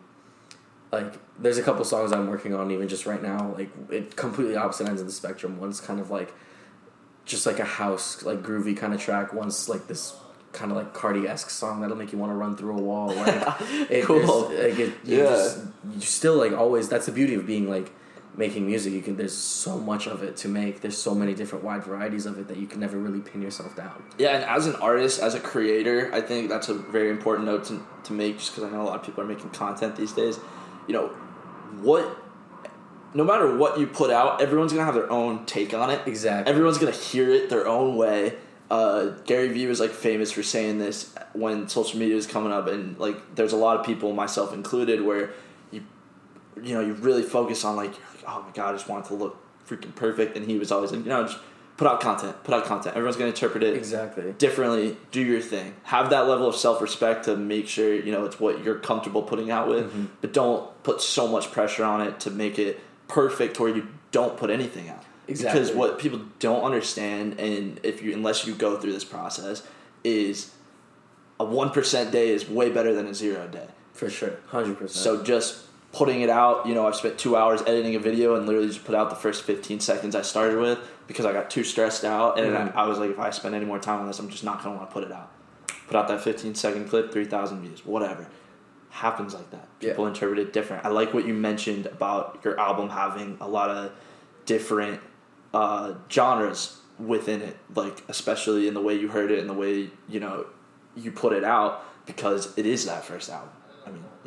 like 0.93 1.15
there's 1.39 1.59
a 1.59 1.63
couple 1.63 1.85
songs 1.85 2.13
I'm 2.13 2.29
working 2.29 2.55
on 2.55 2.71
even 2.71 2.89
just 2.89 3.07
right 3.07 3.23
now. 3.23 3.53
Like 3.57 3.71
it 3.91 4.17
completely 4.17 4.57
opposite 4.57 4.89
ends 4.89 5.01
of 5.01 5.07
the 5.07 5.13
spectrum. 5.13 5.59
One's 5.61 5.81
kind 5.81 6.01
of 6.01 6.11
like 6.11 6.33
just 7.25 7.45
like 7.47 7.59
a 7.59 7.65
house 7.65 8.23
like 8.23 8.43
groovy 8.43 8.77
kind 8.77 8.95
of 8.95 9.01
track. 9.01 9.33
One's 9.33 9.69
like 9.69 9.87
this 9.87 10.15
kind 10.53 10.71
of 10.71 10.77
like 10.79 10.95
Carti 10.95 11.27
esque 11.29 11.51
song 11.51 11.81
that'll 11.83 11.97
make 11.97 12.11
you 12.11 12.19
want 12.19 12.33
to 12.33 12.37
run 12.37 12.57
through 12.57 12.77
a 12.79 12.81
wall. 12.81 13.09
Like 13.15 13.61
it, 13.91 14.05
Cool. 14.05 14.45
Like 14.49 14.79
it, 14.79 14.95
you 15.05 15.19
Yeah. 15.19 15.25
just, 15.25 15.59
you 15.95 16.01
still 16.01 16.37
like 16.37 16.53
always. 16.53 16.89
That's 16.89 17.07
the 17.07 17.13
beauty 17.13 17.35
of 17.35 17.47
being 17.47 17.69
like 17.69 17.93
making 18.35 18.67
music. 18.67 18.95
You 18.95 19.03
can. 19.03 19.17
There's 19.17 19.37
so 19.37 19.77
much 19.79 20.07
of 20.07 20.23
it 20.23 20.39
to 20.39 20.49
make. 20.49 20.81
There's 20.81 20.97
so 20.97 21.15
many 21.15 21.35
different 21.35 21.65
wide 21.65 21.85
varieties 21.85 22.25
of 22.25 22.39
it 22.39 22.49
that 22.49 22.57
you 22.57 22.67
can 22.67 22.81
never 22.81 22.97
really 22.97 23.21
pin 23.21 23.43
yourself 23.43 23.77
down. 23.77 24.03
Yeah, 24.17 24.37
and 24.37 24.45
as 24.45 24.67
an 24.67 24.77
artist, 24.77 25.21
as 25.21 25.35
a 25.35 25.41
creator, 25.41 26.11
I 26.15 26.23
think 26.23 26.49
that's 26.49 26.71
a 26.71 26.75
very 26.75 27.11
important 27.11 27.47
note 27.47 27.65
to, 27.67 27.85
to 28.05 28.13
make 28.15 28.39
just 28.39 28.55
because 28.55 28.65
I 28.71 28.75
know 28.75 28.83
a 28.83 28.85
lot 28.85 29.01
of 29.01 29.05
people 29.05 29.23
are 29.23 29.27
making 29.27 29.51
content 29.51 29.97
these 29.97 30.13
days. 30.13 30.39
You 30.89 30.95
know, 30.95 31.09
what, 31.81 32.21
no 33.15 33.23
matter 33.23 33.57
what 33.57 33.79
you 33.79 33.87
put 33.87 34.11
out, 34.11 34.43
everyone's 34.43 34.73
to 34.81 34.85
have 34.85 34.95
their 34.95 35.11
own 35.13 35.47
take 35.47 35.73
on 35.73 35.91
it. 35.91 36.01
Exactly. 36.07 36.51
Everyone's 36.51 36.79
to 36.93 36.99
hear 36.99 37.31
it 37.31 37.51
their 37.51 37.69
own 37.69 37.97
way. 37.97 38.37
Uh, 38.71 39.11
Gary 39.25 39.49
Vee 39.49 39.67
was 39.67 39.81
like 39.81 39.91
famous 39.91 40.33
for 40.33 40.43
saying 40.43 40.79
this 40.79 41.15
when 41.33 41.69
social 41.69 41.99
media 41.99 42.17
was 42.17 42.27
coming 42.27 42.53
up, 42.53 42.67
and 42.67 42.99
like 42.99 43.35
there's 43.35 43.53
a 43.53 43.57
lot 43.57 43.79
of 43.79 43.87
people, 43.87 44.13
myself 44.13 44.53
included, 44.53 45.01
where 45.03 45.31
you, 45.71 45.85
you 46.63 46.75
know, 46.75 46.81
you 46.81 46.93
really 46.95 47.23
focus 47.23 47.65
on 47.65 47.77
like, 47.77 47.93
like, 47.93 48.25
oh 48.27 48.43
my 48.43 48.51
god, 48.53 48.71
I 48.71 48.73
just 48.73 48.89
want 48.89 49.07
it 49.07 49.09
to 49.09 49.15
look 49.15 49.39
freaking 49.67 49.95
perfect, 49.95 50.37
and 50.37 50.51
he 50.51 50.59
was 50.59 50.73
always 50.73 50.93
like, 50.93 51.03
you 51.05 51.09
know, 51.09 51.25
just 51.25 51.39
put 51.79 51.87
out 51.89 52.01
content, 52.01 52.37
put 52.45 52.55
out 52.55 52.65
content. 52.67 52.95
Everyone's 52.97 53.17
gonna 53.17 53.31
interpret 53.31 53.63
it 53.63 53.75
Exactly. 53.75 54.33
differently. 54.37 54.97
Do 55.13 55.23
your 55.23 55.41
thing. 55.41 55.75
Have 55.85 56.11
that 56.11 56.29
level 56.29 56.47
of 56.47 56.55
self 56.57 56.83
respect 56.83 57.25
to 57.25 57.37
make 57.37 57.67
sure 57.69 57.95
you 57.95 58.13
know 58.13 58.27
it's 58.27 58.39
what 58.39 58.63
you're 58.63 58.79
comfortable 58.79 59.23
putting 59.23 59.51
out 59.51 59.67
with, 59.69 59.87
Mm-hmm. 59.87 60.05
but 60.21 60.33
don't 60.35 60.71
put 60.83 61.01
so 61.01 61.27
much 61.27 61.51
pressure 61.53 61.85
on 61.85 62.03
it 62.03 62.21
to 62.21 62.31
make 62.31 62.59
it 62.59 62.79
perfect 63.09 63.59
where 63.59 63.75
you 63.75 63.89
don't 64.13 64.37
put 64.37 64.51
anything 64.51 64.89
out. 64.91 65.03
Exactly. 65.29 65.61
Because 65.61 65.75
what 65.75 65.99
people 65.99 66.21
don't 66.39 66.63
understand, 66.65 67.39
and 67.41 67.81
if 67.83 68.03
you 68.03 68.13
unless 68.13 68.47
you 68.47 68.55
go 68.55 68.77
through 68.79 68.93
this 68.93 69.05
process, 69.05 69.63
is 70.05 70.53
a 71.39 71.45
one 71.45 71.71
percent 71.71 72.11
day 72.11 72.31
is 72.31 72.49
way 72.49 72.71
better 72.71 72.93
than 72.95 73.07
a 73.07 73.15
zero 73.15 73.47
day. 73.47 73.69
For 73.93 74.11
sure. 74.11 74.35
Hundred 74.49 74.79
percent. 74.79 75.05
So 75.05 75.23
just 75.23 75.65
putting 75.99 76.21
it 76.21 76.31
out, 76.31 76.65
you 76.65 76.75
know, 76.77 76.87
I've 76.87 76.95
spent 76.95 77.19
two 77.19 77.35
hours 77.37 77.61
editing 77.63 77.97
a 77.97 77.99
video 77.99 78.37
and 78.37 78.47
literally 78.47 78.69
just 78.69 78.85
put 78.85 78.95
out 78.95 79.11
the 79.11 79.17
first 79.17 79.43
15 79.43 79.81
seconds 79.81 80.15
I 80.15 80.23
started 80.23 80.57
with 80.59 80.79
because 81.09 81.27
I 81.27 81.33
got 81.33 81.51
too 81.51 81.65
stressed 81.65 82.05
out. 82.05 82.39
And 82.39 82.55
Mhm. 82.55 82.77
I, 82.77 82.85
I 82.85 82.87
was 82.87 82.99
like, 83.01 83.11
if 83.11 83.19
I 83.19 83.31
spend 83.31 83.57
any 83.57 83.65
more 83.65 83.81
time 83.81 83.99
on 84.01 84.07
this, 84.07 84.21
I'm 84.21 84.29
just 84.29 84.45
not 84.45 84.63
going 84.63 84.75
to 84.75 84.79
want 84.79 84.89
to 84.89 84.95
put 84.95 85.03
it 85.03 85.11
out. 85.11 85.29
Put 85.89 85.97
out 85.97 86.07
that 86.07 86.21
15 86.21 86.55
second 86.55 86.89
clip, 86.89 87.11
3,000 87.13 87.63
views, 87.63 87.85
whatever. 87.85 88.29
Happens 88.91 89.35
like 89.35 89.51
that. 89.51 89.67
Yeah. 89.81 89.91
People 89.91 90.07
interpret 90.07 90.39
it 90.39 90.53
different. 90.53 90.85
I 90.85 90.89
like 90.91 91.13
what 91.13 91.27
you 91.27 91.35
mentioned 91.35 91.87
about 91.87 92.39
your 92.45 92.59
album 92.61 92.91
having 92.91 93.37
a 93.41 93.49
lot 93.49 93.69
of 93.71 93.91
different 94.47 95.01
uh, 95.53 95.95
genres 96.09 96.77
within 96.99 97.43
it, 97.43 97.57
like 97.75 98.05
especially 98.09 98.69
in 98.69 98.75
the 98.75 98.81
way 98.81 98.95
you 98.95 99.09
heard 99.09 99.33
it 99.33 99.41
and 99.41 99.49
the 99.51 99.55
way, 99.55 99.91
you 100.09 100.21
know, 100.21 100.47
you 100.97 101.11
put 101.11 101.33
it 101.33 101.43
out 101.43 101.85
because 102.07 102.57
it 102.57 102.67
is 102.67 102.87
that 102.87 103.05
first 103.05 103.31
album. 103.31 103.51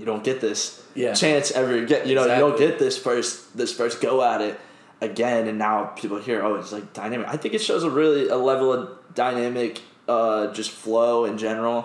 You 0.01 0.07
don't 0.07 0.23
get 0.23 0.41
this 0.41 0.81
Yeah. 0.95 1.13
chance 1.13 1.51
ever 1.51 1.85
get 1.85 2.07
you 2.07 2.15
know 2.15 2.23
you 2.23 2.39
don't 2.39 2.57
get 2.57 2.79
this 2.79 2.97
first 2.97 3.55
this 3.55 3.71
first 3.71 4.01
go 4.01 4.23
at 4.23 4.41
it 4.41 4.59
again 4.99 5.47
and 5.47 5.59
now 5.59 5.85
people 6.01 6.17
hear 6.17 6.41
oh 6.43 6.55
it's 6.55 6.71
like 6.71 6.91
dynamic 6.93 7.27
i 7.29 7.37
think 7.37 7.53
it 7.53 7.61
shows 7.61 7.83
a 7.83 7.89
really 7.89 8.27
a 8.27 8.35
level 8.35 8.73
of 8.73 8.89
dynamic 9.13 9.79
uh 10.09 10.51
just 10.53 10.71
flow 10.71 11.25
in 11.25 11.37
general 11.37 11.79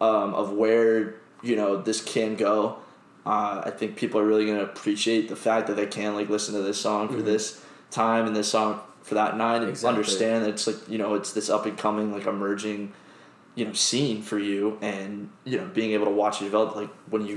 um 0.00 0.32
of 0.34 0.52
where 0.52 1.14
you 1.42 1.54
know 1.56 1.70
this 1.88 2.00
can 2.02 2.34
go 2.36 2.78
Uh, 3.26 3.60
I 3.66 3.70
think 3.78 3.96
people 3.96 4.18
are 4.20 4.24
really 4.32 4.46
gonna 4.46 4.62
appreciate 4.62 5.28
the 5.28 5.36
fact 5.36 5.66
that 5.66 5.76
they 5.76 5.84
can 5.98 6.14
like 6.14 6.30
listen 6.30 6.54
to 6.54 6.62
this 6.62 6.80
song 6.80 7.08
for 7.08 7.18
Mhm. 7.20 7.24
this 7.32 7.60
time 7.90 8.26
and 8.26 8.34
this 8.34 8.48
song 8.48 8.80
for 9.02 9.14
that 9.16 9.36
night 9.36 9.60
and 9.60 9.68
Exactly. 9.68 9.90
understand 9.98 10.44
that 10.44 10.50
it's 10.54 10.66
like 10.66 10.80
you 10.88 10.96
know 10.96 11.10
it's 11.18 11.32
this 11.38 11.50
up 11.50 11.66
and 11.66 11.76
coming 11.76 12.06
like 12.16 12.26
emerging 12.26 12.80
you 13.54 13.64
know 13.66 13.74
scene 13.74 14.22
for 14.22 14.38
you 14.38 14.78
and 14.80 15.28
you 15.44 15.58
know 15.58 15.66
being 15.78 15.90
able 15.96 16.06
to 16.06 16.16
watch 16.22 16.40
it 16.40 16.44
develop 16.44 16.74
like 16.76 16.90
when 17.12 17.26
you 17.26 17.36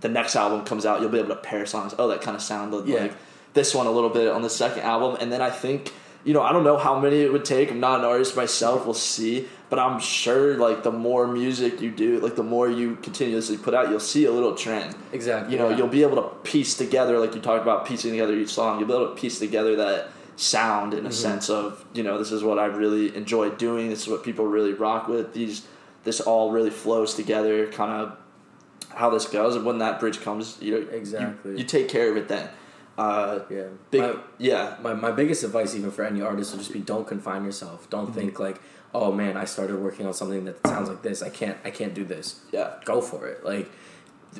the 0.00 0.08
next 0.08 0.36
album 0.36 0.64
comes 0.64 0.84
out 0.86 1.00
you'll 1.00 1.10
be 1.10 1.18
able 1.18 1.30
to 1.30 1.36
pair 1.36 1.64
songs 1.66 1.94
oh 1.98 2.08
that 2.08 2.20
kind 2.22 2.36
of 2.36 2.42
sounded 2.42 2.86
Yeah. 2.86 3.02
like 3.02 3.14
this 3.54 3.74
one 3.74 3.86
a 3.86 3.90
little 3.90 4.10
bit 4.10 4.28
on 4.28 4.42
the 4.42 4.50
second 4.50 4.82
album 4.82 5.16
and 5.20 5.32
then 5.32 5.40
I 5.40 5.50
think 5.50 5.92
you 6.24 6.34
know 6.34 6.42
I 6.42 6.52
don't 6.52 6.64
know 6.64 6.76
how 6.76 6.98
many 6.98 7.20
it 7.22 7.32
would 7.32 7.44
take 7.44 7.70
I'm 7.70 7.80
not 7.80 8.00
an 8.00 8.04
artist 8.06 8.36
myself 8.36 8.84
we'll 8.84 8.94
see 8.94 9.48
but 9.70 9.78
I'm 9.78 9.98
sure 9.98 10.56
like 10.58 10.82
the 10.82 10.92
more 10.92 11.26
music 11.26 11.80
you 11.80 11.90
do 11.90 12.20
like 12.20 12.36
the 12.36 12.42
more 12.42 12.68
you 12.68 12.96
continuously 12.96 13.56
put 13.56 13.74
out 13.74 13.88
you'll 13.90 14.00
see 14.00 14.24
a 14.26 14.32
little 14.32 14.54
trend 14.54 14.94
Exactly. 15.12 15.52
you 15.54 15.58
know 15.58 15.70
yeah. 15.70 15.76
you'll 15.78 15.88
be 15.88 16.02
able 16.02 16.16
to 16.22 16.28
piece 16.42 16.76
together 16.76 17.18
like 17.18 17.34
you 17.34 17.40
talked 17.40 17.62
about 17.62 17.86
piecing 17.86 18.10
together 18.12 18.34
each 18.34 18.50
song 18.50 18.78
you'll 18.78 18.88
be 18.88 18.94
able 18.94 19.08
to 19.08 19.14
piece 19.20 19.38
together 19.38 19.76
that 19.76 20.08
sound 20.36 20.92
in 20.92 21.06
a 21.06 21.08
Mhm. 21.08 21.12
sense 21.14 21.48
of 21.48 21.82
you 21.94 22.02
know 22.02 22.18
this 22.18 22.30
is 22.30 22.44
what 22.44 22.58
i 22.58 22.66
really 22.66 23.16
enjoy 23.16 23.48
doing 23.50 23.88
this 23.88 24.02
is 24.02 24.08
what 24.08 24.22
people 24.22 24.46
really 24.46 24.74
rock 24.74 25.08
with 25.08 25.32
these 25.32 25.62
this 26.04 26.20
all 26.20 26.50
really 26.52 26.68
flows 26.70 27.14
together 27.14 27.66
kind 27.68 27.90
of 27.90 28.12
how 28.94 29.10
this 29.10 29.26
goes 29.26 29.56
and 29.56 29.64
when 29.64 29.78
that 29.78 30.00
bridge 30.00 30.20
comes 30.20 30.56
you 30.60 30.72
know 30.72 30.88
Exactly. 30.90 31.58
you, 31.58 31.64
take 31.64 31.88
care 31.88 32.10
of 32.10 32.16
it 32.16 32.28
then. 32.28 32.48
Uh 32.96 33.40
yeah. 33.50 33.64
big 33.90 34.00
My- 34.00 34.16
yeah. 34.38 34.76
my, 34.82 34.94
my 34.94 35.10
biggest 35.10 35.44
advice 35.44 35.74
even 35.74 35.90
for 35.90 36.02
any 36.04 36.22
artist 36.22 36.52
would 36.52 36.60
just 36.60 36.72
be 36.72 36.80
don't 36.80 37.06
confine 37.06 37.44
yourself. 37.44 37.88
Don't 37.90 38.14
think 38.14 38.38
like 38.38 38.60
oh 38.94 39.12
man 39.12 39.36
i 39.36 39.44
started 39.44 39.76
working 39.76 40.06
on 40.06 40.14
something 40.14 40.44
that 40.46 40.66
sounds 40.66 40.88
like 40.88 41.02
this. 41.02 41.22
I 41.22 41.28
can't 41.28 41.58
i 41.64 41.70
can't 41.70 41.92
do 41.94 42.04
this. 42.04 42.40
Yeah. 42.52 42.74
Go 42.84 43.00
for 43.02 43.26
it. 43.26 43.44
Like 43.44 43.70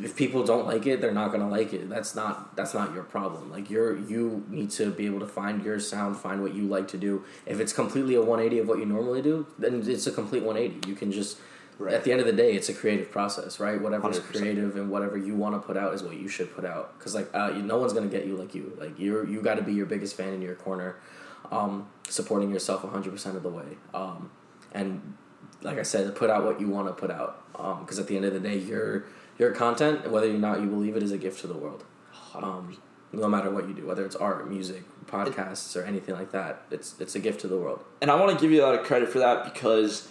if 0.03 0.14
people 0.16 0.42
don't 0.44 0.66
like 0.66 0.87
it 0.87 1.01
they're 1.03 1.12
not 1.12 1.33
gonna 1.33 1.49
like 1.51 1.75
it. 1.75 1.90
That's 1.90 2.14
not 2.14 2.57
that's 2.57 2.72
not 2.72 2.94
your 2.94 3.03
problem. 3.03 3.51
Like 3.51 3.68
you're 3.68 3.99
you 3.99 4.44
need 4.49 4.70
to 4.72 4.90
be 4.90 5.05
able 5.05 5.20
to 5.20 5.27
find 5.29 5.62
your 5.62 5.79
sound 5.79 6.16
find 6.16 6.40
what 6.42 6.55
you 6.55 6.62
like 6.66 6.88
to 6.88 6.96
do. 6.96 7.25
If 7.44 7.61
it's 7.61 7.75
completely 7.75 8.14
a 8.14 8.20
180 8.20 8.61
of 8.61 8.68
what 8.68 8.79
you 8.79 8.87
normally 8.87 9.20
do 9.20 9.46
then 9.59 9.83
it's 9.87 10.07
a 10.07 10.12
complete 10.12 10.42
180 10.44 10.88
you 10.88 10.94
can 10.94 11.12
just 11.12 11.37
Right. 11.79 11.93
at 11.93 12.05
the 12.05 12.11
end 12.11 12.21
of 12.21 12.27
the 12.27 12.33
day 12.33 12.55
it's 12.55 12.71
a 12.71 12.75
creative 12.75 13.11
process 13.11 13.61
right? 13.61 13.79
Whatever's 13.79 14.19
100%. 14.19 14.23
creative 14.25 14.77
and 14.77 14.91
whatever 14.91 15.19
you 15.19 15.35
want 15.37 15.55
to 15.55 15.59
put 15.59 15.77
out 15.77 15.93
is 15.93 16.03
what 16.03 16.17
you 16.17 16.27
should 16.27 16.55
put 16.55 16.65
out. 16.65 16.99
Because 16.99 17.15
like 17.15 17.29
uh, 17.35 17.53
you, 17.55 17.62
no 17.62 17.77
one's 17.79 17.93
gonna 17.93 18.07
get 18.07 18.27
you 18.27 18.35
like 18.37 18.55
you. 18.55 18.75
Like 18.81 18.99
you're 18.99 19.27
you 19.27 19.43
got 19.43 19.57
to 19.57 19.62
be 19.62 19.75
your 19.75 19.87
biggest 19.87 20.17
fan 20.17 20.33
in 20.33 20.41
your 20.41 20.55
corner 20.55 20.97
um, 21.51 21.89
supporting 22.09 22.51
yourself 22.51 22.83
100% 22.83 23.37
of 23.37 23.43
the 23.43 23.49
way. 23.49 23.77
Um, 23.95 24.31
and 24.73 25.15
like 25.62 25.79
i 25.79 25.83
said 25.83 26.15
put 26.15 26.29
out 26.29 26.45
what 26.45 26.61
you 26.61 26.69
want 26.69 26.87
to 26.89 26.93
put 26.93 27.11
out. 27.11 27.43
Because 27.53 27.99
at 27.99 28.07
the 28.09 28.17
end 28.17 28.25
of 28.25 28.33
the 28.33 28.41
day 28.41 28.59
your 28.59 29.05
your 29.39 29.53
content 29.53 30.11
whether 30.11 30.31
or 30.31 30.39
not 30.39 30.61
you 30.61 30.69
believe 30.69 30.97
it 30.97 31.03
is 31.03 31.12
a 31.12 31.19
gift 31.19 31.41
to 31.41 31.47
the 31.47 31.57
world. 31.57 31.85
Um, 32.35 32.77
no 33.12 33.29
matter 33.29 33.51
what 33.51 33.67
you 33.69 33.75
do 33.75 33.87
whether 33.87 34.05
it's 34.05 34.17
art 34.17 34.49
music 34.49 34.83
podcasts 35.07 35.81
or 35.81 35.85
anything 35.85 36.15
like 36.15 36.33
that 36.33 36.62
it's 36.71 36.97
it's 37.01 37.15
a 37.15 37.19
gift 37.19 37.41
to 37.41 37.49
the 37.49 37.57
world. 37.57 37.85
And 38.03 38.11
I 38.11 38.17
want 38.17 38.37
to 38.37 38.43
give 38.43 38.51
you 38.51 38.62
a 38.62 38.67
lot 38.67 38.75
of 38.75 38.85
credit 38.85 39.09
for 39.09 39.21
that 39.21 39.45
because 39.45 40.09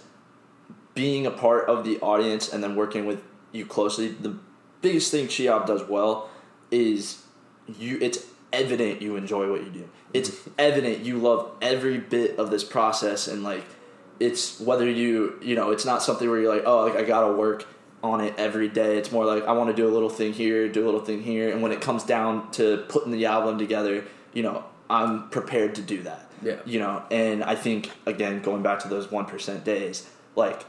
being 0.95 1.25
a 1.25 1.31
part 1.31 1.69
of 1.69 1.83
the 1.83 1.99
audience 1.99 2.51
and 2.51 2.63
then 2.63 2.75
working 2.75 3.05
with 3.05 3.21
you 3.51 3.65
closely, 3.65 4.07
the 4.07 4.37
biggest 4.81 5.11
thing 5.11 5.27
Shihab 5.27 5.67
does 5.67 5.83
well 5.87 6.29
is 6.71 7.23
you. 7.67 7.99
It's 8.01 8.25
evident 8.51 9.01
you 9.01 9.15
enjoy 9.15 9.49
what 9.51 9.63
you 9.63 9.69
do. 9.69 9.89
It's 10.13 10.29
mm-hmm. 10.29 10.51
evident 10.57 10.99
you 11.05 11.17
love 11.17 11.51
every 11.61 11.99
bit 11.99 12.39
of 12.39 12.49
this 12.49 12.63
process 12.63 13.27
and 13.27 13.43
like 13.43 13.63
it's 14.19 14.59
whether 14.61 14.89
you 14.89 15.37
you 15.41 15.55
know 15.55 15.71
it's 15.71 15.85
not 15.85 16.01
something 16.01 16.29
where 16.29 16.39
you're 16.39 16.53
like 16.53 16.63
oh 16.65 16.85
like 16.85 16.95
I 16.95 17.03
gotta 17.03 17.33
work 17.33 17.67
on 18.01 18.21
it 18.21 18.33
every 18.37 18.69
day. 18.69 18.97
It's 18.97 19.11
more 19.11 19.25
like 19.25 19.43
I 19.45 19.51
want 19.51 19.69
to 19.69 19.75
do 19.75 19.87
a 19.87 19.93
little 19.93 20.09
thing 20.09 20.33
here, 20.33 20.69
do 20.69 20.83
a 20.83 20.87
little 20.87 21.03
thing 21.03 21.21
here, 21.21 21.51
and 21.51 21.61
when 21.61 21.71
it 21.71 21.81
comes 21.81 22.03
down 22.03 22.49
to 22.51 22.85
putting 22.87 23.11
the 23.11 23.25
album 23.25 23.57
together, 23.57 24.05
you 24.33 24.43
know 24.43 24.63
I'm 24.89 25.29
prepared 25.29 25.75
to 25.75 25.81
do 25.81 26.03
that 26.03 26.25
yeah 26.41 26.57
you 26.65 26.79
know 26.79 27.03
and 27.11 27.43
i 27.43 27.55
think 27.55 27.91
again 28.05 28.41
going 28.41 28.61
back 28.61 28.79
to 28.79 28.87
those 28.87 29.07
1% 29.07 29.63
days 29.63 30.09
like 30.35 30.65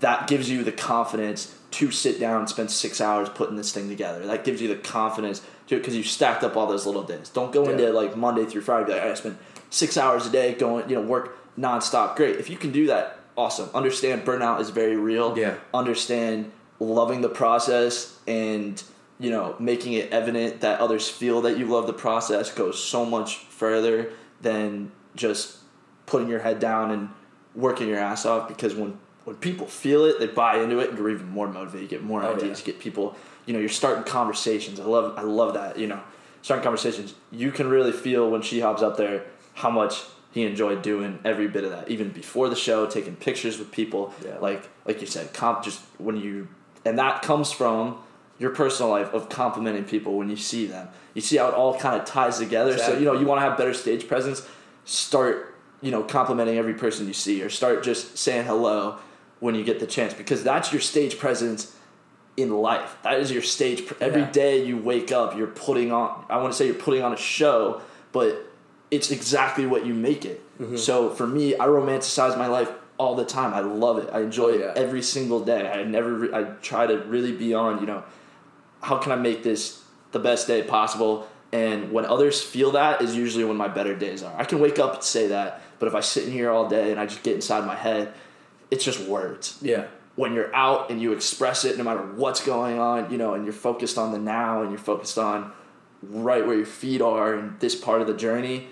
that 0.00 0.26
gives 0.28 0.50
you 0.50 0.64
the 0.64 0.72
confidence 0.72 1.54
to 1.72 1.90
sit 1.90 2.20
down 2.20 2.40
and 2.40 2.48
spend 2.48 2.70
six 2.70 3.00
hours 3.00 3.28
putting 3.28 3.56
this 3.56 3.72
thing 3.72 3.88
together. 3.88 4.24
That 4.26 4.44
gives 4.44 4.60
you 4.62 4.68
the 4.68 4.76
confidence 4.76 5.40
to 5.68 5.76
because 5.76 5.96
you 5.96 6.02
stacked 6.02 6.44
up 6.44 6.56
all 6.56 6.66
those 6.66 6.86
little 6.86 7.02
days. 7.02 7.28
Don't 7.30 7.52
go 7.52 7.64
Yeah. 7.64 7.70
into 7.70 7.92
like 7.92 8.16
monday 8.16 8.44
through 8.44 8.60
friday 8.62 8.86
be 8.86 8.92
like 8.92 9.02
i 9.02 9.14
spend 9.14 9.38
six 9.70 9.96
hours 9.96 10.26
a 10.26 10.30
day 10.30 10.54
going 10.54 10.88
you 10.88 10.96
know 10.96 11.02
work 11.02 11.36
nonstop. 11.58 12.16
Great. 12.16 12.36
If 12.36 12.48
you 12.50 12.56
can 12.56 12.70
do 12.72 12.86
that 12.88 13.18
awesome. 13.36 13.68
Understand 13.74 14.24
burnout 14.24 14.60
is 14.60 14.70
very 14.70 14.96
real. 14.96 15.36
Yeah. 15.38 15.54
understand 15.72 16.50
loving 16.80 17.20
the 17.22 17.28
process 17.28 18.18
and 18.26 18.82
you 19.18 19.30
know 19.30 19.54
making 19.58 19.92
it 19.94 20.10
evident 20.12 20.60
that 20.60 20.80
others 20.80 21.08
feel 21.08 21.40
that 21.42 21.56
you 21.56 21.66
love 21.66 21.86
the 21.86 21.92
process 21.92 22.52
goes 22.52 22.82
so 22.82 23.04
much 23.04 23.38
further 23.38 24.10
than 24.40 24.90
just 25.14 25.58
putting 26.06 26.28
your 26.28 26.40
head 26.40 26.58
down 26.58 26.90
and 26.90 27.08
working 27.54 27.88
your 27.88 27.98
ass 27.98 28.26
off 28.26 28.48
because 28.48 28.74
when 28.74 28.98
when 29.24 29.36
people 29.36 29.66
feel 29.66 30.04
it 30.04 30.18
they 30.18 30.26
buy 30.26 30.58
into 30.58 30.78
it 30.78 30.90
and 30.90 30.98
you're 30.98 31.10
even 31.10 31.28
more 31.28 31.48
motivated 31.48 31.82
you 31.82 31.88
get 31.88 32.02
more 32.04 32.22
Oh, 32.22 32.34
ideas 32.34 32.60
yeah. 32.60 32.66
get 32.66 32.78
people 32.80 33.16
you 33.46 33.52
know 33.52 33.58
you're 33.60 33.68
starting 33.68 34.04
conversations. 34.04 34.80
I 34.80 34.84
love 34.84 35.14
i 35.18 35.22
love 35.22 35.54
that 35.54 35.78
you 35.78 35.86
know 35.86 36.00
starting 36.42 36.62
conversations. 36.62 37.14
You 37.30 37.50
can 37.52 37.68
really 37.68 37.92
feel 37.92 38.30
when 38.30 38.42
she 38.42 38.60
hops 38.60 38.82
up 38.82 38.96
there 38.96 39.24
how 39.54 39.70
much 39.70 40.02
he 40.32 40.42
enjoyed 40.44 40.82
doing 40.82 41.18
every 41.24 41.46
bit 41.48 41.62
of 41.64 41.70
that 41.70 41.88
even 41.88 42.08
before 42.10 42.48
the 42.48 42.56
show 42.56 42.86
taking 42.86 43.16
pictures 43.16 43.58
with 43.58 43.70
people. 43.70 44.12
Yeah. 44.24 44.38
like 44.38 44.68
like 44.84 45.00
you 45.00 45.06
said 45.06 45.32
comp 45.32 45.62
just 45.64 45.80
when 45.98 46.16
you 46.16 46.48
and 46.84 46.98
that 46.98 47.22
comes 47.22 47.50
from 47.52 47.96
your 48.38 48.50
personal 48.50 48.90
life 48.90 49.12
of 49.14 49.28
complimenting 49.28 49.84
people 49.84 50.18
when 50.18 50.28
you 50.28 50.36
see 50.36 50.66
them. 50.66 50.88
You 51.14 51.20
see 51.20 51.36
how 51.36 51.48
it 51.48 51.54
all 51.54 51.78
kind 51.78 52.00
of 52.00 52.04
ties 52.06 52.38
together. 52.38 52.76
So 52.78 52.98
you 52.98 53.04
know 53.04 53.12
you 53.12 53.26
want 53.26 53.40
to 53.40 53.44
have 53.48 53.56
better 53.56 53.72
stage 53.74 54.06
presence 54.08 54.46
start 54.84 55.54
you 55.80 55.90
know 55.90 56.02
complimenting 56.02 56.56
every 56.58 56.74
person 56.74 57.06
you 57.06 57.12
see 57.14 57.42
or 57.42 57.48
start 57.50 57.82
just 57.82 58.16
saying 58.18 58.44
hello 58.46 58.98
when 59.44 59.54
you 59.54 59.62
get 59.62 59.78
the 59.78 59.86
chance 59.86 60.14
because 60.14 60.42
that's 60.42 60.72
your 60.72 60.80
stage 60.80 61.18
presence 61.18 61.76
in 62.38 62.50
life. 62.50 62.96
That 63.02 63.20
is 63.20 63.30
your 63.30 63.42
stage 63.42 63.84
pre- 63.86 63.98
every 64.00 64.22
Yeah. 64.22 64.30
day 64.42 64.64
you 64.64 64.78
wake 64.78 65.12
up 65.12 65.36
you're 65.36 65.54
putting 65.66 65.92
on 65.92 66.24
i 66.30 66.36
want 66.38 66.50
to 66.52 66.56
say 66.56 66.64
you're 66.66 66.82
putting 66.88 67.02
on 67.02 67.12
a 67.12 67.22
show 67.36 67.82
but 68.12 68.30
it's 68.90 69.10
exactly 69.10 69.66
what 69.66 69.84
you 69.84 69.92
make 69.92 70.24
it. 70.24 70.38
Mm-hmm. 70.58 70.76
so 70.76 71.10
for 71.10 71.26
me 71.26 71.44
i 71.64 71.66
romanticize 71.66 72.38
my 72.38 72.46
life 72.58 72.70
all 72.96 73.14
the 73.16 73.24
time. 73.38 73.52
I 73.52 73.58
love 73.86 73.98
it. 73.98 74.08
I 74.16 74.20
enjoy 74.28 74.50
it 74.56 74.60
yeah. 74.60 74.72
every 74.84 75.02
single 75.02 75.40
day. 75.52 75.62
I 75.68 75.82
never 75.84 76.10
re- 76.22 76.32
i 76.38 76.42
try 76.70 76.86
to 76.86 76.96
really 77.14 77.32
be 77.44 77.52
on 77.52 77.80
you 77.82 77.86
know 77.90 78.02
how 78.88 78.96
can 79.02 79.12
i 79.12 79.16
make 79.28 79.42
this 79.42 79.60
the 80.12 80.20
best 80.30 80.46
day 80.46 80.62
possible? 80.62 81.14
And 81.52 81.92
when 81.92 82.04
others 82.14 82.36
feel 82.54 82.70
that 82.80 83.02
is 83.02 83.14
usually 83.24 83.44
when 83.44 83.58
my 83.64 83.68
better 83.78 83.94
days 84.06 84.22
are. 84.26 84.34
I 84.42 84.44
can 84.50 84.58
wake 84.66 84.78
up 84.84 84.94
and 84.94 85.02
say 85.16 85.24
that 85.36 85.48
but 85.78 85.86
if 85.90 85.94
i 85.94 86.00
sit 86.00 86.22
in 86.26 86.32
here 86.40 86.50
all 86.54 86.66
day 86.78 86.86
and 86.92 86.98
i 87.02 87.04
just 87.12 87.22
get 87.28 87.34
inside 87.40 87.62
my 87.74 87.78
head 87.88 88.04
it's 88.70 88.84
just 88.84 89.00
words. 89.00 89.58
Yeah. 89.62 89.86
When 90.16 90.32
you're 90.34 90.54
out 90.54 90.90
and 90.90 91.00
you 91.02 91.12
express 91.12 91.64
it 91.64 91.76
no 91.76 91.84
matter 91.84 92.00
what's 92.02 92.44
going 92.44 92.78
on 92.78 93.10
you 93.10 93.18
know 93.18 93.34
and 93.34 93.44
you're 93.44 93.52
focused 93.52 93.98
on 93.98 94.12
the 94.12 94.18
now 94.18 94.62
and 94.62 94.70
you're 94.70 94.78
focused 94.78 95.18
on 95.18 95.52
right 96.02 96.46
where 96.46 96.56
your 96.56 96.66
feet 96.66 97.00
are 97.02 97.34
in 97.34 97.56
this 97.58 97.74
part 97.74 98.00
of 98.00 98.06
the 98.06 98.14
journey 98.14 98.68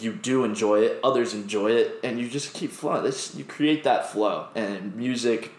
you 0.00 0.12
do 0.12 0.42
enjoy 0.44 0.80
it. 0.80 0.98
Others 1.04 1.34
enjoy 1.34 1.72
it. 1.72 2.00
And 2.02 2.18
you 2.18 2.26
just 2.26 2.54
keep 2.54 2.70
flowing. 2.70 3.02
This 3.02 3.34
you 3.34 3.44
create 3.44 3.84
that 3.84 4.10
flow. 4.10 4.46
And 4.54 4.94
music 4.96 5.50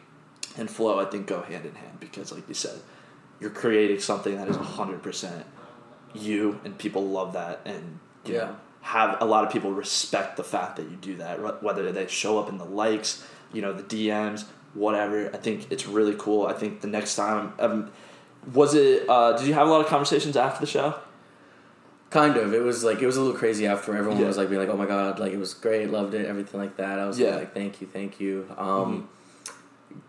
and 0.57 0.69
flow 0.69 0.99
i 0.99 1.05
think 1.05 1.25
go 1.25 1.41
hand 1.41 1.65
in 1.65 1.73
hand 1.73 1.99
because 1.99 2.31
like 2.31 2.47
you 2.47 2.53
said 2.53 2.79
you're 3.39 3.49
creating 3.49 3.99
something 3.99 4.37
that 4.37 4.47
is 4.47 4.55
100% 4.55 5.43
you 6.13 6.59
and 6.63 6.77
people 6.77 7.03
love 7.07 7.33
that 7.33 7.59
and 7.65 7.97
you 8.25 8.35
Yeah. 8.35 8.39
know 8.39 8.55
have 8.83 9.17
a 9.21 9.25
lot 9.25 9.43
of 9.45 9.51
people 9.51 9.71
respect 9.71 10.35
the 10.37 10.43
fact 10.43 10.75
that 10.75 10.83
you 10.89 10.95
do 10.97 11.15
that 11.17 11.63
whether 11.63 11.91
they 11.91 12.05
show 12.07 12.37
up 12.37 12.47
in 12.49 12.57
the 12.57 12.65
likes 12.65 13.25
you 13.53 13.61
know 13.61 13.71
the 13.73 13.83
dms 13.83 14.43
whatever 14.73 15.29
i 15.33 15.37
think 15.37 15.71
it's 15.71 15.87
really 15.87 16.15
cool 16.17 16.45
i 16.47 16.53
think 16.53 16.81
the 16.81 16.87
next 16.87 17.15
time 17.15 17.53
um, 17.59 17.89
was 18.53 18.75
it 18.75 19.07
uh, 19.09 19.31
did 19.37 19.47
you 19.47 19.53
have 19.53 19.67
a 19.67 19.71
lot 19.71 19.79
of 19.81 19.87
conversations 19.87 20.35
after 20.37 20.59
the 20.65 20.71
show 20.71 20.93
Kind 22.09 22.37
of. 22.37 22.53
It 22.53 22.61
was 22.61 22.83
like 22.83 23.01
it 23.01 23.07
was 23.07 23.17
a 23.17 23.21
little 23.23 23.35
crazy 23.35 23.65
after 23.65 23.95
everyone 23.97 24.19
Yeah. 24.21 24.27
was 24.27 24.37
like 24.37 24.47
being 24.47 24.61
like, 24.61 24.69
"Oh 24.69 24.77
my 24.77 24.85
god, 24.85 25.17
like 25.19 25.33
it 25.33 25.39
was 25.39 25.55
great, 25.55 25.89
loved 25.89 26.13
it, 26.13 26.27
everything 26.27 26.59
like 26.59 26.77
that." 26.77 26.99
I 26.99 27.07
was 27.07 27.17
Yeah. 27.17 27.29
Mm-hmm. 27.29 27.37
like, 27.39 27.53
"Thank 27.55 27.81
you, 27.81 27.87
thank 27.87 28.19
you." 28.19 28.47
Um, 28.55 29.09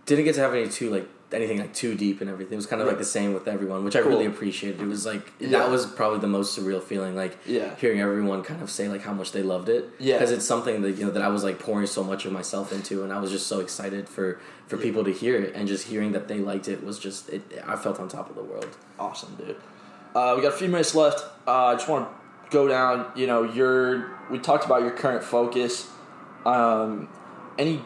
Didn't 0.05 0.27
get 0.27 0.35
to 0.35 0.43
have 0.43 0.53
any 0.53 0.69
too 0.69 0.91
like 0.91 1.09
anything 1.35 1.59
like 1.59 1.75
too 1.75 1.94
deep 1.94 2.20
and 2.20 2.31
everything. 2.31 2.55
It 2.55 2.57
was 2.57 2.66
kind 2.66 2.81
of 2.81 2.88
like 2.88 2.99
the 2.99 3.05
same 3.05 3.35
with 3.35 3.47
everyone, 3.49 3.85
which 3.85 3.97
I 3.97 4.01
Cool. 4.01 4.12
really 4.12 4.27
appreciated. 4.27 4.81
It 4.81 4.87
was 4.87 5.05
like 5.05 5.33
Yeah. 5.40 5.59
that 5.59 5.70
was 5.70 5.85
probably 5.87 6.20
the 6.20 6.27
most 6.29 6.59
surreal 6.59 6.83
feeling, 6.83 7.14
like 7.16 7.37
Yeah. 7.47 7.75
hearing 7.77 8.01
everyone 8.01 8.42
kind 8.42 8.62
of 8.62 8.70
say 8.70 8.88
like 8.88 9.03
how 9.03 9.12
much 9.12 9.33
they 9.33 9.42
loved 9.42 9.68
it. 9.68 9.90
Yeah. 9.99 10.14
because 10.18 10.31
it's 10.31 10.47
something 10.47 10.83
that 10.83 10.92
you 10.92 11.05
know 11.05 11.11
that 11.11 11.23
I 11.23 11.29
was 11.29 11.42
like 11.44 11.59
pouring 11.59 11.87
so 11.87 12.02
much 12.04 12.25
of 12.25 12.33
myself 12.33 12.73
into, 12.73 13.02
and 13.02 13.13
I 13.13 13.19
was 13.21 13.31
just 13.31 13.46
so 13.46 13.61
excited 13.61 14.09
for 14.09 14.38
for 14.67 14.77
people 14.79 15.04
to 15.04 15.13
hear 15.13 15.37
it, 15.37 15.54
and 15.54 15.69
just 15.69 15.88
hearing 15.88 16.13
that 16.13 16.27
they 16.29 16.38
liked 16.38 16.69
it 16.69 16.83
was 16.85 16.98
just 16.98 17.29
it. 17.31 17.42
I 17.67 17.77
felt 17.77 18.00
on 18.00 18.09
top 18.09 18.31
of 18.31 18.37
the 18.37 18.42
world. 18.42 18.69
Awesome, 18.98 19.35
dude. 19.37 19.56
Uh, 20.15 20.33
we 20.37 20.42
got 20.42 20.48
a 20.54 20.56
few 20.56 20.69
minutes 20.69 20.94
left. 20.94 21.21
Uh, 21.46 21.67
I 21.67 21.75
just 21.75 21.88
want 21.88 22.09
to 22.09 22.50
go 22.50 22.69
down. 22.69 23.06
You 23.17 23.27
know, 23.27 23.42
your 23.42 24.11
we 24.31 24.38
talked 24.38 24.65
about 24.65 24.83
your 24.83 24.92
current 24.92 25.23
focus. 25.25 25.88
Um, 26.46 27.09
any, 27.59 27.83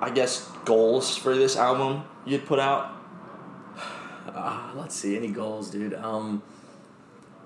I 0.00 0.10
guess, 0.10 0.48
goals 0.64 1.16
for 1.16 1.34
this 1.34 1.56
album 1.56 2.04
you'd 2.24 2.46
put 2.46 2.58
out? 2.58 2.96
Uh, 4.26 4.72
let's 4.74 4.94
see. 4.94 5.16
Any 5.16 5.28
goals, 5.28 5.70
dude? 5.70 5.94
Um, 5.94 6.42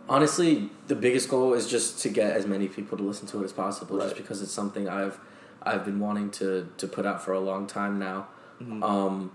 honestly, 0.08 0.70
the 0.86 0.94
biggest 0.94 1.28
goal 1.28 1.54
is 1.54 1.68
just 1.68 2.00
to 2.00 2.08
get 2.08 2.36
as 2.36 2.46
many 2.46 2.68
people 2.68 2.96
to 2.98 3.04
listen 3.04 3.26
to 3.28 3.40
it 3.40 3.44
as 3.44 3.52
possible. 3.52 3.98
Just 3.98 4.16
because 4.16 4.42
it's 4.42 4.52
something 4.52 4.88
I've 4.88 5.18
I've 5.62 5.84
been 5.84 5.98
wanting 6.00 6.30
to 6.32 6.68
to 6.76 6.86
put 6.86 7.06
out 7.06 7.22
for 7.22 7.32
a 7.32 7.40
long 7.40 7.66
time 7.66 7.98
now. 7.98 8.28
Mm-hmm. 8.60 8.82
Um, 8.82 9.32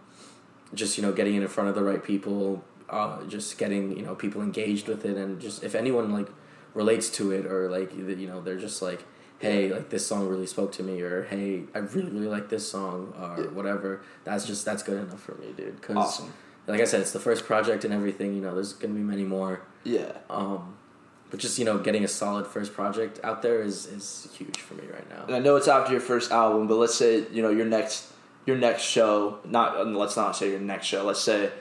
just 0.73 0.97
you 0.97 1.03
know, 1.03 1.11
getting 1.11 1.35
it 1.35 1.41
in 1.41 1.47
front 1.47 1.69
of 1.69 1.75
the 1.75 1.83
right 1.83 2.03
people. 2.03 2.63
Uh, 2.89 3.23
just 3.25 3.57
getting 3.57 3.95
you 3.97 4.03
know 4.03 4.15
people 4.15 4.41
engaged 4.41 4.87
with 4.87 5.05
it, 5.05 5.17
and 5.17 5.39
just 5.39 5.63
if 5.63 5.75
anyone 5.75 6.11
like 6.11 6.27
relates 6.73 7.09
to 7.09 7.31
it 7.31 7.45
or 7.45 7.69
like 7.69 7.95
you 7.95 8.27
know 8.27 8.41
they're 8.41 8.57
just 8.57 8.81
like 8.81 9.03
hey 9.39 9.69
like 9.71 9.89
this 9.89 10.05
song 10.05 10.27
really 10.27 10.45
spoke 10.45 10.71
to 10.73 10.83
me 10.83 11.01
or 11.01 11.23
hey 11.23 11.63
i 11.73 11.79
really 11.79 12.09
really 12.11 12.27
like 12.27 12.49
this 12.49 12.69
song 12.69 13.13
or 13.19 13.43
Yeah. 13.43 13.49
whatever 13.51 14.01
that's 14.23 14.45
just 14.45 14.65
that's 14.65 14.83
good 14.83 15.01
enough 15.01 15.21
for 15.21 15.35
me 15.35 15.47
dude 15.55 15.79
because 15.79 15.97
Awesome. 15.97 16.33
like 16.67 16.81
i 16.81 16.85
said 16.85 16.99
it's 17.01 17.11
the 17.13 17.19
first 17.19 17.45
project 17.45 17.83
and 17.85 17.93
everything 17.93 18.33
you 18.35 18.41
know 18.41 18.53
there's 18.53 18.73
gonna 18.73 18.93
be 18.93 18.99
many 19.01 19.23
more 19.23 19.61
Yeah. 19.83 20.11
um 20.29 20.75
but 21.31 21.39
just 21.39 21.57
you 21.59 21.65
know 21.65 21.77
getting 21.77 22.03
a 22.03 22.07
solid 22.07 22.47
first 22.47 22.73
project 22.73 23.19
out 23.23 23.41
there 23.41 23.61
is 23.61 23.85
is 23.85 24.27
huge 24.33 24.57
for 24.57 24.73
me 24.75 24.83
right 24.91 25.07
now 25.09 25.23
And 25.27 25.35
I 25.35 25.39
know 25.39 25.55
it's 25.57 25.67
after 25.67 25.91
your 25.91 26.01
first 26.01 26.31
album, 26.31 26.67
but 26.67 26.75
let's 26.75 26.95
say 26.95 27.23
you 27.31 27.41
know 27.43 27.49
your 27.51 27.65
next 27.67 28.11
your 28.47 28.57
next 28.57 28.81
show. 28.81 29.37
Not 29.45 29.77
uh, 29.77 29.83
let's 29.83 30.17
not 30.17 30.35
say 30.35 30.49
your 30.49 30.59
next 30.59 30.87
show. 30.87 31.03
Let's 31.03 31.19
say 31.21 31.51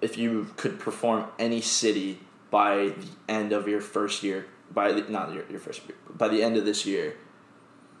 if 0.00 0.18
you 0.18 0.48
could 0.56 0.80
perform 0.80 1.26
any 1.38 1.60
city 1.60 2.18
by 2.50 2.94
the 3.00 3.06
end 3.28 3.52
of 3.52 3.68
your 3.68 3.80
first 3.80 4.24
year, 4.24 4.46
by 4.76 4.92
the, 4.92 5.02
not 5.16 5.32
your 5.34 5.44
your 5.50 5.58
first 5.66 5.80
year, 5.86 5.96
by 6.22 6.28
the 6.28 6.40
end 6.46 6.54
of 6.60 6.64
this 6.70 6.80
year, 6.92 7.16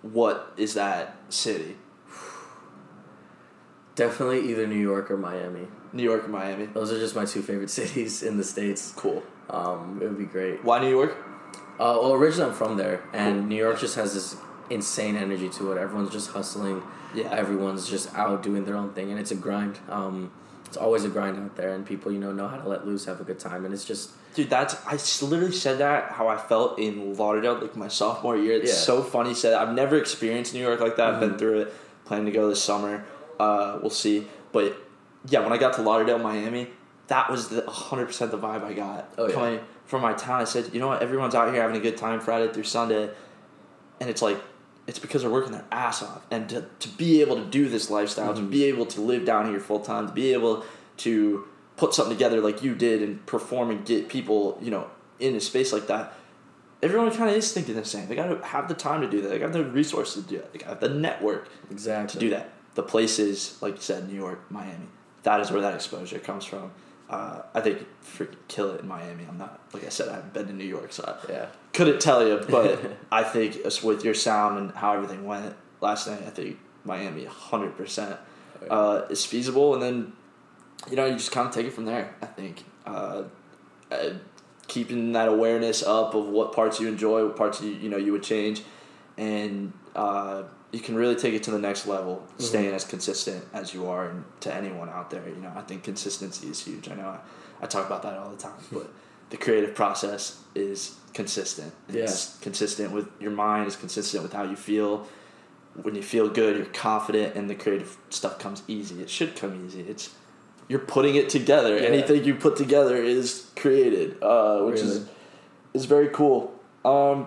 what 0.02 0.36
is 0.56 0.74
that 0.74 1.16
city? 1.28 1.72
definitely 4.04 4.40
either 4.50 4.66
new 4.66 4.84
york 4.92 5.10
or 5.10 5.16
miami 5.16 5.66
New 5.94 6.02
York 6.02 6.22
or 6.26 6.28
Miami? 6.28 6.66
those 6.66 6.92
are 6.92 6.98
just 6.98 7.16
my 7.16 7.24
two 7.24 7.40
favorite 7.40 7.70
cities 7.80 8.22
in 8.22 8.36
the 8.36 8.44
states 8.44 8.92
Cool. 8.94 9.22
um 9.48 9.98
it 10.02 10.06
would 10.08 10.18
be 10.18 10.30
great 10.36 10.62
Why 10.62 10.78
New 10.80 10.90
York? 10.90 11.16
Uh, 11.78 11.96
well, 12.00 12.12
originally 12.14 12.50
I'm 12.50 12.56
from 12.56 12.78
there, 12.78 13.02
and 13.12 13.48
New 13.50 13.60
York 13.66 13.78
just 13.78 13.96
has 13.96 14.14
this 14.14 14.36
insane 14.70 15.14
energy 15.14 15.48
to 15.58 15.72
it. 15.72 15.78
Everyone's 15.78 16.10
just 16.10 16.30
hustling. 16.30 16.82
Yeah. 17.14 17.30
Everyone's 17.42 17.84
just 17.94 18.06
out 18.14 18.42
doing 18.42 18.64
their 18.64 18.76
own 18.76 18.90
thing, 18.96 19.10
and 19.10 19.18
it's 19.22 19.30
a 19.30 19.34
grind. 19.46 19.78
Um, 19.90 20.32
it's 20.76 20.82
always 20.84 21.04
a 21.04 21.08
grind 21.08 21.38
out 21.38 21.56
there, 21.56 21.74
and 21.74 21.86
people 21.86 22.12
you 22.12 22.18
know 22.18 22.32
know 22.32 22.48
how 22.48 22.58
to 22.58 22.68
let 22.68 22.86
loose, 22.86 23.06
have 23.06 23.18
a 23.20 23.24
good 23.24 23.38
time, 23.38 23.64
and 23.64 23.72
it's 23.72 23.84
just 23.84 24.10
Dude, 24.34 24.50
that's 24.50 24.76
I 24.86 24.98
literally 25.24 25.52
said 25.52 25.78
that 25.78 26.12
how 26.12 26.28
I 26.28 26.36
felt 26.36 26.78
in 26.78 27.16
Lauderdale, 27.16 27.54
like 27.58 27.74
my 27.76 27.88
sophomore 27.88 28.36
year. 28.36 28.56
It's 28.60 28.68
Yeah. 28.72 28.76
so 28.76 29.02
funny. 29.02 29.32
Said 29.32 29.52
that. 29.54 29.62
I've 29.62 29.74
never 29.74 29.96
experienced 29.96 30.52
New 30.52 30.60
York 30.60 30.78
like 30.80 30.96
that. 30.96 31.14
I've 31.14 31.20
been 31.20 31.30
Mhm. 31.32 31.38
through 31.38 31.60
it. 31.62 31.74
Planning 32.04 32.26
to 32.26 32.32
go 32.32 32.46
this 32.50 32.62
summer. 32.62 33.04
Uh, 33.40 33.78
we'll 33.80 33.88
see. 33.90 34.28
But 34.52 34.76
yeah, 35.26 35.40
when 35.40 35.54
I 35.54 35.56
got 35.56 35.72
to 35.74 35.82
Lauderdale, 35.82 36.18
Miami, 36.18 36.68
that 37.06 37.30
was 37.30 37.48
the 37.48 37.62
hundred 37.68 38.06
percent 38.06 38.30
the 38.30 38.36
vibe 38.38 38.62
I 38.62 38.74
got 38.74 39.08
Oh, 39.16 39.26
yeah. 39.26 39.32
coming 39.34 39.60
from 39.86 40.02
my 40.02 40.12
town. 40.12 40.42
I 40.42 40.44
said, 40.44 40.68
you 40.74 40.80
know 40.80 40.88
what? 40.88 41.00
Everyone's 41.02 41.34
out 41.34 41.50
here 41.52 41.62
having 41.62 41.76
a 41.76 41.80
good 41.80 41.96
time 41.96 42.20
Friday 42.20 42.52
through 42.52 42.64
Sunday, 42.64 43.08
and 44.00 44.10
it's 44.10 44.20
like. 44.20 44.36
It's 44.86 44.98
because 45.00 45.22
they're 45.22 45.30
working 45.30 45.52
their 45.52 45.64
ass 45.72 46.02
off, 46.02 46.24
and 46.30 46.48
to, 46.50 46.64
to 46.80 46.88
be 46.90 47.20
able 47.20 47.36
to 47.36 47.44
do 47.44 47.68
this 47.68 47.90
lifestyle, 47.90 48.34
to 48.34 48.40
Mhm. 48.40 48.50
be 48.50 48.64
able 48.64 48.86
to 48.86 49.00
live 49.00 49.24
down 49.24 49.50
here 49.50 49.58
full 49.58 49.80
time, 49.80 50.06
to 50.06 50.12
be 50.12 50.32
able 50.32 50.64
to 50.98 51.44
put 51.76 51.92
something 51.92 52.16
together 52.16 52.40
like 52.40 52.62
you 52.62 52.74
did 52.74 53.02
and 53.02 53.24
perform 53.26 53.70
and 53.70 53.84
get 53.84 54.08
people, 54.08 54.58
you 54.62 54.70
know, 54.70 54.86
in 55.18 55.34
a 55.34 55.40
space 55.40 55.72
like 55.72 55.88
that, 55.88 56.12
everyone 56.82 57.10
kind 57.10 57.28
of 57.30 57.36
is 57.36 57.52
thinking 57.52 57.74
the 57.74 57.84
same. 57.84 58.08
They 58.08 58.14
got 58.14 58.28
to 58.28 58.46
have 58.46 58.68
the 58.68 58.74
time 58.74 59.00
to 59.00 59.08
do 59.10 59.20
that. 59.22 59.28
They 59.28 59.38
got 59.38 59.52
the 59.52 59.64
resources 59.64 60.22
to 60.22 60.28
do 60.30 60.36
that. 60.38 60.52
They 60.52 60.58
got 60.60 60.80
the 60.80 60.88
network 60.88 61.48
exactly 61.70 62.12
to 62.20 62.26
do 62.26 62.30
that. 62.30 62.50
The 62.76 62.82
places, 62.82 63.56
like 63.60 63.74
you 63.76 63.80
said, 63.82 64.08
New 64.08 64.14
York, 64.14 64.40
Miami. 64.50 64.86
That 65.24 65.40
is 65.40 65.50
where 65.50 65.62
that 65.62 65.74
exposure 65.74 66.18
comes 66.20 66.44
from. 66.44 66.70
Uh, 67.08 67.42
I 67.54 67.60
think 67.60 67.86
freaking 68.04 68.34
kill 68.48 68.72
it 68.72 68.80
in 68.80 68.88
Miami. 68.88 69.24
I'm 69.28 69.38
not 69.38 69.60
like 69.72 69.84
I 69.86 69.90
said. 69.90 70.08
I 70.08 70.14
haven't 70.16 70.32
been 70.32 70.46
to 70.48 70.52
New 70.52 70.64
York, 70.64 70.92
so 70.92 71.04
I 71.06 71.30
Yeah, 71.32 71.46
couldn't 71.72 72.00
tell 72.00 72.26
you. 72.26 72.38
But 72.50 72.80
I 73.12 73.22
think 73.22 73.58
with 73.84 74.04
your 74.04 74.14
sound 74.14 74.58
and 74.58 74.72
how 74.72 74.94
everything 74.94 75.24
went 75.24 75.54
last 75.80 76.08
night, 76.08 76.22
I 76.26 76.30
think 76.30 76.58
Miami, 76.84 77.24
hundred 77.24 77.76
percent 77.76 78.16
Oh, 78.62 78.64
yeah. 78.66 78.72
uh, 78.72 79.06
is 79.10 79.24
feasible, 79.24 79.74
and 79.74 79.82
then 79.82 80.12
you 80.90 80.96
know 80.96 81.06
you 81.06 81.14
just 81.14 81.30
kind 81.30 81.46
of 81.48 81.54
take 81.54 81.66
it 81.66 81.72
from 81.74 81.84
there. 81.84 82.14
I 82.22 82.26
think 82.26 82.64
uh, 82.86 83.22
uh, 83.92 84.10
keeping 84.66 85.12
that 85.12 85.28
awareness 85.28 85.82
up 85.84 86.14
of 86.14 86.26
what 86.26 86.52
parts 86.52 86.80
you 86.80 86.88
enjoy, 86.88 87.24
what 87.26 87.36
parts 87.36 87.60
you 87.60 87.70
you 87.70 87.88
know 87.88 87.98
you 87.98 88.10
would 88.12 88.22
change, 88.24 88.62
and 89.18 89.72
uh, 89.94 90.42
you 90.72 90.80
can 90.80 90.94
really 90.94 91.14
take 91.16 91.34
it 91.34 91.42
to 91.44 91.50
the 91.50 91.58
next 91.58 91.86
level, 91.86 92.16
Mm-hmm. 92.16 92.42
staying 92.42 92.74
as 92.74 92.84
consistent 92.84 93.44
as 93.54 93.72
you 93.74 93.86
are, 93.88 94.08
and 94.08 94.24
to 94.40 94.54
anyone 94.54 94.88
out 94.88 95.10
there, 95.10 95.26
you 95.28 95.36
know 95.36 95.52
I 95.56 95.62
think 95.62 95.84
consistency 95.84 96.48
is 96.48 96.64
huge. 96.64 96.88
I 96.88 96.94
know 96.94 97.08
I, 97.08 97.18
I 97.62 97.66
talk 97.66 97.86
about 97.86 98.02
that 98.02 98.14
all 98.18 98.30
the 98.30 98.36
time, 98.36 98.58
but 98.72 98.90
the 99.30 99.36
creative 99.36 99.74
process 99.74 100.40
is 100.54 100.96
consistent. 101.14 101.72
It's 101.88 102.38
consistent 102.40 102.92
with 102.92 103.08
your 103.20 103.30
mind. 103.30 103.66
It's 103.66 103.76
consistent 103.76 104.22
with 104.22 104.32
how 104.32 104.42
you 104.44 104.56
feel 104.56 105.06
when 105.82 105.94
you 105.94 106.02
feel 106.02 106.28
good, 106.30 106.56
you're 106.56 106.66
confident, 106.66 107.36
and 107.36 107.50
the 107.50 107.54
creative 107.54 107.96
stuff 108.08 108.38
comes 108.38 108.62
easy. 108.66 109.02
It 109.02 109.10
should 109.10 109.36
come 109.36 109.64
easy. 109.66 109.80
It's 109.82 110.10
you're 110.68 110.78
putting 110.80 111.14
it 111.16 111.28
together. 111.28 111.76
Yeah. 111.76 111.88
Anything 111.88 112.24
you 112.24 112.34
put 112.34 112.56
together 112.56 112.96
is 112.96 113.50
created, 113.56 114.16
uh, 114.22 114.60
which 114.62 114.80
is 114.80 115.08
is 115.74 115.84
very 115.84 116.08
cool. 116.08 116.52
Um, 116.84 117.26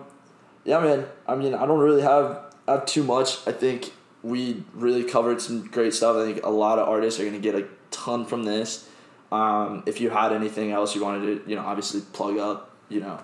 yeah, 0.64 0.80
man. 0.80 1.05
I 1.28 1.36
mean, 1.36 1.53
I 1.53 1.66
don't 1.66 1.80
really 1.80 2.01
have 2.01 2.41
have 2.68 2.86
too 2.86 3.03
much. 3.03 3.47
I 3.47 3.51
think 3.51 3.91
we 4.22 4.64
really 4.74 5.03
covered 5.03 5.41
some 5.41 5.66
great 5.68 5.93
stuff. 5.93 6.16
I 6.18 6.26
think 6.26 6.45
a 6.45 6.49
lot 6.49 6.80
of 6.80 6.88
artists 6.88 7.20
are 7.20 7.24
going 7.24 7.34
to 7.34 7.39
get 7.39 7.55
a 7.55 7.68
ton 7.91 8.26
from 8.26 8.43
this. 8.43 8.88
Um, 9.32 9.84
if 9.86 10.01
you 10.01 10.10
had 10.10 10.34
anything 10.34 10.72
else 10.72 10.95
you 10.95 11.03
wanted 11.03 11.45
to, 11.45 11.49
you 11.49 11.55
know, 11.55 11.62
obviously 11.62 12.01
plug 12.01 12.38
up, 12.38 12.72
you 12.89 12.99
know, 12.99 13.20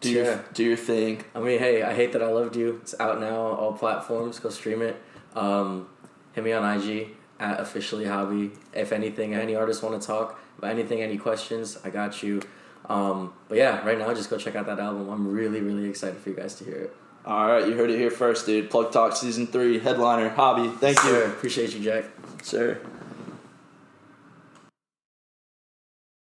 do 0.00 0.10
your 0.10 0.44
do 0.54 0.64
your 0.64 0.76
thing. 0.76 1.24
I 1.34 1.40
mean, 1.40 1.58
hey, 1.58 1.82
I 1.82 1.94
hate 1.94 2.12
that 2.12 2.22
I 2.22 2.28
loved 2.28 2.56
you. 2.56 2.78
It's 2.82 2.98
out 3.00 3.20
now, 3.20 3.40
on 3.40 3.56
all 3.56 3.72
platforms. 3.72 4.38
Go 4.38 4.50
stream 4.50 4.82
it. 4.82 4.96
Um, 5.34 5.88
hit 6.32 6.44
me 6.44 6.52
on 6.52 6.64
IG 6.78 7.08
at 7.40 7.60
officially 7.60 8.04
Habi. 8.04 8.56
If 8.72 8.92
anything, 8.92 9.34
any 9.34 9.54
artists 9.54 9.82
want 9.82 10.00
to 10.00 10.06
talk 10.06 10.40
about 10.58 10.70
anything, 10.70 11.02
any 11.02 11.18
questions, 11.18 11.78
I 11.84 11.90
got 11.90 12.22
you. 12.22 12.42
Um, 12.88 13.32
but 13.48 13.58
yeah, 13.58 13.84
right 13.86 13.98
now, 13.98 14.12
just 14.14 14.30
go 14.30 14.38
check 14.38 14.56
out 14.56 14.66
that 14.66 14.78
album. 14.78 15.08
I'm 15.08 15.30
really, 15.30 15.60
really 15.60 15.88
excited 15.88 16.18
for 16.18 16.30
you 16.30 16.36
guys 16.36 16.54
to 16.56 16.64
hear 16.64 16.76
it. 16.76 16.96
All 17.26 17.46
right, 17.46 17.66
you 17.66 17.74
heard 17.74 17.90
it 17.90 17.98
here 17.98 18.10
first, 18.10 18.46
dude. 18.46 18.70
PLUGtalk 18.70 19.14
season 19.14 19.46
three 19.46 19.78
headliner 19.78 20.30
Habi. 20.30 20.78
Thank 20.78 21.02
you, 21.04 21.24
appreciate 21.24 21.74
you, 21.74 21.80
Jack. 21.80 22.04
sir. 22.42 22.80